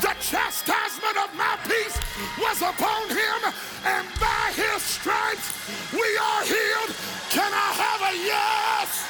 The 0.00 0.14
chastisement 0.20 1.16
of 1.16 1.34
my 1.34 1.58
peace 1.64 1.98
was 2.38 2.62
upon 2.62 3.08
him, 3.08 3.52
and 3.84 4.06
by 4.20 4.52
his 4.54 4.82
stripes 4.82 5.52
we 5.92 6.06
are 6.18 6.42
healed. 6.44 6.94
Can 7.30 7.50
I 7.52 7.68
have 7.82 8.00
a 8.12 8.14
yes? 8.16 9.08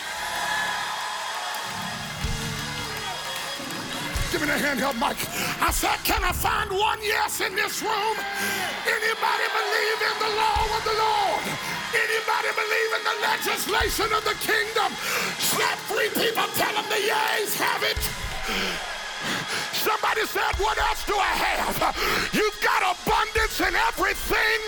Give 4.33 4.41
me 4.41 4.47
the 4.47 4.55
handheld 4.55 4.95
mic. 4.97 5.19
I 5.61 5.71
said, 5.71 5.99
can 6.05 6.25
I 6.25 6.33
find 6.33 6.71
one 6.71 6.99
yes 7.03 7.43
in 7.43 7.55
this 7.55 7.83
room? 7.83 8.17
Anybody 8.89 9.47
believe 9.61 10.01
in 10.09 10.17
the 10.25 10.31
law 10.41 10.63
of 10.79 10.85
the 10.85 10.97
Lord? 10.97 11.82
Anybody 11.93 12.51
believe 12.57 12.91
in 12.97 13.05
the 13.05 13.17
legislation 13.21 14.09
of 14.17 14.25
the 14.25 14.37
kingdom? 14.41 14.97
Slap 15.37 15.79
three 15.93 16.09
people, 16.17 16.49
tell 16.57 16.73
them 16.73 16.89
the 16.89 17.01
yays 17.05 17.53
have 17.61 17.83
it. 17.85 18.01
Somebody 19.77 20.25
said, 20.25 20.57
what 20.57 20.79
else 20.79 21.05
do 21.05 21.15
I 21.15 21.33
have? 21.37 21.77
You've 22.33 22.61
got 22.65 22.81
abundance 22.97 23.61
in 23.61 23.75
everything. 23.77 24.61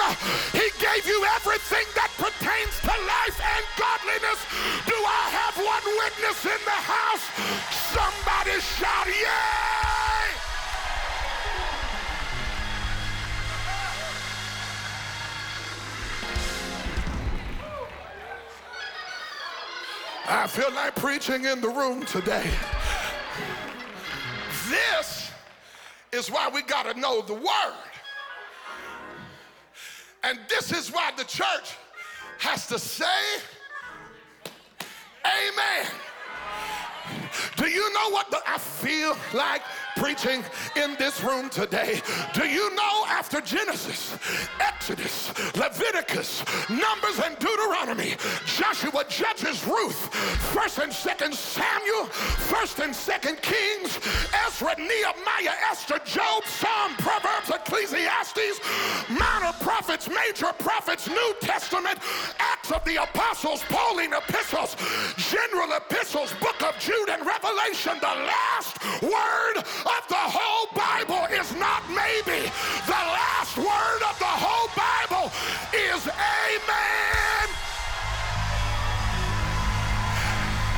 He 0.53 0.69
gave 0.77 1.07
you 1.07 1.25
everything 1.37 1.87
that 1.97 2.11
pertains 2.21 2.77
to 2.85 2.93
life 2.93 3.39
and 3.41 3.65
godliness. 3.81 4.41
Do 4.85 4.95
I 4.95 5.25
have 5.33 5.57
one 5.57 5.87
witness 6.05 6.45
in 6.45 6.61
the 6.69 6.81
house? 6.93 7.25
Somebody 7.95 8.61
shout, 8.61 9.07
yay! 9.07 9.94
I 20.27 20.47
feel 20.47 20.73
like 20.73 20.95
preaching 20.97 21.45
in 21.45 21.61
the 21.61 21.69
room 21.69 22.05
today. 22.07 22.51
This 24.71 25.31
is 26.13 26.31
why 26.31 26.49
we 26.49 26.63
got 26.63 26.91
to 26.91 26.99
know 26.99 27.21
the 27.21 27.35
word. 27.35 27.75
And 30.23 30.39
this 30.49 30.73
is 30.73 30.91
why 30.91 31.11
the 31.17 31.25
church 31.25 31.77
has 32.39 32.67
to 32.69 32.79
say, 32.79 33.05
Amen. 35.27 35.91
Do 37.57 37.69
you 37.69 37.93
know 37.93 38.11
what 38.11 38.31
the, 38.31 38.41
I 38.47 38.59
feel 38.59 39.17
like 39.35 39.63
preaching 39.97 40.43
in 40.77 40.95
this 40.97 41.23
room 41.23 41.49
today. 41.49 42.01
Do 42.33 42.47
you 42.47 42.75
know 42.75 43.05
after 43.09 43.41
Genesis, 43.41 44.17
Exodus, 44.61 45.29
Leviticus, 45.57 46.45
Numbers, 46.69 47.21
and 47.25 47.39
Deuteronomy, 47.39 48.17
Joshua 48.47 49.05
judges 49.09 49.67
Ruth, 49.67 50.11
1st 50.53 50.83
and 50.85 50.93
2nd 50.93 51.35
Samuel, 51.35 52.07
1st 52.07 52.85
and 52.85 52.95
2nd 52.95 53.43
Kings, 53.43 53.99
Ezra, 54.47 54.75
Nehemiah, 54.79 55.57
Esther, 55.71 56.01
Job, 56.05 56.45
Psalm, 56.45 56.93
Proverbs, 56.99 57.51
Ecclesiastes, 57.51 58.61
minor 59.11 59.53
prophets, 59.61 60.09
major 60.09 60.53
prophets, 60.59 61.09
New 61.09 61.35
Testament, 61.41 61.99
Acts 62.39 62.73
of 62.73 62.85
the 62.85 62.97
Apostles, 63.03 63.63
Pauline 63.69 64.13
epistles, 64.13 64.77
general 65.17 65.77
epistles, 65.77 66.33
book 66.41 66.63
of 66.63 66.79
Jude 66.79 67.09
and 67.09 67.25
Revelation, 67.27 67.99
the 68.01 68.07
last 68.07 69.03
word 69.03 69.65
of 69.85 70.03
the 70.09 70.25
whole 70.37 70.69
Bible 70.73 71.29
is 71.33 71.53
not 71.57 71.85
maybe. 71.89 72.49
The 72.89 73.03
last 73.05 73.57
word 73.57 74.01
of 74.05 74.17
the 74.19 74.35
whole 74.45 74.69
Bible 74.73 75.29
is 75.73 76.01
amen. 76.09 77.47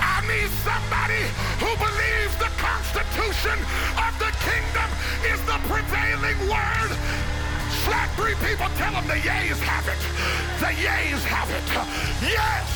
I 0.03 0.17
need 0.27 0.51
somebody 0.67 1.23
who 1.63 1.71
believes 1.79 2.35
the 2.43 2.51
Constitution 2.59 3.59
of 3.95 4.13
the 4.19 4.33
kingdom 4.43 4.89
is 5.31 5.41
the 5.47 5.59
prevailing 5.71 6.39
word 6.51 6.91
Slap 7.87 8.11
three 8.19 8.35
people, 8.43 8.67
tell 8.79 8.91
them 8.91 9.07
the 9.07 9.15
yays 9.23 9.59
have 9.63 9.87
it. 9.87 10.03
The 10.59 10.75
yays 10.75 11.23
have 11.31 11.51
it. 11.55 11.67
Yes, 12.19 12.67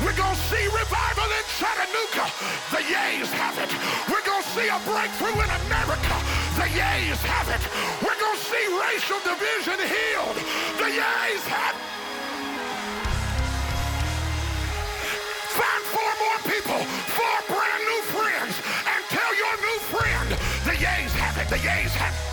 we're 0.00 0.16
going 0.16 0.36
to 0.36 0.44
see 0.48 0.64
revival 0.72 1.28
in 1.28 1.44
Chattanooga. 1.60 2.24
The 2.72 2.82
yays 2.88 3.28
have 3.36 3.56
it. 3.60 3.68
We're 4.08 4.24
see 4.54 4.68
a 4.68 4.80
breakthrough 4.88 5.36
in 5.44 5.50
America. 5.68 6.16
The 6.56 6.68
yays 6.72 7.20
have 7.28 7.48
it. 7.52 7.62
We're 8.00 8.16
going 8.16 8.38
to 8.38 8.44
see 8.48 8.64
racial 8.80 9.20
division 9.20 9.76
healed. 9.76 10.38
The 10.80 10.88
yays 10.96 11.44
have 11.52 11.76
it. 11.76 11.88
Find 15.52 15.82
four 15.92 16.12
more 16.22 16.38
people, 16.48 16.80
four 17.12 17.36
brand 17.50 17.82
new 17.84 18.00
friends, 18.14 18.54
and 18.88 19.00
tell 19.10 19.32
your 19.36 19.54
new 19.60 19.78
friend, 19.92 20.30
the 20.64 20.76
yays 20.80 21.12
have 21.12 21.36
it, 21.36 21.48
the 21.50 21.58
yays 21.58 21.90
have 21.90 22.14
it. 22.14 22.27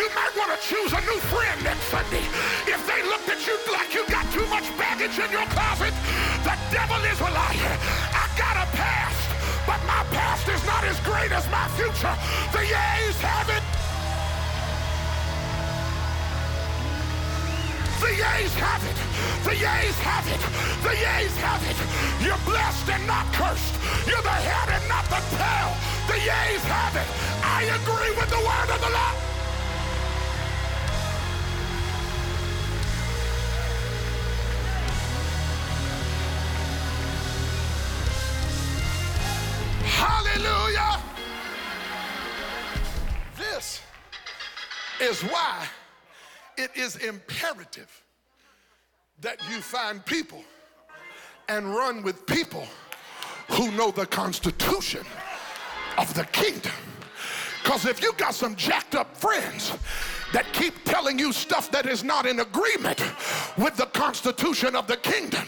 You 0.00 0.08
might 0.16 0.32
want 0.32 0.48
to 0.48 0.56
choose 0.64 0.96
a 0.96 1.00
new 1.04 1.20
friend 1.28 1.60
next 1.62 1.84
Sunday. 1.92 2.24
If 2.64 2.80
they 2.88 3.04
looked 3.04 3.28
at 3.28 3.36
you 3.44 3.52
like 3.68 3.92
you 3.92 4.00
got 4.08 4.24
too 4.32 4.48
much 4.48 4.64
baggage 4.80 5.12
in 5.20 5.28
your 5.28 5.44
closet, 5.52 5.92
the 6.40 6.56
devil 6.72 6.96
is 7.04 7.20
a 7.20 7.28
liar. 7.28 7.74
I 8.16 8.24
got 8.32 8.56
a 8.64 8.66
past, 8.80 9.28
but 9.68 9.76
my 9.84 10.00
past 10.08 10.48
is 10.48 10.64
not 10.64 10.88
as 10.88 10.96
great 11.04 11.28
as 11.36 11.44
my 11.52 11.68
future. 11.76 12.16
The 12.48 12.64
yeas 12.64 13.20
have 13.20 13.52
it. 13.52 13.64
The 18.00 18.12
yeas 18.16 18.54
have 18.56 18.80
it. 18.88 18.98
The 19.44 19.52
yeas 19.52 19.98
have 20.00 20.26
it. 20.32 20.42
The 20.80 20.94
yeas 20.96 21.36
have 21.44 21.60
it. 21.68 21.76
You're 22.24 22.40
blessed 22.48 22.88
and 22.88 23.04
not 23.04 23.28
cursed. 23.36 23.76
You're 24.08 24.24
the 24.24 24.32
head 24.48 24.80
and 24.80 24.84
not 24.88 25.04
the 25.12 25.20
tail. 25.36 25.76
The 26.08 26.16
yeas 26.24 26.64
have 26.72 26.96
it. 26.96 27.08
I 27.44 27.68
agree 27.68 28.16
with 28.16 28.30
the 28.32 28.40
word 28.40 28.70
of 28.72 28.80
the 28.80 28.92
Lord. 28.96 29.29
Is 45.00 45.22
why 45.22 45.66
it 46.56 46.70
is 46.74 46.96
imperative 46.96 48.02
that 49.20 49.38
you 49.50 49.60
find 49.60 50.04
people 50.04 50.42
and 51.48 51.74
run 51.74 52.02
with 52.02 52.26
people 52.26 52.66
who 53.50 53.70
know 53.72 53.90
the 53.90 54.06
Constitution 54.06 55.04
of 55.98 56.12
the 56.14 56.24
kingdom. 56.26 56.72
Because 57.62 57.84
if 57.86 58.02
you 58.02 58.12
got 58.14 58.34
some 58.34 58.56
jacked 58.56 58.94
up 58.94 59.16
friends 59.16 59.72
that 60.32 60.50
keep 60.52 60.84
telling 60.84 61.18
you 61.18 61.32
stuff 61.32 61.70
that 61.70 61.86
is 61.86 62.04
not 62.04 62.26
in 62.26 62.40
agreement 62.40 63.02
with 63.58 63.76
the 63.76 63.86
constitution 63.86 64.76
of 64.76 64.86
the 64.86 64.96
kingdom. 64.98 65.46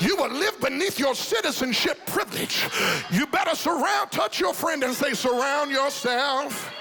You 0.00 0.16
will 0.16 0.30
live 0.30 0.60
beneath 0.60 0.98
your 0.98 1.14
citizenship 1.14 1.98
privilege. 2.06 2.66
You 3.10 3.26
better 3.26 3.54
surround, 3.54 4.10
touch 4.10 4.40
your 4.40 4.54
friend 4.54 4.82
and 4.84 4.94
say, 4.94 5.12
surround 5.12 5.70
yourself. 5.70 6.74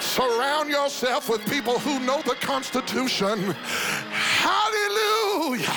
Surround 0.00 0.70
yourself 0.70 1.28
with 1.28 1.44
people 1.48 1.78
who 1.78 2.00
know 2.00 2.22
the 2.22 2.34
Constitution. 2.36 3.54
Hallelujah. 4.10 5.76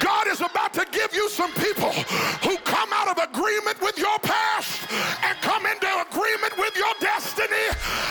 God 0.00 0.26
is 0.26 0.40
about 0.40 0.72
to 0.74 0.86
give 0.90 1.14
you 1.14 1.28
some 1.28 1.52
people 1.52 1.92
who 2.42 2.56
come 2.64 2.88
out 2.92 3.08
of 3.08 3.18
agreement 3.22 3.80
with 3.82 3.98
your 3.98 4.18
past 4.20 4.90
and 5.22 5.36
come 5.42 5.66
into 5.66 5.86
agreement 6.10 6.56
with 6.56 6.74
your 6.76 6.92
destiny. 7.00 7.68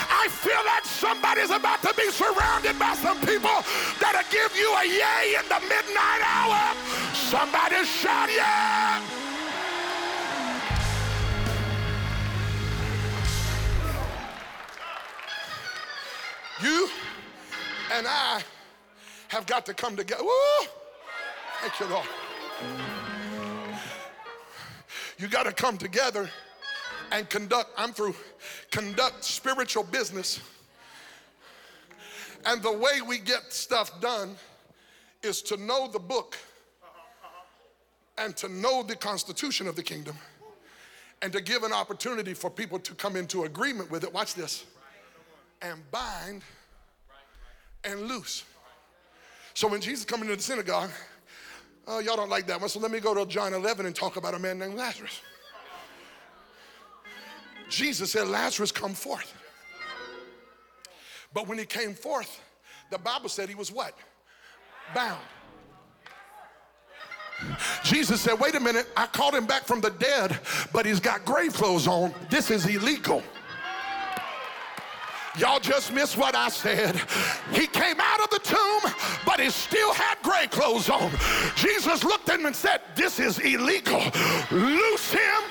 I 0.10 0.28
feel 0.30 0.62
like 0.66 0.86
somebody's 0.86 1.50
about 1.50 1.82
to 1.82 1.94
be 1.98 2.10
surrounded 2.12 2.78
by 2.78 2.94
some 2.96 3.20
people 3.22 3.66
that'll 4.00 4.30
give 4.30 4.56
you 4.56 4.70
a 4.78 4.86
yay 4.86 5.36
in 5.42 5.46
the 5.50 5.60
midnight 5.66 6.22
hour. 6.22 6.76
Somebody 7.14 7.84
shout 7.84 8.30
yeah. 8.30 9.02
You 16.64 16.90
and 17.94 18.06
I 18.08 18.42
have 19.30 19.46
got 19.46 19.66
to 19.66 19.74
come 19.74 19.96
together. 19.96 20.24
Woo! 20.24 20.68
Thank 21.62 21.80
you, 21.80 21.88
Lord. 21.88 22.08
You 25.18 25.28
got 25.28 25.44
to 25.44 25.52
come 25.52 25.78
together 25.78 26.30
and 27.12 27.30
conduct, 27.30 27.70
I'm 27.78 27.94
through, 27.94 28.16
conduct 28.72 29.24
spiritual 29.24 29.84
business. 29.84 30.40
And 32.46 32.62
the 32.62 32.72
way 32.72 33.02
we 33.08 33.20
get 33.20 33.54
stuff 33.54 34.02
done 34.02 34.36
is 35.22 35.42
to 35.44 35.58
know 35.58 35.88
the 35.88 36.00
book 36.00 36.38
and 38.18 38.36
to 38.38 38.50
know 38.50 38.84
the 38.84 38.96
constitution 38.96 39.68
of 39.68 39.76
the 39.76 39.84
kingdom 39.84 40.16
and 41.22 41.32
to 41.34 41.42
give 41.42 41.64
an 41.64 41.74
opportunity 41.74 42.34
for 42.34 42.50
people 42.50 42.80
to 42.80 42.94
come 42.96 43.16
into 43.16 43.44
agreement 43.44 43.92
with 43.92 44.04
it. 44.04 44.14
Watch 44.14 44.34
this. 44.34 44.66
And 45.62 45.80
bind 45.92 46.42
and 47.84 48.02
loose. 48.04 48.44
So 49.54 49.68
when 49.68 49.82
Jesus 49.82 50.06
come 50.06 50.22
into 50.22 50.36
the 50.36 50.42
synagogue, 50.42 50.90
oh, 51.88 52.00
y'all 52.00 52.16
don't 52.16 52.30
like 52.30 52.48
that 52.48 52.60
one, 52.60 52.70
so 52.70 52.80
let 52.80 52.92
me 52.92 53.00
go 53.00 53.14
to 53.14 53.26
John 53.26 53.54
11 53.54 53.86
and 53.86 53.96
talk 53.96 54.16
about 54.16 54.34
a 54.34 54.40
man 54.40 54.60
named 54.60 54.76
Lazarus. 54.76 55.22
Jesus 57.70 58.12
said, 58.12 58.28
Lazarus, 58.28 58.72
come 58.72 58.94
forth. 58.94 59.34
But 61.34 61.48
when 61.48 61.58
he 61.58 61.66
came 61.66 61.94
forth, 61.94 62.42
the 62.90 62.98
Bible 62.98 63.30
said 63.30 63.48
he 63.48 63.56
was 63.56 63.72
what? 63.72 63.94
Bound. 64.94 65.22
Jesus 67.84 68.22
said, 68.22 68.40
wait 68.40 68.56
a 68.56 68.60
minute, 68.60 68.88
I 68.96 69.08
called 69.08 69.34
him 69.34 69.46
back 69.46 69.64
from 69.64 69.82
the 69.82 69.90
dead, 69.90 70.40
but 70.72 70.86
he's 70.86 71.00
got 71.00 71.26
grave 71.26 71.54
clothes 71.54 71.88
on. 71.88 72.14
This 72.30 72.52
is 72.52 72.66
illegal. 72.66 73.24
Y'all 75.38 75.60
just 75.60 75.94
missed 75.94 76.18
what 76.18 76.36
I 76.36 76.50
said. 76.50 76.96
He 77.54 77.68
came 77.68 78.00
out 78.00 78.20
of 78.22 78.30
the 78.30 78.40
tomb, 78.40 78.92
but 79.26 79.40
he 79.40 79.50
still 79.50 79.94
had 79.94 80.18
gray 80.22 80.48
clothes 80.48 80.90
on. 80.90 81.12
Jesus 81.56 82.04
looked 82.04 82.30
at 82.30 82.40
him 82.40 82.46
and 82.46 82.56
said, 82.56 82.82
This 82.96 83.20
is 83.20 83.40
illegal. 83.40 84.04
Loose 84.52 85.12
him 85.12 85.44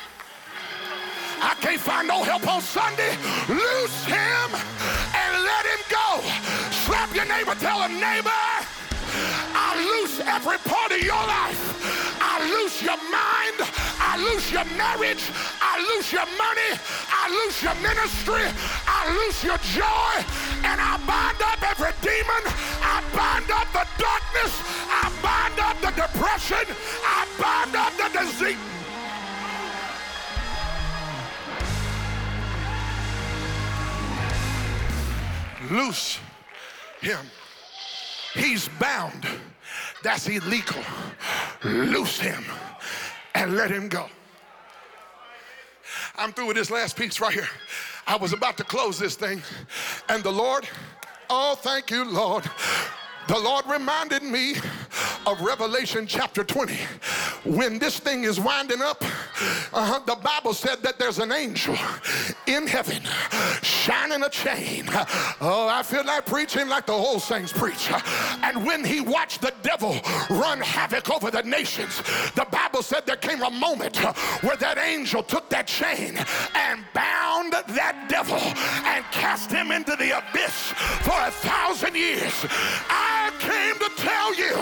I 1.42 1.54
can't 1.54 1.80
find 1.80 2.06
no 2.06 2.22
help 2.22 2.46
on 2.46 2.60
Sunday. 2.60 3.16
Loose 3.48 4.04
him 4.04 4.48
and 4.52 5.32
let 5.42 5.64
him 5.64 5.80
go. 5.88 6.20
Slap 6.84 7.14
your 7.14 7.24
neighbor, 7.24 7.54
tell 7.54 7.80
him, 7.80 7.98
neighbor, 7.98 8.28
I 9.56 9.72
loose 9.80 10.20
every 10.20 10.58
part 10.58 10.92
of 10.92 11.00
your 11.02 11.16
life. 11.16 12.20
I 12.20 12.44
loose 12.44 12.82
your 12.82 13.00
mind. 13.08 13.79
I 14.10 14.16
lose 14.16 14.50
your 14.50 14.64
marriage. 14.76 15.22
I 15.62 15.78
lose 15.94 16.10
your 16.10 16.26
money. 16.34 16.70
I 17.22 17.30
lose 17.30 17.62
your 17.62 17.76
ministry. 17.76 18.42
I 18.88 19.06
lose 19.14 19.38
your 19.44 19.58
joy. 19.70 20.14
And 20.66 20.80
I 20.80 20.98
bind 21.06 21.40
up 21.40 21.62
every 21.62 21.94
demon. 22.02 22.42
I 22.82 23.04
bind 23.14 23.48
up 23.52 23.70
the 23.70 23.86
darkness. 24.02 24.52
I 24.90 25.06
bind 25.22 25.60
up 25.60 25.76
the 25.80 25.92
depression. 25.94 26.66
I 27.06 27.24
bind 27.38 27.76
up 27.76 27.92
the 28.02 28.08
disease. 28.18 28.56
Loose 35.70 36.18
him. 37.00 37.30
He's 38.34 38.68
bound. 38.80 39.24
That's 40.02 40.26
illegal. 40.26 40.82
Loose 41.62 42.18
him 42.18 42.42
and 43.34 43.56
let 43.56 43.70
him 43.70 43.88
go. 43.88 44.08
I'm 46.16 46.32
through 46.32 46.46
with 46.46 46.56
this 46.56 46.70
last 46.70 46.96
piece 46.96 47.20
right 47.20 47.32
here. 47.32 47.48
I 48.06 48.16
was 48.16 48.32
about 48.32 48.56
to 48.58 48.64
close 48.64 48.98
this 48.98 49.16
thing, 49.16 49.42
and 50.08 50.22
the 50.22 50.32
Lord, 50.32 50.68
oh, 51.28 51.54
thank 51.54 51.90
you, 51.90 52.04
Lord. 52.04 52.44
The 53.28 53.38
Lord 53.38 53.66
reminded 53.66 54.22
me 54.22 54.54
of 55.26 55.40
Revelation 55.40 56.06
chapter 56.06 56.44
20. 56.44 56.74
When 57.44 57.78
this 57.78 57.98
thing 57.98 58.24
is 58.24 58.40
winding 58.40 58.82
up, 58.82 59.02
uh-huh, 59.02 60.00
the 60.06 60.16
Bible 60.16 60.54
said 60.54 60.82
that 60.82 60.98
there's 60.98 61.18
an 61.18 61.32
angel 61.32 61.76
in 62.46 62.66
heaven 62.66 63.02
shining 63.62 64.22
a 64.22 64.28
chain. 64.28 64.84
Oh, 65.40 65.68
I 65.70 65.82
feel 65.82 66.04
like 66.04 66.26
preaching 66.26 66.68
like 66.68 66.86
the 66.86 66.92
old 66.92 67.22
saints 67.22 67.52
preach. 67.52 67.90
And 68.42 68.64
when 68.64 68.84
he 68.84 69.00
watched 69.00 69.40
the 69.40 69.52
devil 69.62 69.96
run 70.28 70.60
havoc 70.60 71.10
over 71.10 71.30
the 71.30 71.42
nations, 71.42 71.96
the 72.34 72.46
Bible 72.50 72.82
said 72.82 73.06
there 73.06 73.16
came 73.16 73.42
a 73.42 73.50
moment 73.50 73.96
where 74.42 74.56
that 74.56 74.78
angel 74.78 75.22
took 75.22 75.48
that 75.50 75.66
chain 75.66 76.16
and 76.54 76.84
bound 76.94 77.52
that 77.52 78.06
devil 78.08 78.36
and 78.36 79.04
cast 79.12 79.50
him 79.50 79.70
into 79.70 79.96
the 79.96 80.18
abyss 80.18 80.72
for 81.02 81.18
a 81.20 81.30
thousand 81.30 81.94
years. 81.94 82.34
I 82.88 83.32
came 83.38 83.78
to 83.78 83.90
tell 83.96 84.34
you 84.34 84.54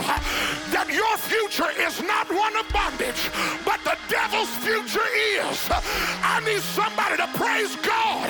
that 0.71 0.89
your 0.93 1.15
future 1.19 1.71
is 1.81 2.03
not 2.03 2.29
one 2.31 2.55
of 2.57 2.67
bondage, 2.73 3.31
but 3.65 3.81
the 3.85 3.97
devil's 4.09 4.51
future 4.65 5.09
is. 5.37 5.59
I 6.23 6.41
need 6.45 6.63
somebody 6.63 7.17
to 7.17 7.29
praise 7.39 7.75
God 7.85 8.29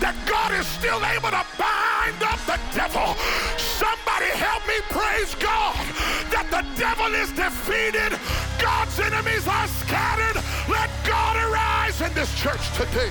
that 0.00 0.14
God 0.28 0.52
is 0.54 0.66
still 0.66 1.00
able 1.04 1.30
to 1.30 1.44
bind 1.58 2.20
up 2.22 2.40
the 2.46 2.58
devil. 2.74 3.14
Somebody 3.78 4.30
help 4.36 4.62
me 4.68 4.78
praise 4.90 5.34
God 5.36 5.76
that 6.34 6.46
the 6.50 6.62
devil 6.78 7.10
is 7.14 7.30
defeated. 7.32 8.18
God's 8.60 8.98
enemies 9.00 9.46
are 9.48 9.68
scattered. 9.82 10.42
Let 10.68 10.90
God 11.06 11.36
arise 11.36 12.00
in 12.00 12.12
this 12.14 12.30
church 12.40 12.62
today. 12.76 13.10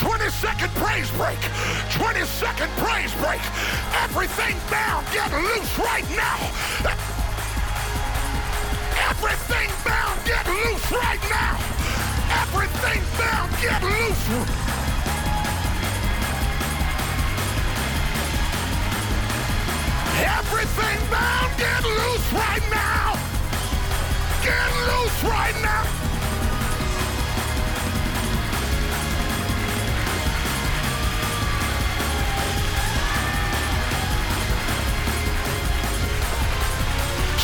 20 0.00 0.30
second 0.30 0.70
praise 0.76 1.10
break. 1.10 1.36
20 1.92 2.24
second 2.24 2.70
praise 2.80 3.12
break. 3.16 3.40
Everything 4.00 4.56
bound, 4.70 5.04
get 5.12 5.30
loose 5.30 5.78
right 5.78 6.08
now. 6.16 6.40
Everything 9.10 9.68
bound, 9.84 10.18
get 10.24 10.46
loose 10.46 10.90
right 10.90 11.20
now. 11.28 11.60
Everything 12.40 13.02
bound, 13.18 13.52
get 13.60 13.82
loose. 13.82 14.70
Everything 20.16 21.10
bound, 21.10 21.58
get 21.58 21.84
loose 21.84 22.32
right 22.32 22.64
now. 22.72 23.18
Get 24.42 24.70
loose 24.88 25.24
right 25.24 25.54
now. 25.60 25.99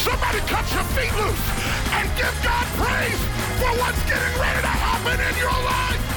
Somebody 0.06 0.38
cut 0.46 0.62
your 0.72 0.84
feet 0.94 1.12
loose 1.18 1.46
and 1.90 2.08
give 2.16 2.30
God 2.44 2.64
praise 2.78 3.18
for 3.58 3.72
what's 3.82 4.00
getting 4.04 4.40
ready 4.40 4.60
to 4.60 4.68
happen 4.68 5.18
in 5.18 5.36
your 5.36 5.50
life. 5.50 6.15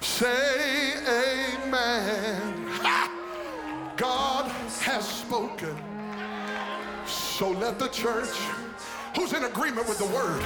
Say 0.00 0.94
amen. 1.06 2.66
Ha! 2.82 3.94
God 3.96 4.50
has 4.82 5.06
spoken. 5.06 5.76
So 7.06 7.50
let 7.50 7.78
the 7.78 7.88
church, 7.88 8.36
who's 9.16 9.32
in 9.32 9.44
agreement 9.44 9.88
with 9.88 9.98
the 9.98 10.06
word, 10.06 10.42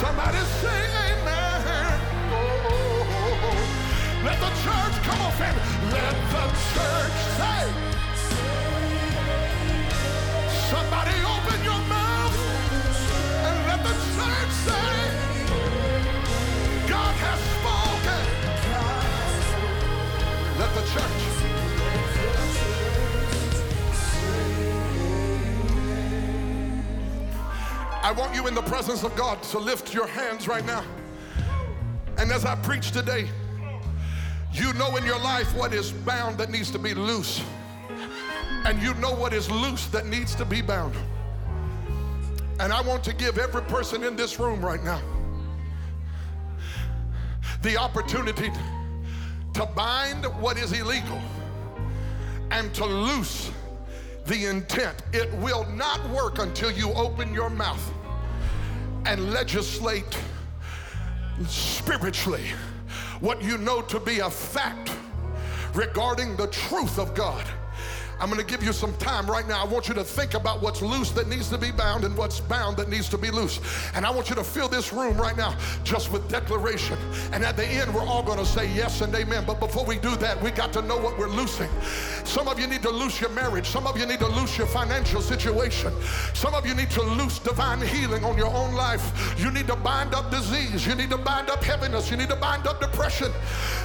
somebody 0.00 0.38
say 0.60 0.82
amen. 1.10 2.00
Oh, 2.32 2.36
oh, 2.70 3.46
oh, 3.48 4.22
let 4.24 4.38
the 4.40 4.52
church, 4.64 4.96
come 5.06 5.20
on, 5.22 5.32
family, 5.38 5.62
let 5.92 6.16
the 6.34 6.46
church 6.74 7.18
say. 7.38 7.62
Somebody 10.70 11.16
open 11.34 11.58
your 11.64 11.82
mouth 11.86 12.36
and 13.46 13.56
let 13.68 13.80
the 13.82 13.94
church 14.14 14.52
say. 14.66 15.05
church. 20.92 21.46
I 28.02 28.12
want 28.12 28.34
you 28.34 28.46
in 28.46 28.54
the 28.54 28.62
presence 28.62 29.02
of 29.02 29.16
God 29.16 29.42
to 29.44 29.58
lift 29.58 29.92
your 29.92 30.06
hands 30.06 30.46
right 30.46 30.64
now. 30.64 30.84
And 32.18 32.30
as 32.30 32.44
I 32.44 32.54
preach 32.54 32.92
today, 32.92 33.28
you 34.52 34.72
know 34.74 34.96
in 34.96 35.04
your 35.04 35.18
life 35.18 35.54
what 35.56 35.74
is 35.74 35.90
bound 35.92 36.38
that 36.38 36.50
needs 36.50 36.70
to 36.70 36.78
be 36.78 36.94
loose. 36.94 37.42
And 38.64 38.80
you 38.80 38.94
know 38.94 39.12
what 39.12 39.32
is 39.32 39.50
loose 39.50 39.86
that 39.88 40.06
needs 40.06 40.34
to 40.36 40.44
be 40.44 40.62
bound. 40.62 40.94
And 42.58 42.72
I 42.72 42.80
want 42.80 43.04
to 43.04 43.12
give 43.12 43.38
every 43.38 43.62
person 43.62 44.02
in 44.02 44.16
this 44.16 44.38
room 44.38 44.64
right 44.64 44.82
now 44.82 45.02
the 47.62 47.76
opportunity. 47.76 48.50
To 48.50 48.75
to 49.56 49.64
bind 49.64 50.26
what 50.38 50.58
is 50.58 50.78
illegal 50.78 51.18
and 52.50 52.74
to 52.74 52.84
loose 52.84 53.50
the 54.26 54.44
intent. 54.44 55.02
It 55.14 55.32
will 55.36 55.64
not 55.70 56.06
work 56.10 56.40
until 56.40 56.70
you 56.70 56.92
open 56.92 57.32
your 57.32 57.48
mouth 57.48 57.82
and 59.06 59.32
legislate 59.32 60.18
spiritually 61.48 62.44
what 63.20 63.42
you 63.42 63.56
know 63.56 63.80
to 63.80 63.98
be 63.98 64.18
a 64.18 64.28
fact 64.28 64.92
regarding 65.72 66.36
the 66.36 66.48
truth 66.48 66.98
of 66.98 67.14
God. 67.14 67.46
I'm 68.18 68.30
going 68.30 68.40
to 68.40 68.46
give 68.46 68.62
you 68.62 68.72
some 68.72 68.94
time 68.96 69.26
right 69.26 69.46
now. 69.46 69.62
I 69.62 69.66
want 69.66 69.88
you 69.88 69.94
to 69.94 70.04
think 70.04 70.34
about 70.34 70.62
what's 70.62 70.80
loose 70.80 71.10
that 71.12 71.28
needs 71.28 71.50
to 71.50 71.58
be 71.58 71.70
bound 71.70 72.04
and 72.04 72.16
what's 72.16 72.40
bound 72.40 72.78
that 72.78 72.88
needs 72.88 73.08
to 73.10 73.18
be 73.18 73.30
loose. 73.30 73.60
And 73.94 74.06
I 74.06 74.10
want 74.10 74.30
you 74.30 74.34
to 74.36 74.44
fill 74.44 74.68
this 74.68 74.92
room 74.92 75.18
right 75.18 75.36
now 75.36 75.54
just 75.84 76.10
with 76.10 76.26
declaration. 76.28 76.98
And 77.32 77.44
at 77.44 77.56
the 77.56 77.66
end, 77.66 77.94
we're 77.94 78.06
all 78.06 78.22
going 78.22 78.38
to 78.38 78.46
say 78.46 78.72
yes 78.72 79.02
and 79.02 79.14
amen. 79.14 79.44
But 79.46 79.60
before 79.60 79.84
we 79.84 79.98
do 79.98 80.16
that, 80.16 80.42
we 80.42 80.50
got 80.50 80.72
to 80.74 80.82
know 80.82 80.96
what 80.96 81.18
we're 81.18 81.28
loosing. 81.28 81.68
Some 82.24 82.48
of 82.48 82.58
you 82.58 82.66
need 82.66 82.82
to 82.82 82.90
loose 82.90 83.20
your 83.20 83.30
marriage. 83.30 83.66
Some 83.66 83.86
of 83.86 83.98
you 83.98 84.06
need 84.06 84.20
to 84.20 84.28
loose 84.28 84.56
your 84.56 84.66
financial 84.66 85.20
situation. 85.20 85.92
Some 86.32 86.54
of 86.54 86.66
you 86.66 86.74
need 86.74 86.90
to 86.92 87.02
loose 87.02 87.38
divine 87.38 87.82
healing 87.82 88.24
on 88.24 88.38
your 88.38 88.52
own 88.52 88.74
life. 88.74 89.34
You 89.38 89.50
need 89.50 89.66
to 89.66 89.76
bind 89.76 90.14
up 90.14 90.30
disease. 90.30 90.86
You 90.86 90.94
need 90.94 91.10
to 91.10 91.18
bind 91.18 91.50
up 91.50 91.62
heaviness. 91.62 92.10
You 92.10 92.16
need 92.16 92.30
to 92.30 92.36
bind 92.36 92.66
up 92.66 92.80
depression. 92.80 93.30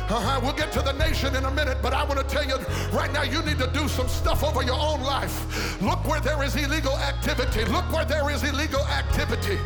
Uh-huh. 0.09 0.39
We'll 0.41 0.53
get 0.53 0.71
to 0.73 0.81
the 0.81 0.93
nation 0.93 1.35
in 1.35 1.45
a 1.45 1.51
minute, 1.51 1.79
but 1.81 1.93
I 1.93 2.03
want 2.03 2.19
to 2.19 2.25
tell 2.25 2.45
you 2.45 2.57
right 2.91 3.11
now, 3.11 3.23
you 3.23 3.41
need 3.43 3.59
to 3.59 3.67
do 3.67 3.87
some 3.87 4.07
stuff 4.21 4.43
over 4.43 4.61
your 4.61 4.79
own 4.79 5.01
life. 5.01 5.81
Look 5.81 6.07
where 6.07 6.21
there 6.21 6.43
is 6.43 6.55
illegal 6.55 6.95
activity. 6.97 7.65
Look 7.65 7.91
where 7.91 8.05
there 8.05 8.29
is 8.29 8.43
illegal 8.43 8.85
activity. 8.85 9.57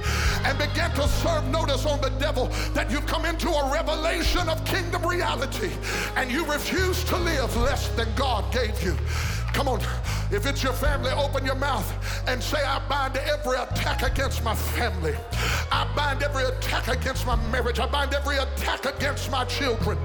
And 0.46 0.58
begin 0.58 0.92
to 0.92 1.08
serve 1.10 1.46
notice 1.50 1.86
on 1.86 2.00
the 2.00 2.12
devil 2.12 2.48
that 2.74 2.90
you've 2.90 3.06
come 3.06 3.26
into 3.26 3.50
a 3.50 3.70
revelation 3.72 4.48
of 4.48 4.64
kingdom 4.64 5.06
reality 5.06 5.72
and 6.16 6.32
you 6.32 6.46
refuse 6.46 7.04
to 7.06 7.18
live 7.18 7.56
less 7.58 7.90
than 7.90 8.08
God 8.16 8.52
gave 8.54 8.82
you. 8.82 8.96
Come 9.56 9.70
on. 9.70 9.80
If 10.32 10.46
it's 10.46 10.62
your 10.62 10.74
family, 10.74 11.12
open 11.12 11.46
your 11.46 11.56
mouth 11.56 11.88
and 12.28 12.44
say, 12.44 12.62
I 12.62 12.80
bind 12.90 13.16
every 13.16 13.58
attack 13.58 14.04
against 14.04 14.44
my 14.44 14.54
family. 14.54 15.16
I 15.72 15.88
bind 15.96 16.22
every 16.24 16.44
attack 16.44 16.90
against 16.90 17.26
my 17.26 17.38
marriage. 17.52 17.80
I 17.80 17.86
bind 17.86 18.14
every 18.14 18.36
attack 18.36 18.84
against 18.86 19.32
my 19.32 19.46
children. 19.46 19.98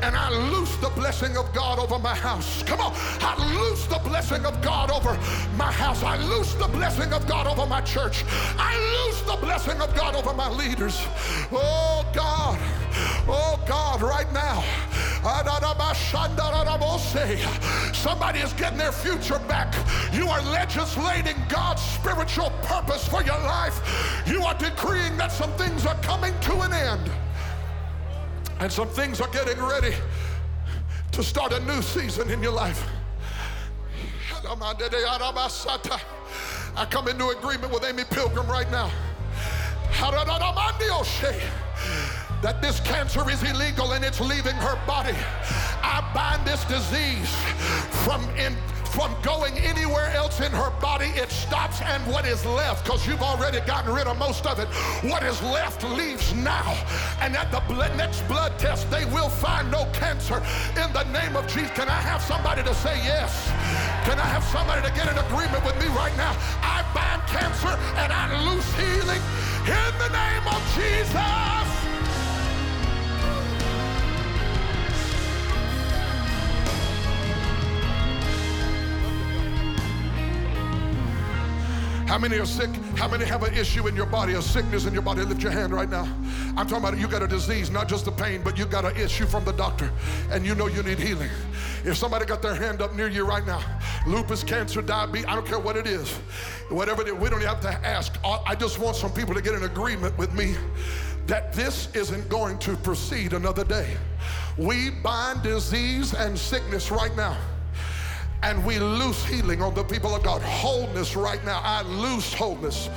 And 0.00 0.16
I 0.16 0.30
loose 0.30 0.74
the 0.76 0.88
blessing 0.88 1.36
of 1.36 1.52
God 1.52 1.78
over 1.78 1.98
my 1.98 2.14
house. 2.14 2.62
Come 2.62 2.80
on. 2.80 2.94
I 3.20 3.36
loose 3.58 3.84
the 3.84 3.98
blessing 3.98 4.46
of 4.46 4.62
God 4.62 4.90
over 4.90 5.12
my 5.58 5.70
house. 5.70 6.02
I 6.02 6.16
loose 6.16 6.54
the 6.54 6.68
blessing 6.68 7.12
of 7.12 7.28
God 7.28 7.46
over 7.46 7.66
my 7.66 7.82
church. 7.82 8.24
I 8.56 8.72
loose 8.96 9.20
the 9.20 9.36
blessing 9.36 9.82
of 9.82 9.94
God 9.94 10.16
over 10.16 10.32
my 10.32 10.48
leaders. 10.48 10.98
Oh 11.52 12.06
God. 12.14 12.58
Oh 13.28 13.62
God, 13.68 14.00
right 14.00 14.32
now. 14.32 14.64
Somebody 17.94 18.40
is 18.40 18.52
getting 18.52 18.76
their 18.76 18.92
future 19.02 19.38
back. 19.48 19.74
You 20.12 20.28
are 20.28 20.42
legislating 20.42 21.36
God's 21.48 21.82
spiritual 21.82 22.50
purpose 22.62 23.06
for 23.06 23.22
your 23.22 23.38
life. 23.38 23.80
You 24.26 24.42
are 24.44 24.54
decreeing 24.54 25.16
that 25.16 25.32
some 25.32 25.52
things 25.52 25.86
are 25.86 25.96
coming 25.96 26.32
to 26.40 26.60
an 26.60 26.72
end. 26.72 27.10
And 28.60 28.70
some 28.70 28.88
things 28.88 29.20
are 29.20 29.28
getting 29.28 29.60
ready 29.62 29.94
to 31.12 31.22
start 31.22 31.52
a 31.52 31.60
new 31.60 31.82
season 31.82 32.30
in 32.30 32.42
your 32.42 32.52
life. 32.52 32.86
I 36.76 36.86
come 36.86 37.08
into 37.08 37.28
agreement 37.28 37.72
with 37.72 37.84
Amy 37.84 38.04
Pilgrim 38.10 38.46
right 38.46 38.70
now 38.70 38.90
that 42.42 42.60
this 42.60 42.78
cancer 42.80 43.30
is 43.30 43.42
illegal 43.42 43.92
and 43.92 44.04
it's 44.04 44.20
leaving 44.20 44.54
her 44.56 44.78
body. 44.86 45.16
I 45.82 46.04
bind 46.12 46.46
this 46.46 46.62
disease 46.64 47.34
from 48.04 48.22
in 48.36 48.54
from 48.94 49.12
going 49.22 49.58
anywhere 49.58 50.08
else 50.14 50.40
in 50.40 50.52
her 50.52 50.70
body. 50.80 51.10
It 51.16 51.30
stops, 51.30 51.80
and 51.82 52.00
what 52.06 52.24
is 52.24 52.46
left, 52.46 52.84
because 52.84 53.06
you've 53.06 53.22
already 53.22 53.58
gotten 53.66 53.92
rid 53.92 54.06
of 54.06 54.16
most 54.18 54.46
of 54.46 54.60
it, 54.60 54.68
what 55.10 55.24
is 55.24 55.42
left 55.42 55.82
leaves 55.82 56.32
now. 56.34 56.78
And 57.20 57.36
at 57.36 57.50
the 57.50 57.60
next 57.96 58.22
blood 58.28 58.56
test, 58.56 58.88
they 58.90 59.04
will 59.06 59.28
find 59.28 59.70
no 59.70 59.84
cancer 59.92 60.38
in 60.80 60.92
the 60.92 61.04
name 61.12 61.36
of 61.36 61.46
Jesus. 61.48 61.70
Can 61.72 61.88
I 61.88 62.00
have 62.00 62.22
somebody 62.22 62.62
to 62.62 62.74
say 62.74 62.96
yes? 63.04 63.48
Can 64.06 64.18
I 64.18 64.28
have 64.30 64.44
somebody 64.44 64.82
to 64.86 64.94
get 64.94 65.10
in 65.10 65.18
agreement 65.26 65.64
with 65.64 65.76
me 65.80 65.88
right 65.96 66.16
now? 66.16 66.36
I 66.62 66.86
bind 66.94 67.22
cancer 67.26 67.74
and 67.98 68.12
I 68.12 68.30
loose 68.46 68.70
healing 68.76 69.22
in 69.66 69.92
the 69.98 70.10
name 70.14 70.46
of 70.46 70.62
Jesus. 70.78 71.83
How 82.14 82.20
many 82.20 82.38
are 82.38 82.46
sick? 82.46 82.70
How 82.94 83.08
many 83.08 83.24
have 83.24 83.42
an 83.42 83.52
issue 83.54 83.88
in 83.88 83.96
your 83.96 84.06
body, 84.06 84.34
a 84.34 84.40
sickness 84.40 84.86
in 84.86 84.92
your 84.92 85.02
body? 85.02 85.22
Lift 85.22 85.42
your 85.42 85.50
hand 85.50 85.72
right 85.72 85.90
now. 85.90 86.04
I'm 86.56 86.68
talking 86.68 86.76
about 86.76 86.96
you 86.96 87.08
got 87.08 87.24
a 87.24 87.26
disease, 87.26 87.72
not 87.72 87.88
just 87.88 88.06
a 88.06 88.12
pain, 88.12 88.40
but 88.44 88.56
you 88.56 88.66
got 88.66 88.84
an 88.84 88.96
issue 88.96 89.26
from 89.26 89.44
the 89.44 89.50
doctor, 89.50 89.90
and 90.30 90.46
you 90.46 90.54
know 90.54 90.68
you 90.68 90.84
need 90.84 91.00
healing. 91.00 91.28
If 91.84 91.96
somebody 91.96 92.24
got 92.24 92.40
their 92.40 92.54
hand 92.54 92.80
up 92.80 92.94
near 92.94 93.08
you 93.08 93.24
right 93.24 93.44
now, 93.44 93.60
lupus, 94.06 94.44
cancer, 94.44 94.80
diabetes, 94.80 95.26
I 95.26 95.34
don't 95.34 95.44
care 95.44 95.58
what 95.58 95.76
it 95.76 95.88
is, 95.88 96.08
whatever 96.68 97.02
it 97.02 97.08
is, 97.08 97.14
we 97.14 97.30
don't 97.30 97.42
have 97.42 97.60
to 97.62 97.70
ask. 97.84 98.16
I 98.24 98.54
just 98.54 98.78
want 98.78 98.94
some 98.94 99.12
people 99.12 99.34
to 99.34 99.42
get 99.42 99.54
in 99.54 99.64
agreement 99.64 100.16
with 100.16 100.32
me 100.34 100.54
that 101.26 101.52
this 101.52 101.92
isn't 101.96 102.28
going 102.28 102.58
to 102.58 102.76
proceed 102.76 103.32
another 103.32 103.64
day. 103.64 103.96
We 104.56 104.90
bind 104.90 105.42
disease 105.42 106.14
and 106.14 106.38
sickness 106.38 106.92
right 106.92 107.16
now 107.16 107.36
and 108.44 108.62
we 108.62 108.78
loose 108.78 109.24
healing 109.24 109.62
on 109.62 109.74
the 109.74 109.82
people 109.82 110.14
of 110.14 110.22
God. 110.22 110.42
Wholeness 110.42 111.16
right 111.16 111.42
now. 111.46 111.62
I 111.64 111.80
loose 111.80 112.34
wholeness. 112.34 112.90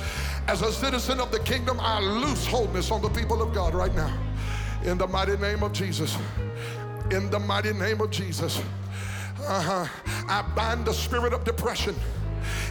As 0.46 0.60
a 0.60 0.70
citizen 0.70 1.20
of 1.20 1.32
the 1.32 1.40
kingdom, 1.40 1.78
I 1.80 2.00
loose 2.00 2.46
wholeness 2.46 2.90
on 2.90 3.00
the 3.00 3.08
people 3.08 3.40
of 3.40 3.54
God 3.54 3.74
right 3.74 3.94
now. 3.94 4.14
In 4.84 4.98
the 4.98 5.06
mighty 5.06 5.38
name 5.38 5.62
of 5.62 5.72
Jesus. 5.72 6.16
In 7.10 7.30
the 7.30 7.38
mighty 7.38 7.72
name 7.72 8.02
of 8.02 8.10
Jesus. 8.10 8.62
Uh-huh. 9.46 9.86
I 10.28 10.42
bind 10.54 10.84
the 10.84 10.92
spirit 10.92 11.32
of 11.32 11.44
depression. 11.44 11.94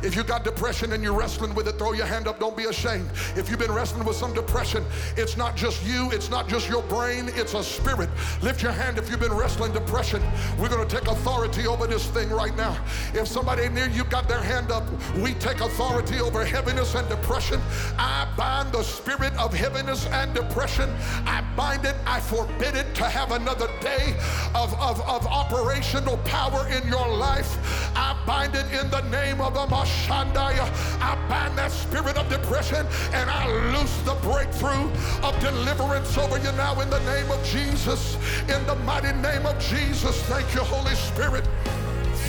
If 0.03 0.15
you 0.15 0.23
got 0.23 0.43
depression 0.43 0.93
and 0.93 1.03
you're 1.03 1.13
wrestling 1.13 1.53
with 1.53 1.67
it, 1.67 1.77
throw 1.77 1.93
your 1.93 2.05
hand 2.05 2.27
up. 2.27 2.39
Don't 2.39 2.55
be 2.55 2.65
ashamed. 2.65 3.09
If 3.35 3.49
you've 3.49 3.59
been 3.59 3.71
wrestling 3.71 4.05
with 4.05 4.15
some 4.15 4.33
depression, 4.33 4.83
it's 5.15 5.37
not 5.37 5.55
just 5.55 5.85
you, 5.85 6.11
it's 6.11 6.29
not 6.29 6.47
just 6.47 6.69
your 6.69 6.83
brain, 6.83 7.29
it's 7.33 7.53
a 7.53 7.63
spirit. 7.63 8.09
Lift 8.41 8.61
your 8.61 8.71
hand 8.71 8.97
if 8.97 9.09
you've 9.09 9.19
been 9.19 9.33
wrestling 9.33 9.73
depression. 9.73 10.21
We're 10.59 10.69
going 10.69 10.87
to 10.87 10.95
take 10.95 11.07
authority 11.07 11.67
over 11.67 11.87
this 11.87 12.07
thing 12.07 12.29
right 12.29 12.55
now. 12.55 12.77
If 13.13 13.27
somebody 13.27 13.69
near 13.69 13.89
you 13.89 14.03
got 14.05 14.27
their 14.27 14.41
hand 14.41 14.71
up, 14.71 14.83
we 15.17 15.33
take 15.35 15.61
authority 15.61 16.19
over 16.19 16.45
heaviness 16.45 16.95
and 16.95 17.07
depression. 17.09 17.59
I 17.97 18.27
bind 18.37 18.71
the 18.71 18.83
spirit 18.83 19.33
of 19.37 19.53
heaviness 19.53 20.05
and 20.07 20.33
depression. 20.33 20.89
I 21.25 21.43
bind 21.55 21.85
it, 21.85 21.95
I 22.05 22.19
forbid 22.19 22.75
it 22.75 22.93
to 22.95 23.05
have 23.05 23.31
another 23.31 23.67
day 23.81 24.15
of, 24.53 24.73
of, 24.79 25.01
of 25.01 25.25
operational 25.27 26.17
power 26.19 26.67
in 26.67 26.87
your 26.87 27.07
life. 27.07 27.57
I 27.95 28.15
bind 28.25 28.55
it 28.55 28.65
in 28.71 28.89
the 28.89 29.01
name 29.09 29.41
of 29.41 29.57
the 30.07 30.71
I 31.01 31.15
bind 31.29 31.57
that 31.57 31.71
spirit 31.71 32.17
of 32.17 32.29
depression 32.29 32.85
and 33.13 33.29
I 33.29 33.47
loose 33.73 33.95
the 34.01 34.15
breakthrough 34.21 34.89
of 35.23 35.39
deliverance 35.39 36.17
over 36.17 36.37
you 36.37 36.51
now 36.53 36.79
in 36.81 36.89
the 36.89 36.99
name 36.99 37.31
of 37.31 37.43
Jesus. 37.43 38.17
In 38.49 38.65
the 38.65 38.75
mighty 38.85 39.13
name 39.21 39.45
of 39.45 39.57
Jesus. 39.59 40.21
Thank 40.23 40.53
you, 40.53 40.61
Holy 40.61 40.95
Spirit. 40.95 41.47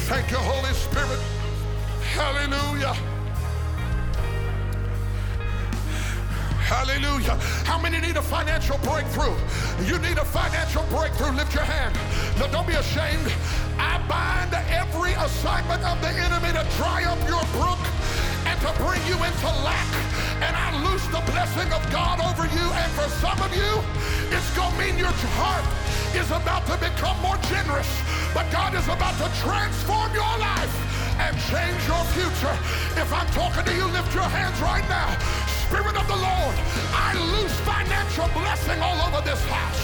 Thank 0.09 0.31
you, 0.31 0.39
Holy 0.39 0.75
Spirit. 0.75 1.21
Hallelujah. 2.15 3.18
Hallelujah. 6.69 7.33
How 7.65 7.81
many 7.81 7.97
need 7.97 8.19
a 8.19 8.23
financial 8.23 8.77
breakthrough? 8.85 9.33
You 9.89 9.97
need 10.05 10.21
a 10.21 10.25
financial 10.29 10.85
breakthrough. 10.93 11.33
Lift 11.33 11.55
your 11.57 11.65
hand. 11.65 11.97
Now, 12.37 12.53
don't 12.53 12.69
be 12.69 12.77
ashamed. 12.77 13.33
I 13.81 13.97
bind 14.05 14.53
every 14.69 15.17
assignment 15.17 15.81
of 15.81 15.97
the 16.05 16.13
enemy 16.13 16.53
to 16.53 16.61
dry 16.77 17.09
up 17.09 17.17
your 17.25 17.41
brook 17.57 17.81
and 18.45 18.61
to 18.61 18.71
bring 18.85 19.01
you 19.09 19.17
into 19.17 19.49
lack. 19.65 19.89
And 20.45 20.53
I 20.53 20.77
loose 20.85 21.09
the 21.09 21.25
blessing 21.33 21.73
of 21.73 21.81
God 21.89 22.21
over 22.21 22.45
you. 22.53 22.67
And 22.69 22.91
for 22.93 23.09
some 23.17 23.41
of 23.41 23.49
you, 23.57 23.73
it's 24.29 24.53
going 24.53 24.69
to 24.69 24.77
mean 24.77 25.01
your 25.01 25.17
heart 25.41 25.65
is 26.13 26.29
about 26.29 26.69
to 26.69 26.77
become 26.77 27.17
more 27.25 27.41
generous. 27.49 27.89
But 28.37 28.45
God 28.53 28.77
is 28.77 28.85
about 28.93 29.17
to 29.17 29.29
transform 29.41 30.13
your 30.13 30.37
life 30.37 30.88
and 31.19 31.35
change 31.51 31.81
your 31.91 32.05
future. 32.15 32.55
If 32.95 33.13
I'm 33.13 33.27
talking 33.35 33.65
to 33.65 33.75
you, 33.75 33.87
lift 33.91 34.15
your 34.15 34.27
hands 34.27 34.59
right 34.63 34.87
now. 34.89 35.11
Spirit 35.67 35.97
of 35.99 36.07
the 36.09 36.17
Lord, 36.17 36.57
I 36.95 37.13
loose 37.35 37.57
financial 37.67 38.29
blessing 38.33 38.81
all 38.81 38.99
over 39.07 39.21
this 39.27 39.43
house. 39.51 39.83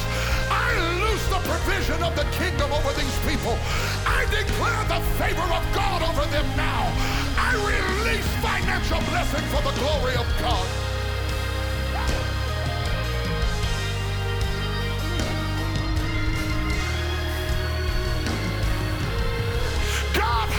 I 0.48 0.70
loose 1.02 1.26
the 1.28 1.42
provision 1.42 2.02
of 2.02 2.14
the 2.16 2.24
kingdom 2.38 2.72
over 2.72 2.92
these 2.94 3.18
people. 3.26 3.58
I 4.06 4.24
declare 4.30 4.82
the 4.88 5.00
favor 5.18 5.48
of 5.52 5.64
God 5.74 6.00
over 6.02 6.24
them 6.30 6.46
now. 6.56 6.88
I 7.36 7.52
release 7.66 8.30
financial 8.40 9.00
blessing 9.10 9.44
for 9.52 9.62
the 9.62 9.74
glory 9.78 10.14
of 10.16 10.26
God. 10.40 10.83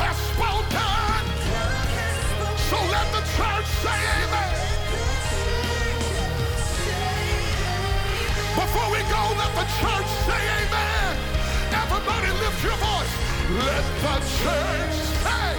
has 0.01 0.17
spoken. 0.31 1.23
So 2.69 2.77
let 2.95 3.07
the 3.15 3.23
church 3.37 3.67
say 3.83 3.99
amen. 4.21 4.55
Before 8.55 8.89
we 8.91 9.01
go, 9.15 9.21
let 9.41 9.53
the 9.55 9.67
church 9.79 10.09
say 10.27 10.41
amen. 10.59 11.11
Everybody 11.81 12.31
lift 12.43 12.63
your 12.63 12.77
voice. 12.77 13.13
Let 13.69 13.85
the 14.05 14.15
church 14.39 14.97
say. 15.23 15.51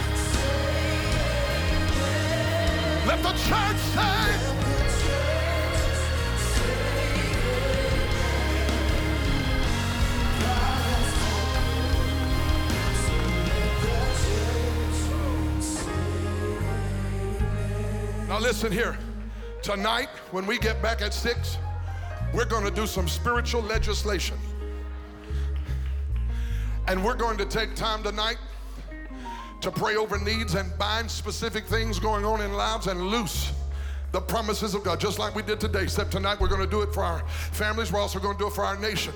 Let 3.07 3.23
the 3.23 3.35
church 3.49 3.81
say. 3.95 4.66
Now, 18.37 18.43
listen 18.43 18.71
here. 18.71 18.99
Tonight, 19.63 20.11
when 20.31 20.45
we 20.45 20.59
get 20.59 20.83
back 20.83 21.01
at 21.01 21.15
six, 21.15 21.57
we're 22.35 22.45
going 22.45 22.65
to 22.65 22.71
do 22.71 22.87
some 22.87 23.09
spiritual 23.09 23.63
legislation. 23.63 24.37
And 26.87 27.03
we're 27.03 27.15
going 27.15 27.39
to 27.39 27.47
take 27.47 27.75
time 27.75 28.03
tonight 28.03 28.37
to 29.63 29.71
pray 29.71 29.97
over 29.97 30.19
needs 30.19 30.55
and 30.55 30.71
bind 30.77 31.11
specific 31.11 31.65
things 31.65 31.99
going 31.99 32.27
on 32.27 32.43
in 32.43 32.53
lives 32.53 32.89
and 32.89 33.01
loose 33.07 33.53
the 34.13 34.21
promises 34.21 34.75
of 34.75 34.85
God, 34.85 35.01
just 35.01 35.19
like 35.19 35.35
we 35.35 35.43
did 35.43 35.59
today. 35.59 35.85
Except 35.85 36.13
tonight, 36.13 36.39
we're 36.39 36.49
going 36.49 36.61
to 36.61 36.71
do 36.71 36.83
it 36.83 36.93
for 36.93 37.05
our 37.05 37.27
families. 37.53 37.91
We're 37.91 38.01
also 38.01 38.19
going 38.19 38.37
to 38.37 38.39
do 38.39 38.49
it 38.49 38.53
for 38.53 38.67
our 38.67 38.77
nation. 38.77 39.15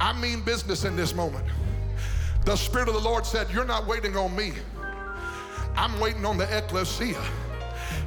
I 0.00 0.18
mean 0.18 0.40
business 0.40 0.84
in 0.84 0.96
this 0.96 1.14
moment. 1.14 1.44
The 2.46 2.56
Spirit 2.56 2.88
of 2.88 2.94
the 2.94 3.00
Lord 3.00 3.26
said, 3.26 3.50
You're 3.50 3.66
not 3.66 3.86
waiting 3.86 4.16
on 4.16 4.34
me, 4.34 4.52
I'm 5.76 6.00
waiting 6.00 6.24
on 6.24 6.38
the 6.38 6.56
ecclesia 6.56 7.22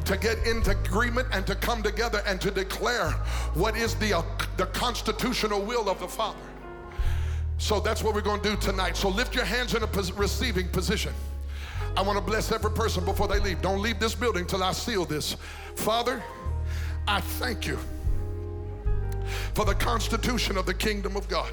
to 0.05 0.17
get 0.17 0.45
into 0.45 0.71
agreement 0.71 1.27
and 1.31 1.45
to 1.47 1.55
come 1.55 1.81
together 1.81 2.21
and 2.27 2.39
to 2.41 2.51
declare 2.51 3.11
what 3.55 3.75
is 3.75 3.95
the, 3.95 4.13
uh, 4.13 4.21
the 4.57 4.67
constitutional 4.67 5.61
will 5.61 5.89
of 5.89 5.99
the 5.99 6.07
Father. 6.07 6.39
So 7.57 7.79
that's 7.79 8.03
what 8.03 8.13
we're 8.13 8.21
going 8.21 8.41
to 8.41 8.49
do 8.51 8.55
tonight. 8.57 8.95
So 8.97 9.09
lift 9.09 9.33
your 9.33 9.45
hands 9.45 9.73
in 9.73 9.83
a 9.83 9.87
pos- 9.87 10.11
receiving 10.11 10.67
position. 10.69 11.13
I 11.97 12.01
want 12.01 12.17
to 12.17 12.23
bless 12.23 12.51
every 12.51 12.71
person 12.71 13.03
before 13.05 13.27
they 13.27 13.39
leave. 13.39 13.61
Don't 13.61 13.81
leave 13.81 13.99
this 13.99 14.13
building 14.13 14.45
till 14.45 14.63
I 14.63 14.73
seal 14.73 15.05
this. 15.05 15.37
Father, 15.75 16.21
I 17.07 17.21
thank 17.21 17.65
you 17.65 17.79
for 19.53 19.65
the 19.65 19.75
constitution 19.75 20.57
of 20.57 20.65
the 20.65 20.73
kingdom 20.73 21.15
of 21.15 21.27
God, 21.27 21.51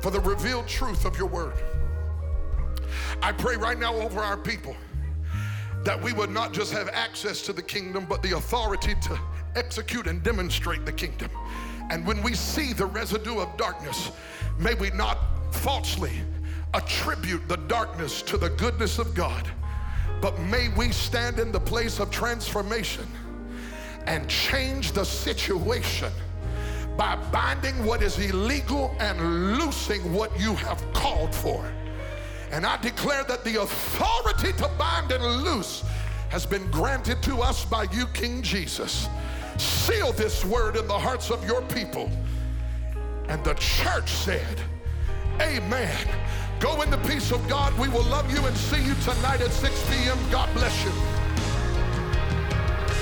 for 0.00 0.10
the 0.10 0.20
revealed 0.20 0.68
truth 0.68 1.04
of 1.04 1.18
your 1.18 1.26
word. 1.26 1.54
I 3.22 3.32
pray 3.32 3.56
right 3.56 3.78
now 3.78 3.94
over 3.94 4.20
our 4.20 4.36
people 4.36 4.76
that 5.84 6.02
we 6.02 6.12
would 6.12 6.30
not 6.30 6.52
just 6.52 6.72
have 6.72 6.88
access 6.88 7.42
to 7.42 7.52
the 7.52 7.62
kingdom, 7.62 8.06
but 8.08 8.22
the 8.22 8.36
authority 8.36 8.94
to 9.02 9.18
execute 9.54 10.06
and 10.06 10.22
demonstrate 10.22 10.86
the 10.86 10.92
kingdom. 10.92 11.30
And 11.90 12.06
when 12.06 12.22
we 12.22 12.34
see 12.34 12.72
the 12.72 12.86
residue 12.86 13.38
of 13.38 13.54
darkness, 13.56 14.10
may 14.58 14.74
we 14.74 14.90
not 14.90 15.18
falsely 15.52 16.12
attribute 16.72 17.46
the 17.48 17.56
darkness 17.56 18.22
to 18.22 18.38
the 18.38 18.50
goodness 18.50 18.98
of 18.98 19.14
God, 19.14 19.46
but 20.20 20.38
may 20.40 20.68
we 20.70 20.90
stand 20.90 21.38
in 21.38 21.52
the 21.52 21.60
place 21.60 22.00
of 22.00 22.10
transformation 22.10 23.06
and 24.06 24.28
change 24.28 24.92
the 24.92 25.04
situation 25.04 26.12
by 26.96 27.16
binding 27.30 27.84
what 27.84 28.02
is 28.02 28.18
illegal 28.18 28.94
and 29.00 29.58
loosing 29.58 30.12
what 30.12 30.38
you 30.40 30.54
have 30.54 30.82
called 30.92 31.34
for. 31.34 31.70
And 32.54 32.64
I 32.64 32.76
declare 32.76 33.24
that 33.24 33.42
the 33.42 33.60
authority 33.62 34.52
to 34.52 34.70
bind 34.78 35.10
and 35.10 35.42
loose 35.42 35.82
has 36.28 36.46
been 36.46 36.70
granted 36.70 37.20
to 37.24 37.38
us 37.38 37.64
by 37.64 37.82
you, 37.90 38.06
King 38.14 38.42
Jesus. 38.42 39.08
Seal 39.58 40.12
this 40.12 40.44
word 40.44 40.76
in 40.76 40.86
the 40.86 40.96
hearts 40.96 41.32
of 41.32 41.44
your 41.44 41.62
people. 41.62 42.08
And 43.28 43.42
the 43.42 43.54
church 43.54 44.08
said, 44.08 44.56
Amen. 45.40 46.08
Go 46.60 46.80
in 46.82 46.90
the 46.90 46.98
peace 46.98 47.32
of 47.32 47.46
God. 47.48 47.76
We 47.76 47.88
will 47.88 48.04
love 48.04 48.30
you 48.32 48.46
and 48.46 48.56
see 48.56 48.84
you 48.84 48.94
tonight 49.02 49.40
at 49.40 49.50
6 49.50 49.90
p.m. 49.90 50.18
God 50.30 50.48
bless 50.54 50.84
you. 50.84 50.92